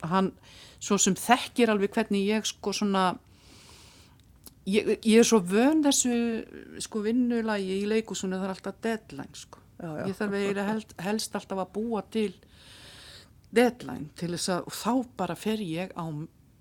hann, 0.07 0.31
svo 0.79 0.97
sem 1.01 1.15
þekkir 1.19 1.73
alveg 1.73 1.91
hvernig 1.95 2.29
ég 2.29 2.47
sko 2.47 2.71
svona, 2.75 3.17
ég, 4.69 4.93
ég 4.99 5.19
er 5.19 5.27
svo 5.27 5.39
vön 5.43 5.83
þessu 5.83 6.15
sko 6.83 7.03
vinnulagi 7.05 7.81
í 7.81 7.89
leikusunni 7.89 8.37
það 8.37 8.47
er 8.47 8.55
alltaf 8.55 8.79
deadline 8.83 9.37
sko. 9.37 9.61
Já, 9.83 9.89
já. 9.89 10.05
Ég 10.07 10.17
þarf 10.19 10.37
eiginlega 10.37 10.69
helst, 10.69 10.95
helst 11.03 11.35
alltaf 11.39 11.63
að 11.65 11.73
búa 11.75 12.03
til 12.13 12.31
deadline 13.53 14.09
til 14.19 14.31
þess 14.35 14.53
að, 14.55 14.71
þá 14.79 14.93
bara 15.19 15.35
fer 15.39 15.63
ég 15.63 15.93
á 15.97 16.05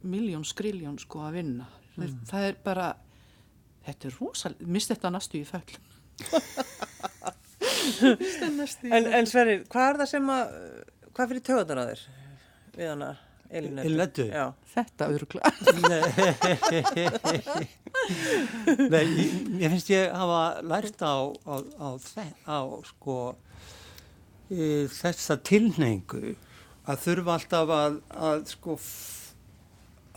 miljón 0.03 0.47
skriljón 0.47 0.99
sko 1.01 1.23
að 1.29 1.39
vinna. 1.39 1.69
Mm. 1.97 2.17
Það 2.29 2.49
er 2.49 2.59
bara, 2.65 2.89
þetta 3.87 4.09
er 4.09 4.17
rosalega, 4.19 4.71
mist 4.79 4.93
þetta 4.93 5.13
næstu 5.15 5.43
í 5.43 5.45
föll. 5.49 5.77
En, 8.03 9.07
en 9.19 9.27
Sverrir, 9.29 9.65
hvað 9.71 9.89
er 9.89 10.01
það 10.03 10.11
sem 10.13 10.33
að, 10.33 10.57
hvað 11.13 11.33
fyrir 11.33 11.45
töðunar 11.49 11.83
að 11.83 11.93
þér 11.93 12.03
við 12.77 12.91
hana? 12.93 13.13
Já. 14.33 14.45
Þetta 14.73 15.09
örgla. 15.13 15.43
Nei, 18.93 19.05
ég, 19.07 19.33
ég 19.63 19.69
finnst 19.73 19.91
ég 19.93 20.11
hafa 20.17 20.41
lært 20.67 21.03
á, 21.05 21.17
á, 21.47 21.55
á, 21.79 21.89
á 22.49 22.59
sko 22.89 23.17
e, 24.51 24.87
þessa 24.91 25.37
tilneingu 25.47 26.35
að 26.89 27.03
þurfa 27.07 27.37
alltaf 27.39 27.73
að, 27.79 27.99
að 28.31 28.45
sko 28.57 28.77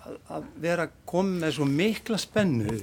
að- 0.06 0.22
að 0.38 0.44
vera 0.62 0.84
komið 1.10 1.40
með 1.44 1.54
svo 1.58 1.66
mikla 1.66 2.18
spennu 2.22 2.76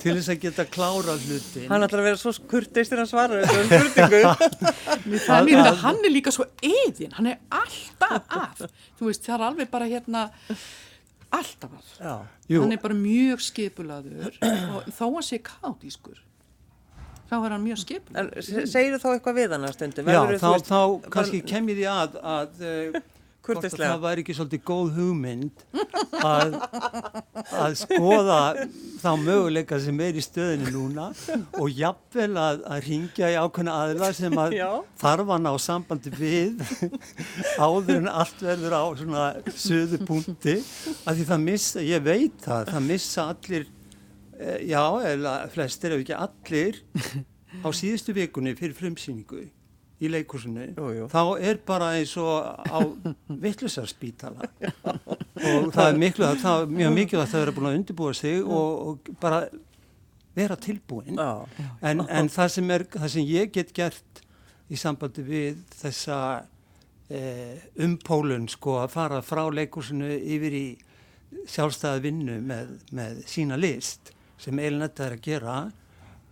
til 0.00 0.14
þess 0.16 0.30
að 0.32 0.38
geta 0.40 0.64
klára 0.72 1.16
hlutin. 1.20 1.66
Hann 1.68 1.84
ætlar 1.84 2.00
að 2.00 2.06
vera 2.08 2.20
svo 2.20 2.32
kurteistir 2.48 3.02
að 3.02 3.10
svara. 3.10 3.42
Það 5.26 5.50
er 5.52 5.76
hann 5.82 6.00
er 6.06 6.12
líka 6.14 6.32
svo 6.34 6.46
eðin, 6.64 7.12
hann 7.18 7.28
er 7.34 7.38
alltaf 7.52 8.24
að. 8.38 8.64
Þú 8.98 9.10
veist, 9.10 9.24
það 9.26 9.36
er 9.36 9.44
alveg 9.50 9.70
bara 9.72 9.88
hérna, 9.90 10.24
alltaf. 11.32 11.94
Hann 12.62 12.72
er 12.76 12.80
bara 12.82 12.94
mjög 12.98 13.40
skipulaður 13.44 14.36
og 14.76 14.90
þó 14.92 15.06
að 15.08 15.24
sé 15.30 15.38
kátískur, 15.46 16.18
þá 17.30 17.34
er 17.38 17.54
hann 17.56 17.64
mjög 17.64 17.80
skipulaður. 17.84 18.36
En 18.36 18.46
se- 18.48 18.66
segirðu 18.74 19.00
þá 19.02 19.08
eitthvað 19.16 19.38
við 19.40 19.54
hann 19.56 19.64
á 19.64 19.70
stundum? 19.72 20.10
Já, 20.12 20.20
þá, 20.20 20.36
þú 20.42 20.52
veist, 20.56 20.70
þá 20.72 21.10
kannski 21.16 21.40
kem 21.48 21.70
ég 21.72 21.80
því 21.80 21.86
að, 21.92 22.18
að 22.36 23.02
uh, 23.42 23.46
hvort 23.46 23.66
að 23.66 23.74
það 23.82 24.02
væri 24.02 24.22
ekki 24.22 24.34
svolítið 24.38 24.60
góð 24.68 24.90
hugmynd 24.96 25.62
að, 26.22 26.56
að 27.64 27.74
skoða 27.80 28.38
þá 29.02 29.08
möguleika 29.18 29.78
sem 29.82 30.02
er 30.04 30.18
í 30.18 30.22
stöðinu 30.22 30.70
núna 30.74 31.08
og 31.58 31.72
jafnvel 31.74 32.30
að, 32.38 32.62
að 32.70 32.86
ringja 32.86 33.30
í 33.32 33.38
ákveðna 33.42 33.74
aðla 33.86 34.10
sem 34.16 34.38
að 34.38 34.56
þarf 35.02 35.32
hann 35.34 35.50
á 35.50 35.54
sambandi 35.66 36.12
við 36.14 36.62
áður 37.58 37.98
en 37.98 38.10
allt 38.12 38.44
verður 38.46 38.78
á 38.78 38.84
svona 39.02 39.24
söðu 39.50 40.02
punkti. 40.06 40.58
Að 41.06 41.18
því 41.18 41.28
það 41.32 41.46
missa, 41.48 41.82
ég 41.86 42.04
veit 42.06 42.44
það, 42.44 42.70
það 42.70 42.86
missa 42.92 43.26
allir, 43.32 43.66
eh, 44.38 44.62
já, 44.70 44.84
eða 45.12 45.34
flestir 45.52 45.96
ef 45.96 46.04
ekki 46.04 46.18
allir 46.18 46.80
á 47.66 47.68
síðustu 47.74 48.14
vikunni 48.16 48.54
fyrir 48.58 48.78
frumsýningu 48.78 49.48
í 50.02 50.10
jú. 50.10 51.08
þá 51.12 51.22
er 51.38 51.60
bara 51.66 51.92
eins 51.98 52.14
og 52.20 52.42
á 52.66 52.78
vittlusarspítala 53.44 54.48
og 54.52 55.68
það 55.74 55.86
er 55.86 56.00
miklu, 56.00 56.30
það 56.42 56.62
er 56.64 56.72
mjög 56.78 56.96
mikilvægt 56.96 57.34
að 57.34 57.44
vera 57.44 57.54
búin 57.56 57.68
að 57.70 57.76
undirbúa 57.80 58.14
sig 58.16 58.40
og, 58.42 58.88
og 58.88 59.12
bara 59.22 59.44
vera 60.34 60.56
tilbúin. 60.56 61.18
Já. 61.18 61.44
en, 61.82 62.06
en 62.08 62.30
það, 62.32 62.48
sem 62.54 62.70
er, 62.72 62.86
það 62.94 63.12
sem 63.14 63.28
ég 63.28 63.52
get 63.52 63.74
gert 63.76 64.22
í 64.72 64.78
sambandi 64.80 65.24
við 65.26 65.60
þessa 65.76 66.18
eh, 67.12 67.60
umpólun 67.84 68.48
sko 68.50 68.78
að 68.82 68.94
fara 68.94 69.20
frá 69.24 69.44
leikúsinu 69.52 70.08
yfir 70.08 70.56
í 70.56 70.66
sjálfstæða 71.48 72.02
vinnu 72.04 72.40
með, 72.44 72.74
með 72.92 73.22
sína 73.28 73.58
list 73.60 74.12
sem 74.40 74.58
eilinetta 74.58 75.06
er 75.06 75.16
að 75.16 75.24
gera 75.24 75.56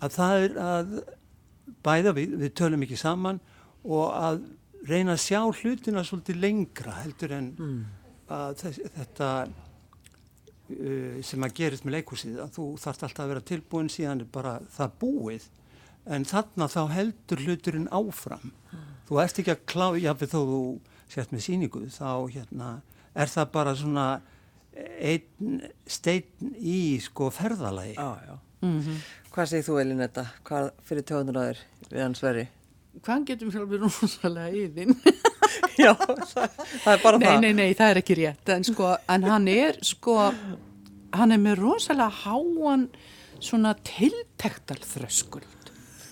að 0.00 0.16
það 0.16 0.44
er 0.44 0.58
að 0.64 0.92
bæða 1.84 2.14
við, 2.16 2.36
við 2.40 2.54
tölum 2.58 2.84
ekki 2.86 2.98
saman 3.00 3.40
og 3.84 4.10
að 4.16 4.42
reyna 4.88 5.14
að 5.16 5.22
sjá 5.26 5.40
hlutina 5.60 6.02
svolítið 6.04 6.40
lengra 6.40 6.92
heldur 7.02 7.32
en 7.36 7.50
að 8.30 8.54
þess, 8.62 8.80
þetta 8.96 9.30
uh, 9.48 11.22
sem 11.26 11.46
að 11.46 11.54
gerist 11.60 11.84
með 11.86 11.98
leikúsið 11.98 12.38
að 12.44 12.52
þú 12.56 12.66
þarft 12.84 13.06
alltaf 13.08 13.24
að 13.24 13.32
vera 13.34 13.46
tilbúin 13.52 13.90
síðan 13.92 14.22
er 14.24 14.30
bara 14.32 14.54
það 14.74 14.94
búið 15.02 15.48
en 16.10 16.24
þarna 16.24 16.68
þá 16.72 16.80
heldur 16.94 17.42
hluturinn 17.46 17.88
áfram 17.92 18.52
þú 19.08 19.20
ert 19.24 19.40
ekki 19.42 19.52
að 19.54 19.64
klá 19.68 19.86
jáfnveg 20.00 20.30
þó 20.32 20.40
þú 20.50 20.60
sért 21.10 21.32
með 21.34 21.44
síningu 21.48 21.82
þá 21.92 22.08
hérna 22.30 22.68
er 23.18 23.26
það 23.32 23.50
bara 23.56 23.74
svona 23.76 24.04
einn 25.02 25.60
steinn 25.90 26.54
í 26.62 26.78
sko 27.02 27.28
ferðalagi 27.34 27.96
Já, 27.98 28.10
já. 28.28 28.36
Hvað 29.32 29.46
segir 29.50 29.64
þú 29.66 29.76
Elinetta? 29.80 30.22
Hvað 30.44 30.66
fyrir 30.84 31.04
tjóðnur 31.08 31.38
að 31.40 31.46
þér 31.50 31.60
við 31.94 32.02
hans 32.04 32.20
veri? 32.22 32.42
Hvað 33.00 33.22
getum 33.30 33.50
við 33.52 33.60
alveg 33.62 33.84
rosalega 33.84 34.50
yðin? 34.64 34.96
Já, 35.80 35.92
það, 35.94 36.56
það 36.82 36.90
er 36.92 37.02
bara 37.04 37.18
Nei, 37.20 37.26
það. 37.28 37.38
nei, 37.44 37.52
nei, 37.56 37.68
það 37.78 37.92
er 37.94 38.00
ekki 38.02 38.16
rétt, 38.18 38.50
en 38.52 38.66
sko, 38.66 38.90
en 39.14 39.24
hann 39.30 39.46
er 39.48 39.78
sko, 39.86 40.16
hann 41.16 41.32
er 41.34 41.40
með 41.40 41.62
rosalega 41.62 42.10
háan 42.24 42.84
svona 43.40 43.72
tiltektarþröskuld. 43.88 45.46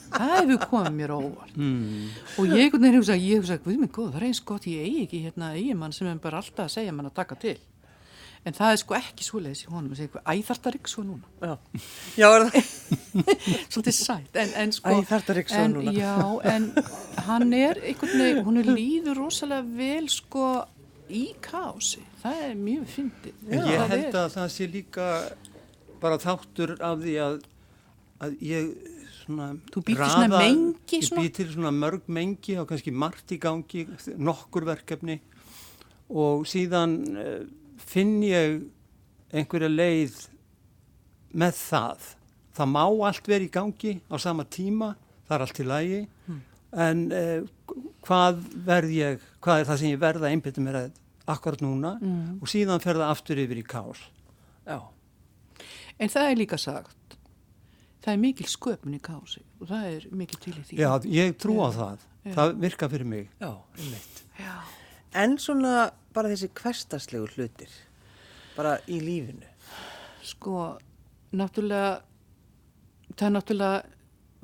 Það 0.08 0.30
hefur 0.38 0.62
komið 0.70 0.94
mér 0.96 1.12
óvart. 1.12 1.56
Mm. 1.60 2.06
Og 2.40 2.46
ég 2.48 2.62
einhvern 2.64 2.86
veginn 2.86 2.96
hugsa, 3.02 3.16
ég 3.20 3.42
hugsa, 3.42 3.58
guð 3.60 3.76
minn 3.82 3.90
góð, 3.92 4.14
það 4.14 4.22
er 4.22 4.26
eins 4.30 4.40
gott 4.48 4.68
ég 4.70 4.86
eigi 4.86 5.02
ekki 5.04 5.20
hérna 5.26 5.50
eigimann 5.58 5.92
sem 5.92 6.08
er 6.08 6.22
bara 6.22 6.40
alltaf 6.40 6.64
að 6.64 6.72
segja 6.78 6.94
mann 6.96 7.10
að 7.10 7.18
taka 7.20 7.36
til. 7.42 7.58
En 8.48 8.56
það 8.56 8.72
er 8.72 8.80
sko 8.80 8.96
ekki 8.96 9.26
svoleiðis 9.26 9.64
í 9.66 9.68
honum 9.68 9.92
að 9.92 10.00
segja, 10.00 10.22
æ, 10.24 10.32
þarf 10.48 10.62
það 10.64 10.76
ekki 10.78 10.92
svo 10.92 11.02
núna. 11.04 11.32
Já, 11.42 11.82
já 12.16 12.26
er 12.28 12.44
það. 12.46 12.70
Svolítið 13.74 13.96
sætt, 13.98 14.38
sko... 14.78 14.94
Æ, 14.94 15.08
þarftu 15.10 15.34
að 15.34 15.38
ryksuga 15.40 15.64
en, 15.66 15.74
núna. 15.76 15.94
Já, 15.98 16.14
en 16.54 16.68
hann 17.28 17.56
er 17.58 17.80
einhvern 17.82 18.22
veginn, 18.22 18.42
hún 18.46 18.60
er 18.62 18.70
líður 18.72 19.20
rosalega 19.20 19.66
vel 19.82 20.08
sko 20.12 20.46
í 21.12 21.24
kási. 21.44 22.04
Það 22.22 22.44
er 22.46 22.54
mjög 22.62 22.88
fyndið. 22.94 23.44
Ég 23.52 23.84
held 23.92 24.08
er. 24.08 24.20
að 24.22 24.30
það 24.38 24.48
sé 24.54 24.70
líka 24.72 25.10
bara 26.00 26.20
þáttur 26.22 26.74
af 26.78 27.02
því 27.02 27.18
að, 27.26 27.38
að 28.24 28.38
ég 28.48 28.72
svona... 29.18 29.50
Þú 29.72 29.84
býr 29.90 30.00
til 30.00 30.10
svona 30.14 30.40
mengi 30.40 30.98
Ég 30.98 31.06
svona? 31.10 31.24
býr 31.24 31.36
til 31.36 31.48
svona 31.52 31.72
mörg 31.74 32.10
mengi 32.16 32.56
og 32.60 32.68
kannski 32.70 32.94
margt 32.94 33.34
í 33.34 33.40
gangi, 33.42 33.84
nokkur 34.16 34.68
verkefni 34.68 35.18
og 36.08 36.46
síðan 36.48 36.94
uh, 37.12 37.40
finn 37.88 38.18
ég 38.26 38.62
einhverja 39.32 39.68
leið 39.72 40.18
með 41.38 41.58
það. 41.60 42.06
Það 42.58 42.70
má 42.74 42.82
allt 43.08 43.28
vera 43.30 43.44
í 43.46 43.50
gangi 43.54 43.92
á 44.10 44.16
sama 44.20 44.44
tíma, 44.50 44.92
það 45.28 45.34
er 45.36 45.44
allt 45.46 45.60
í 45.62 45.66
lagi, 45.68 46.00
en 46.84 47.02
uh, 47.14 47.74
hvað 48.04 48.40
verð 48.66 48.94
ég, 48.96 49.26
hvað 49.44 49.60
er 49.62 49.68
það 49.70 49.78
sem 49.82 49.92
ég 49.94 50.00
verða 50.02 50.30
einbyttum 50.32 50.66
mér 50.68 50.80
að 50.82 50.88
akkurat 51.28 51.60
núna 51.64 51.94
Mm. 52.00 52.38
og 52.40 52.48
síðan 52.48 52.80
fer 52.80 52.96
það 52.96 53.10
aftur 53.12 53.40
yfir 53.44 53.60
í 53.60 53.66
kás. 53.68 54.00
Já, 54.66 54.78
En 55.98 56.08
það 56.08 56.28
er 56.30 56.36
líka 56.38 56.56
sagt, 56.62 57.16
það 58.04 58.12
er 58.12 58.18
mikil 58.22 58.46
sköpun 58.46 58.94
í 58.94 59.00
kási 59.02 59.40
og 59.60 59.66
það 59.68 59.86
er 59.96 60.04
mikil 60.14 60.38
til 60.44 60.52
í 60.54 60.62
því. 60.62 60.76
Já, 60.78 60.90
ég 61.10 61.32
trú 61.42 61.56
á 61.58 61.68
það. 61.74 62.04
Já. 62.24 62.32
Það 62.36 62.52
virka 62.62 62.88
fyrir 62.92 63.06
mig. 63.10 63.28
já, 63.40 63.50
einmitt. 63.78 64.20
Já. 64.38 64.54
En 65.16 65.38
svona 65.40 65.90
bara 66.14 66.32
þessi 66.32 66.50
hverstaslegu 66.58 67.28
hlutir, 67.36 67.70
bara 68.56 68.78
í 68.90 68.98
lífinu. 69.02 69.46
Sko, 70.26 70.74
náttúrulega, 71.36 72.00
það 73.14 73.28
er 73.28 73.34
náttúrulega 73.36 73.78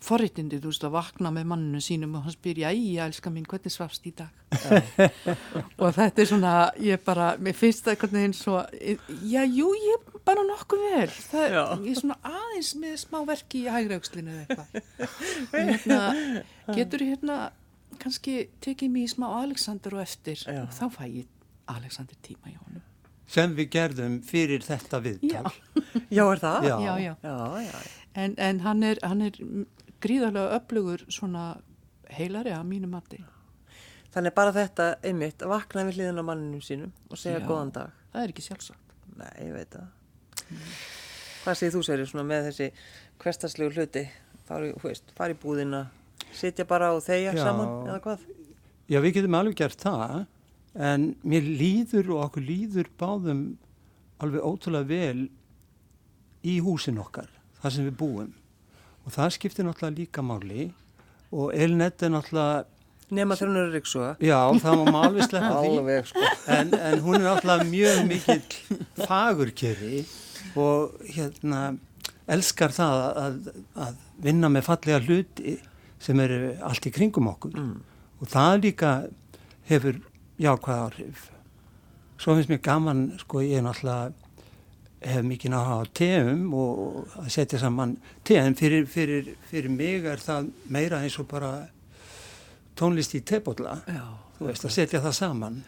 forréttindi, 0.04 0.58
þú 0.60 0.70
veist, 0.70 0.84
að 0.84 0.94
vakna 0.98 1.30
með 1.32 1.46
manninu 1.48 1.80
sínum 1.82 2.16
og 2.18 2.26
hann 2.26 2.34
spyr, 2.34 2.60
já, 2.64 2.68
ég 2.74 3.00
elska 3.04 3.30
mín, 3.32 3.46
hvernig 3.48 3.72
svafst 3.72 4.04
í 4.08 4.12
dag? 4.16 4.32
og 5.80 5.94
þetta 5.96 6.22
er 6.22 6.28
svona, 6.28 6.54
ég 6.82 7.00
bara, 7.06 7.30
mér 7.40 7.56
finnst 7.56 7.86
það 7.86 7.94
einhvern 7.94 8.18
veginn 8.18 8.36
svo, 8.36 8.60
já, 9.30 9.40
jú, 9.48 9.70
ég 9.80 10.08
bara 10.26 10.44
nokkuð 10.48 10.84
vel. 10.90 11.08
Það, 11.30 11.56
ég 11.86 11.90
er 11.94 12.00
svona 12.00 12.18
aðeins 12.28 12.72
með 12.80 12.96
smá 13.04 13.18
verki 13.28 13.64
í 13.64 13.72
hægraugslinni 13.72 14.34
eða 14.34 14.44
eitthvað. 14.44 15.12
Hérna, 15.54 16.00
getur 16.78 17.06
hérna 17.08 17.38
kannski 18.00 18.36
tekið 18.64 18.92
mér 18.94 19.06
í 19.08 19.12
smá 19.12 19.26
Alexander 19.42 19.96
og 19.96 20.02
eftir 20.04 20.40
Já. 20.42 20.62
og 20.64 20.72
þá 20.74 20.84
fæ 20.96 21.04
ég 21.08 21.28
Alexander 21.72 22.18
tíma 22.24 22.52
í 22.52 22.56
honum. 22.58 22.82
Sem 23.26 23.54
við 23.56 23.70
gerðum 23.72 24.18
fyrir 24.24 24.64
þetta 24.64 25.00
viðtal. 25.04 25.52
Já, 26.12 26.24
er 26.28 26.42
það? 26.42 26.66
Já. 26.68 26.74
Já, 26.84 26.94
já. 27.00 27.14
Já, 27.24 27.36
já. 27.64 27.78
En, 28.14 28.34
en 28.38 28.60
hann 28.60 28.82
er, 28.86 29.00
hann 29.02 29.24
er 29.24 29.38
gríðarlega 30.04 30.58
öflugur 30.58 31.06
svona 31.08 31.54
heilari 32.12 32.52
að 32.54 32.66
mínu 32.68 32.90
mati. 32.92 33.22
Þannig 34.14 34.34
bara 34.36 34.52
þetta 34.54 34.90
einmitt, 35.02 35.42
að 35.42 35.50
vakna 35.50 35.86
við 35.88 35.96
hliðin 35.98 36.20
á 36.22 36.24
manninu 36.28 36.60
sínum 36.62 36.92
og 37.10 37.18
segja 37.18 37.40
Já. 37.40 37.46
góðan 37.48 37.72
dag. 37.74 37.96
Það 38.12 38.22
er 38.26 38.34
ekki 38.34 38.44
sjálfsagt. 38.44 38.92
Nei, 39.18 39.32
ég 39.40 39.56
veit 39.56 39.74
það. 39.74 39.88
Hvað 41.44 41.58
segir 41.58 41.74
þú, 41.74 41.82
svona 42.12 42.26
með 42.28 42.46
þessi 42.50 42.68
hverstaslegu 43.24 43.74
hluti? 43.74 44.04
Fari, 44.44 44.70
hú 44.76 44.84
veist, 44.84 45.10
fari 45.16 45.34
í 45.34 45.40
búðina, 45.40 45.86
sitja 46.38 46.64
bara 46.68 46.92
og 46.96 47.02
þeia 47.06 47.32
Já. 47.34 47.42
saman, 47.44 47.72
eða 47.88 48.00
hvað? 48.04 48.24
Já, 48.92 48.98
við 49.00 49.14
getum 49.18 49.36
alveg 49.38 49.56
gert 49.62 49.80
það, 49.84 50.26
en 50.74 51.08
mér 51.24 51.46
líður 51.60 52.10
og 52.16 52.22
okkur 52.28 52.44
líður 52.48 52.90
báðum 53.00 53.42
alveg 54.24 54.44
ótrúlega 54.44 54.88
vel 54.90 55.24
í 56.44 56.58
húsin 56.64 56.98
okkar, 57.00 57.28
þar 57.62 57.72
sem 57.76 57.86
við 57.88 57.96
búum. 58.02 58.32
Og 59.04 59.12
það 59.14 59.34
skiptir 59.38 59.66
náttúrulega 59.66 59.98
líka 60.02 60.22
máli 60.24 60.68
og 61.34 61.50
Elnett 61.56 62.02
er 62.06 62.12
náttúrulega, 62.14 62.64
Nema 63.14 63.36
þegar 63.36 63.50
hún 63.52 63.58
er 63.60 63.72
ríksuga. 63.74 64.10
já, 64.24 64.38
það 64.64 64.78
má 64.80 64.84
maður 64.90 65.08
alveg 65.10 65.26
sleppa 65.28 65.56
því. 65.60 65.72
Alveg, 65.78 66.06
sko. 66.08 66.28
en, 66.54 66.70
en 66.74 67.02
hún 67.04 67.16
er 67.18 67.26
náttúrulega 67.26 67.66
mjög 67.68 67.98
mikill 68.08 68.78
fagurkeri 69.04 69.98
og 70.56 70.94
hérna 71.12 71.60
elskar 72.32 72.72
það 72.72 73.02
að, 73.20 73.36
að 73.84 73.98
vinna 74.24 74.48
með 74.48 74.64
fallega 74.70 75.02
hluti 75.04 75.56
sem 76.04 76.20
eru 76.20 76.52
allt 76.68 76.86
í 76.88 76.92
kringum 76.94 77.30
okkur. 77.32 77.54
Og 78.20 78.28
það 78.30 78.58
líka 78.66 78.90
hefur 79.70 80.00
jákvæð 80.40 80.82
áhrif. 80.84 81.30
Svo 82.20 82.34
finnst 82.36 82.50
mér 82.52 82.60
gaman 82.62 83.06
sko 83.22 83.40
ég 83.42 83.58
er 83.58 83.64
náttúrulega 83.66 84.12
hef 85.04 85.24
mikið 85.28 85.52
náttúrulega 85.52 85.84
á 85.84 85.92
teum 85.98 86.44
og 86.56 87.14
að 87.20 87.30
setja 87.34 87.58
saman 87.60 87.96
te 88.24 88.38
en 88.40 88.54
fyrir, 88.56 88.86
fyrir, 88.88 89.32
fyrir 89.50 89.68
mig 89.72 90.04
er 90.08 90.22
það 90.22 90.46
meira 90.72 91.00
eins 91.04 91.18
og 91.20 91.26
bara 91.28 91.50
tónlist 92.78 93.14
í 93.18 93.20
tebólla 93.26 93.78
Já. 93.86 94.04
þú 94.38 94.48
veist, 94.48 94.64
að 94.66 94.72
setja 94.78 95.00
það 95.04 95.16
saman. 95.18 95.58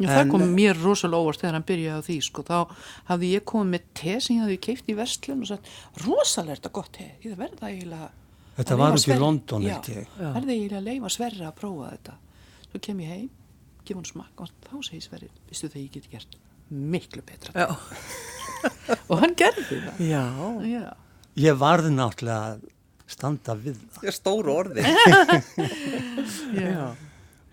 Já, 0.00 0.08
það 0.08 0.20
En- 0.22 0.30
kom 0.32 0.42
mér 0.56 0.78
rosalega 0.82 1.20
óvart 1.22 1.42
þegar 1.42 1.52
hann 1.58 1.66
byrjaði 1.68 2.00
á 2.00 2.06
því, 2.06 2.16
sko, 2.24 2.42
þá 2.48 2.56
hafði 3.10 3.28
ég 3.36 3.44
komið 3.44 3.70
með 3.74 3.82
te 4.00 4.14
sem 4.20 4.36
ég 4.36 4.42
hafði 4.46 4.56
keift 4.66 4.88
í 4.88 4.96
verslun 4.96 5.42
og 5.44 5.50
sagt, 5.52 5.68
rosalega 6.06 6.52
er 6.56 6.62
þetta 6.62 6.72
gott 6.78 6.92
te, 6.96 7.08
ég 7.26 7.36
verða 7.38 7.68
eiginlega 7.68 8.08
Þetta 8.56 8.76
var 8.76 8.96
út 8.98 9.06
í 9.08 9.16
London, 9.18 9.62
Já, 9.64 9.76
held 9.78 9.88
ég. 9.94 10.10
verða 10.18 10.52
eiginlega 10.52 10.80
að 10.82 10.88
leifa 10.90 11.10
Sverri 11.14 11.46
að 11.48 11.54
prófa 11.56 11.92
þetta. 11.94 12.16
Svo 12.68 12.80
kem 12.84 13.00
ég 13.00 13.12
heim, 13.14 13.30
gef 13.86 13.96
hann 13.96 14.08
smakk 14.08 14.42
og 14.44 14.50
þá 14.66 14.74
segi 14.88 15.00
Sverri, 15.06 15.30
vistu 15.48 15.70
það 15.72 15.80
ég 15.82 15.94
geti 15.96 16.12
gert 16.12 16.36
miklu 16.72 17.22
betra. 17.28 17.52
Já. 17.56 17.76
Og 19.10 19.18
hann 19.20 19.32
gerði 19.36 19.78
það. 19.82 20.02
Já. 20.06 20.22
Já. 20.70 20.84
Ég 21.42 21.56
varði 21.58 21.90
náttúrulega 21.96 22.52
að 22.52 22.60
standa 23.10 23.56
við 23.58 23.80
það. 23.80 23.96
Það 23.96 24.10
er 24.12 24.16
stóru 24.16 24.52
orði. 24.54 24.84
Já. 26.62 26.84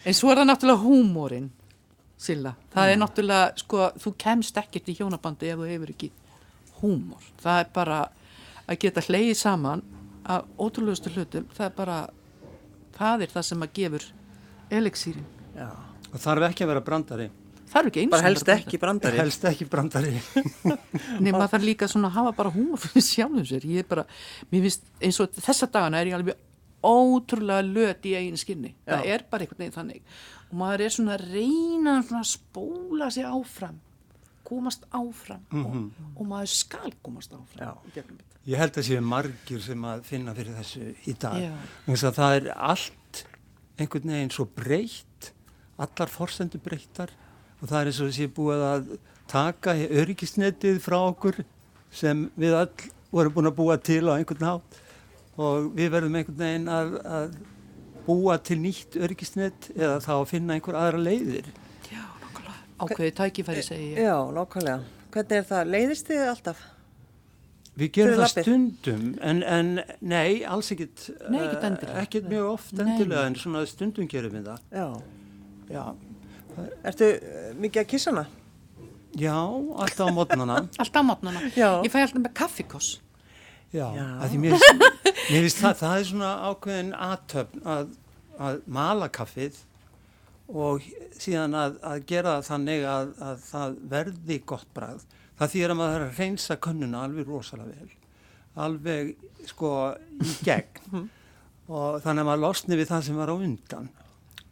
En 0.08 0.16
svo 0.16 0.32
er 0.32 0.40
það 0.42 0.50
náttúrulega 0.52 0.84
húmórin, 0.84 1.50
Silla. 2.20 2.54
Það 2.74 2.94
er 2.94 3.00
náttúrulega, 3.02 3.50
sko, 3.60 3.90
þú 4.04 4.14
kemst 4.20 4.58
ekkert 4.60 4.92
í 4.92 4.96
hjónabandi 5.00 5.52
ef 5.54 5.60
þú 5.62 5.68
hefur 5.72 5.94
ekki 5.96 6.12
húmór. 6.82 7.28
Það 7.44 7.62
er 7.64 7.70
bara 7.76 8.00
að 8.70 8.80
geta 8.84 9.04
hleyið 9.08 9.36
saman 9.40 9.84
af 10.30 10.48
ótrúlegustu 10.62 11.12
hlutum. 11.14 11.46
Það 11.56 11.68
er 11.68 11.76
bara, 11.78 12.00
það 12.98 13.26
er 13.26 13.36
það 13.36 13.48
sem 13.50 13.66
að 13.66 13.76
gefur 13.80 14.08
elixýrin. 14.80 15.30
Já. 15.58 15.70
Og 16.10 16.20
þarf 16.24 16.50
ekki 16.50 16.66
að 16.66 16.74
vera 16.74 16.86
brandari. 16.86 17.30
Það 17.70 17.80
er 17.80 17.88
ekki 17.92 18.02
eins 18.02 18.14
Bara 18.16 18.26
helst 18.26 18.50
ekki 18.50 18.78
brandari. 18.82 19.20
Helst 19.22 19.44
ekki 19.46 19.66
brandari. 19.70 20.14
Nei, 21.22 21.30
maður 21.30 21.52
þarf 21.52 21.66
líka 21.68 21.90
svona 21.90 22.10
að 22.10 22.16
hafa 22.18 22.36
bara 22.40 22.54
húmór 22.54 22.82
fyrir 22.82 23.06
sjálfum 23.06 23.46
sér. 23.46 23.68
Ég 23.70 23.84
er 23.84 23.90
bara, 23.90 24.06
mér 24.50 24.64
finnst 24.66 24.88
eins 25.06 25.20
og 25.22 25.36
þessa 25.38 25.70
dagana 25.70 26.02
er 26.02 26.10
ég 26.10 26.18
alveg 26.18 26.40
ótrúlega 26.86 27.66
löt 27.66 28.08
í 28.10 28.16
eigin 28.18 28.40
skinni. 28.40 28.74
Það 28.88 29.06
Já. 29.06 29.14
er 29.14 29.26
bara 29.30 29.46
einhvern 29.46 29.62
veginn 29.62 29.76
þannig. 29.76 30.18
Og 30.50 30.58
maður 30.64 30.86
er 30.86 30.96
svona 30.96 31.18
að 31.18 31.26
reyna 31.36 31.96
svona 32.08 32.24
að 32.24 32.32
spóla 32.32 33.12
sig 33.14 33.30
áfram, 33.30 33.78
komast 34.50 34.86
áfram 34.96 35.46
og, 35.62 35.78
og 36.16 36.28
maður 36.28 36.52
skal 36.54 36.94
komast 37.06 37.34
áfram. 37.38 37.62
Já. 37.62 37.72
í 37.86 37.94
gegnum 37.96 38.18
þetta. 38.20 38.42
Ég 38.50 38.62
held 38.64 38.80
að 38.80 38.88
séu 38.88 39.06
margir 39.06 39.62
sem 39.62 39.86
að 39.86 40.04
finna 40.08 40.34
fyrir 40.38 40.58
þessu 40.58 40.86
í 41.06 41.16
dag. 41.22 41.44
Það 41.86 42.36
er 42.40 42.52
allt 42.56 43.24
einhvern 43.80 44.14
veginn 44.16 44.34
svo 44.34 44.48
breytt, 44.58 45.32
allar 45.80 46.12
forsendur 46.12 46.64
breyttar 46.64 47.14
og 47.60 47.70
það 47.70 47.80
er 47.80 47.92
eins 47.92 48.02
og 48.02 48.12
þessi 48.12 48.30
búið 48.36 48.66
að 48.66 48.92
taka 49.30 49.76
öryggisnetið 50.02 50.82
frá 50.84 50.98
okkur 51.04 51.44
sem 51.94 52.28
við 52.40 52.58
öll 52.58 52.90
vorum 53.14 53.36
búin 53.36 53.50
að 53.50 53.58
búa 53.58 53.78
til 53.82 54.04
á 54.10 54.18
einhvern 54.18 54.46
hátt 54.46 54.82
og 55.40 55.72
við 55.78 55.94
verðum 55.94 56.18
einhvern 56.20 56.42
veginn 56.42 56.70
að, 56.74 56.96
að 57.06 57.40
búa 58.06 58.38
til 58.42 58.60
nýtt 58.62 58.98
öryggisnet 59.00 59.70
eða 59.76 60.00
þá 60.04 60.14
að 60.20 60.30
finna 60.34 60.56
einhver 60.58 60.78
aðra 60.78 61.02
leiðir. 61.04 61.50
Ákveði 62.80 63.14
tækifæri 63.20 63.64
segi 63.66 63.88
ég. 63.94 64.02
Já, 64.08 64.16
nákvæmlega. 64.36 64.80
Hvernig 65.14 65.38
er 65.40 65.48
það? 65.50 65.72
Leiðist 65.74 66.10
þið 66.12 66.26
alltaf? 66.30 66.60
Við 67.80 67.92
gerum 67.96 68.14
það 68.18 68.22
lappir? 68.26 68.44
stundum, 68.48 69.04
en, 69.24 69.38
en 69.44 69.70
nei, 70.02 70.42
alls 70.44 70.72
ekkit, 70.76 71.06
Nei, 71.32 71.40
eh, 71.46 71.54
endilega. 71.64 72.02
ekkert 72.02 72.26
mjög 72.28 72.48
oft 72.54 72.74
Nei. 72.76 72.82
endilega, 72.84 73.22
en 73.30 73.38
svona 73.40 73.62
stundum 73.70 74.08
gerum 74.12 74.34
við 74.36 74.50
það. 74.50 74.66
Já. 74.76 74.88
Já, 75.70 75.84
Ertu 76.84 77.08
uh, 77.08 77.54
mikið 77.62 77.82
að 77.86 77.88
kissa 77.94 78.12
hana? 78.12 78.26
já 79.16 79.34
alltaf 79.38 80.10
á 80.12 80.14
mótnana. 80.14 80.58
Alltaf 80.82 81.02
á 81.02 81.08
mótnana. 81.08 81.40
Já. 81.56 81.70
Ég 81.86 81.94
fæ 81.94 82.02
alltaf 82.04 82.20
með 82.20 82.34
kaffikoss. 82.36 82.90
Já, 83.72 83.86
Já. 83.96 84.06
að 84.20 84.34
því 84.34 84.38
mér 84.44 84.56
finnst 85.30 85.62
það, 85.62 85.76
það 85.80 85.96
er 86.02 86.06
svona 86.10 86.30
ákveðin 86.50 86.92
aðtöfn 87.06 87.64
að, 87.70 87.92
að 88.50 88.62
mala 88.66 89.08
kaffið 89.14 89.60
og 90.50 90.84
síðan 91.20 91.56
að, 91.58 91.78
að 91.86 92.04
gera 92.10 92.36
það 92.38 92.48
þannig 92.50 92.86
að, 92.90 93.14
að 93.30 93.42
það 93.46 93.80
verði 93.94 94.38
gott 94.50 94.70
bragð. 94.76 95.06
Það 95.40 95.54
þýr 95.54 95.74
að 95.74 95.80
maður 95.80 96.06
reynsa 96.18 96.60
könnuna 96.60 97.04
alveg 97.06 97.30
rosalega 97.30 97.76
vel, 97.78 97.92
alveg 98.66 99.12
sko 99.48 99.74
í 100.20 100.36
gegn 100.48 101.08
og 101.70 102.00
þannig 102.04 102.24
að 102.24 102.30
maður 102.32 102.44
losni 102.48 102.80
við 102.80 102.90
það 102.90 103.06
sem 103.08 103.20
var 103.20 103.32
á 103.32 103.36
undan 103.38 103.92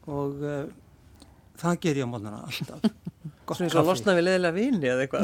og 0.08 0.43
uh, 0.45 0.68
það 1.60 1.80
ger 1.84 2.00
ég 2.00 2.08
á 2.08 2.12
mótnana 2.14 2.43
alltaf. 2.45 2.86
Svona 3.56 3.68
eins 3.70 3.76
og 3.78 3.82
að 3.84 3.89
losna 3.91 4.14
við 4.18 4.26
leðilega 4.28 4.56
vini 4.58 4.89
eða 4.91 5.04
eitthvað. 5.06 5.24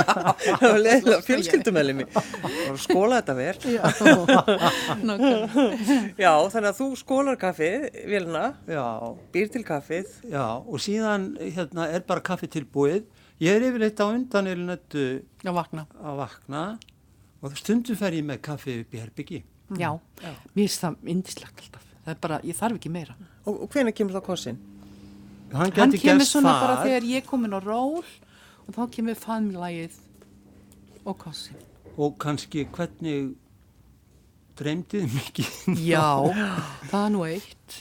Það 0.62 0.78
leðilega 0.82 1.18
fjölskyldumæli 1.28 1.94
mér. 2.00 2.16
Og 2.72 2.80
skóla 2.82 3.20
þetta 3.20 3.36
vel. 3.38 3.54
Nákvæmlega. 5.08 5.66
Já, 6.18 6.32
þannig 6.54 6.68
að 6.72 6.80
þú 6.80 6.88
skólar 6.98 7.38
kaffið, 7.40 7.86
vilna, 8.10 8.44
Já, 8.66 8.84
býr 9.34 9.52
til 9.54 9.62
kaffið. 9.68 10.10
Já, 10.32 10.44
og 10.58 10.82
síðan 10.82 11.28
hérna, 11.40 11.86
er 11.94 12.02
bara 12.08 12.24
kaffi 12.24 12.50
tilbúið. 12.52 13.06
Ég 13.42 13.58
er 13.58 13.68
yfirleitt 13.68 14.02
á 14.02 14.06
undan 14.06 14.50
eða 14.50 14.66
nöttu 14.72 15.06
Já, 15.42 15.50
vakna. 15.54 15.86
að 16.02 16.20
vakna 16.22 16.64
og 17.42 17.56
stundum 17.58 17.98
fer 17.98 18.14
ég 18.14 18.26
með 18.26 18.42
kaffi 18.46 18.80
upp 18.82 18.92
í 18.94 19.00
herbyggi. 19.02 19.40
Já. 19.78 19.90
Mér 20.22 20.36
finnst 20.66 20.84
það 20.84 21.14
indislegt 21.14 21.64
alltaf. 21.64 21.88
Það 22.02 22.12
er 22.14 22.20
bara, 22.22 22.38
ég 22.46 22.58
þarf 22.58 22.78
ekki 22.78 22.90
meira. 22.92 23.14
Og, 23.46 23.64
og 23.64 23.68
hvenær 23.72 23.94
kemur 23.94 24.18
þá 24.18 24.24
kossin? 24.26 24.58
Hann 25.52 25.72
Hann 25.76 25.92
kemur 26.00 26.24
svona 26.28 26.52
bara 26.60 26.76
far 26.78 26.86
þegar 26.86 27.06
ég 27.10 27.22
er 27.22 27.28
komin 27.28 27.52
á 27.56 27.60
ról 27.60 28.00
og 28.02 28.72
þá 28.76 28.82
kemur 28.94 29.18
faðmlægið 29.20 29.98
og 31.04 31.16
kossi. 31.18 31.54
og 31.98 32.14
kannski 32.22 32.64
hvernig 32.72 33.34
dreymdið 34.56 35.08
mikið. 35.12 35.56
Já, 35.84 36.04
það 36.90 37.00
er 37.04 37.10
nú 37.16 37.24
eitt. 37.28 37.80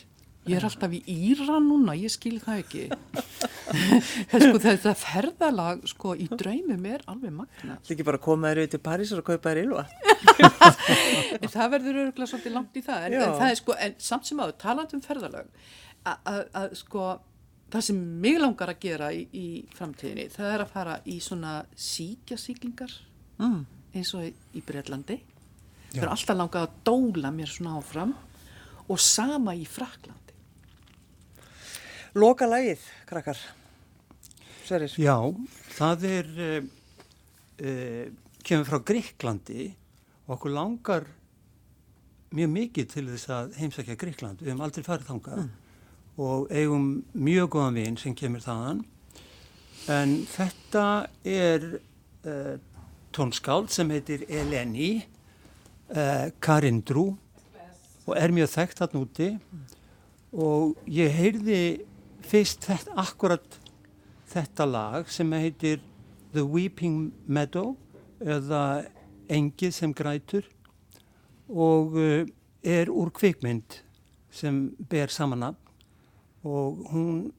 Ég 0.50 0.58
er 0.58 0.66
alltaf 0.66 0.90
í 0.98 1.00
Íran 1.06 1.68
núna, 1.70 1.94
ég 1.94 2.10
skil 2.10 2.40
það 2.42 2.62
ekki. 2.64 2.84
sko, 4.42 4.58
þetta 4.64 4.94
ferðalag 4.98 5.84
sko, 5.92 6.16
í 6.18 6.26
draumum 6.32 6.88
er 6.90 7.04
alveg 7.12 7.36
magna. 7.36 7.76
Það 7.86 7.94
ekki 7.94 8.06
bara 8.08 8.18
að 8.18 8.24
koma 8.26 8.52
þér 8.56 8.72
til 8.74 8.82
Parísar 8.88 9.22
og 9.22 9.28
kaupa 9.30 9.54
þér 9.54 9.62
ylva? 9.68 9.84
En 11.42 11.50
það 11.50 11.70
verður 11.76 12.00
örgulega 12.08 12.30
svolítið 12.32 12.56
langt 12.58 12.76
í 12.78 12.84
það. 12.86 13.06
En, 13.08 13.16
en 13.22 13.36
það 13.38 13.52
er 13.54 13.60
sko, 13.62 13.76
en 13.86 13.94
samt 14.02 14.28
sem 14.32 14.42
áður, 14.42 14.56
talandi 14.66 14.98
um 14.98 15.04
ferðalag, 15.06 15.52
að- 16.10 16.26
að 16.34 16.42
að, 16.62 16.74
sko, 16.82 17.06
það 17.72 17.86
sem 17.88 18.00
mig 18.22 18.40
langar 18.42 18.72
að 18.74 18.80
gera 18.84 19.12
í, 19.16 19.22
í 19.34 19.46
framtíðinni, 19.78 20.28
það 20.34 20.54
er 20.56 20.64
að 20.66 20.74
fara 20.74 20.98
í 21.06 21.20
svona 21.24 21.62
síkjasíklingar, 21.76 22.98
Mm. 23.42 23.64
eins 23.96 24.12
og 24.14 24.28
í, 24.28 24.34
í 24.54 24.62
Breitlandi. 24.62 25.16
Það 25.92 26.04
er 26.04 26.12
alltaf 26.14 26.38
langað 26.38 26.68
að 26.68 26.76
dóla 26.88 27.32
mér 27.34 27.50
svona 27.52 27.78
áfram 27.80 28.14
og 28.88 29.00
sama 29.02 29.56
í 29.58 29.66
Fraklandi. 29.68 30.36
Loka 32.16 32.46
lagið, 32.48 32.84
krakkar. 33.10 33.40
Sverir. 34.68 34.94
Já, 35.00 35.16
það 35.78 36.06
er, 36.12 36.30
uh, 36.38 36.70
uh, 37.66 38.06
kemur 38.44 38.68
frá 38.70 38.80
Gríklandi 38.92 39.70
og 40.28 40.36
okkur 40.38 40.54
langar 40.56 41.08
mjög 42.32 42.52
mikið 42.56 42.90
til 42.94 43.06
þess 43.10 43.32
að 43.36 43.58
heimsækja 43.60 43.98
Gríkland. 44.00 44.40
Við 44.44 44.52
hefum 44.54 44.64
aldrei 44.68 44.86
farið 44.86 45.10
þangað 45.10 45.42
og 46.20 46.52
eigum 46.52 47.04
mjög 47.14 47.54
góðan 47.56 47.78
vin 47.80 47.98
sem 48.00 48.16
kemur 48.18 48.44
þaðan. 48.44 48.84
En 49.92 50.16
þetta 50.30 50.86
er 51.26 51.68
uh, 52.28 52.58
tónskáld 53.16 53.72
sem 53.74 53.90
heitir 53.94 54.26
Eleni 54.30 54.92
uh, 55.96 56.30
Karindrú 56.44 57.12
og 58.06 58.16
er 58.18 58.34
mjög 58.36 58.52
þekkt 58.56 58.82
þarna 58.82 59.04
úti 59.06 59.30
og 60.32 60.78
ég 60.88 61.12
heyrði 61.12 61.62
fyrst 62.26 62.68
þetta, 62.68 62.96
akkurat 63.02 63.58
þetta 64.32 64.68
lag 64.68 65.10
sem 65.12 65.32
heitir 65.36 65.82
The 66.32 66.44
Weeping 66.48 67.12
Meadow 67.28 67.76
eða 68.22 68.86
Engið 69.32 69.74
sem 69.76 69.96
grætur 69.96 70.48
og 71.52 71.98
uh, 71.98 72.28
er 72.62 72.92
úr 72.94 73.10
kvikmynd 73.16 73.82
sem 74.32 74.70
ber 74.92 75.12
samanab 75.12 75.61
og 76.44 76.82
hún 76.92 77.32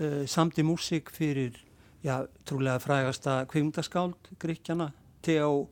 uh, 0.00 0.26
samdi 0.28 0.64
músík 0.66 1.10
fyrir 1.14 1.56
já, 2.04 2.26
trúlega 2.44 2.78
frægasta 2.78 3.44
kvikmyndaskáld 3.50 4.34
Gríkjana, 4.40 4.90
Theo 5.22 5.68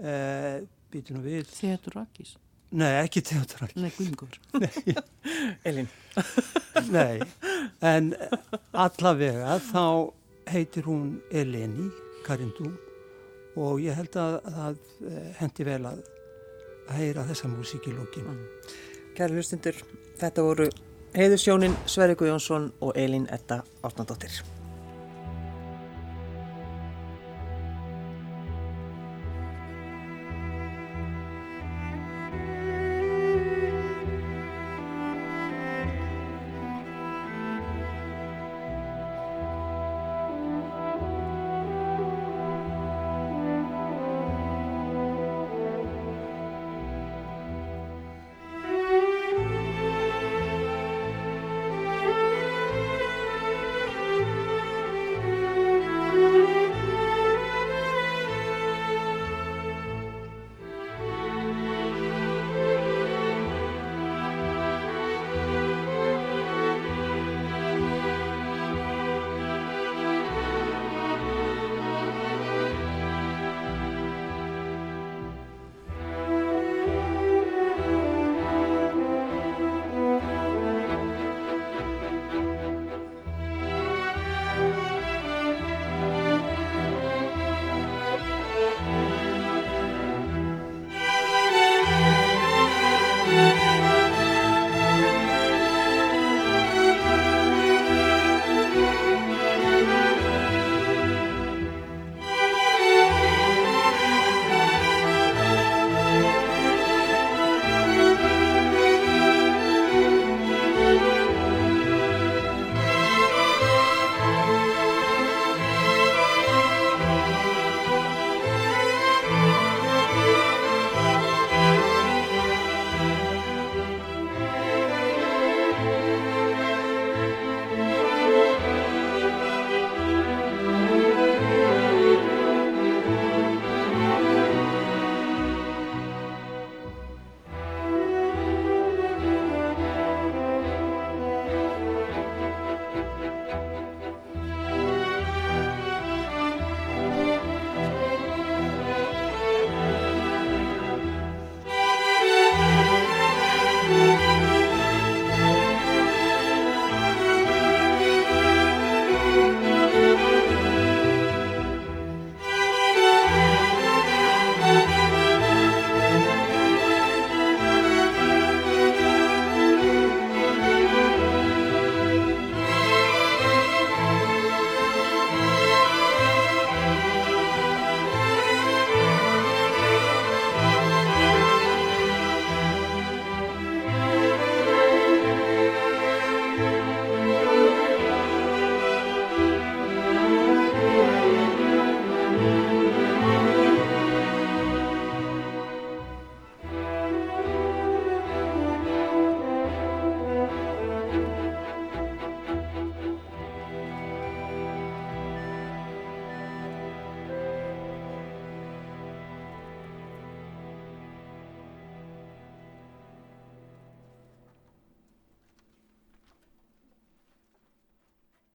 uh, 0.00 0.60
býtum 0.90 1.22
við 1.24 1.48
Þetur 1.48 2.00
Akis. 2.04 2.36
Nei, 2.70 3.00
ekki 3.02 3.22
Theodor 3.26 3.66
Akis 3.66 3.82
Nei, 3.82 3.90
Guðingur. 3.96 4.36
Elin. 5.68 5.88
Nei, 6.96 7.20
en 7.82 8.12
allavega 8.72 9.58
þá 9.70 9.84
heitir 10.50 10.86
hún 10.86 11.18
Eleni 11.30 11.90
Karindú 12.26 12.70
og 13.58 13.80
ég 13.82 13.96
held 13.98 14.16
að 14.18 14.36
það 14.46 14.78
eh, 15.10 15.30
hendi 15.40 15.66
vel 15.66 15.82
að 15.90 16.02
heyra 16.94 17.26
þessa 17.28 17.50
músík 17.50 17.88
í 17.90 17.94
lókinu. 17.94 18.34
Kæri 19.18 19.36
hlustundur, 19.36 19.76
þetta 20.18 20.44
voru 20.46 20.68
Heiður 21.10 21.40
Sjónin, 21.42 21.76
Sverri 21.90 22.14
Guðjónsson 22.14 22.70
og 22.80 22.94
Elin 22.94 23.26
Etta 23.34 23.64
Átnandóttir. 23.82 24.59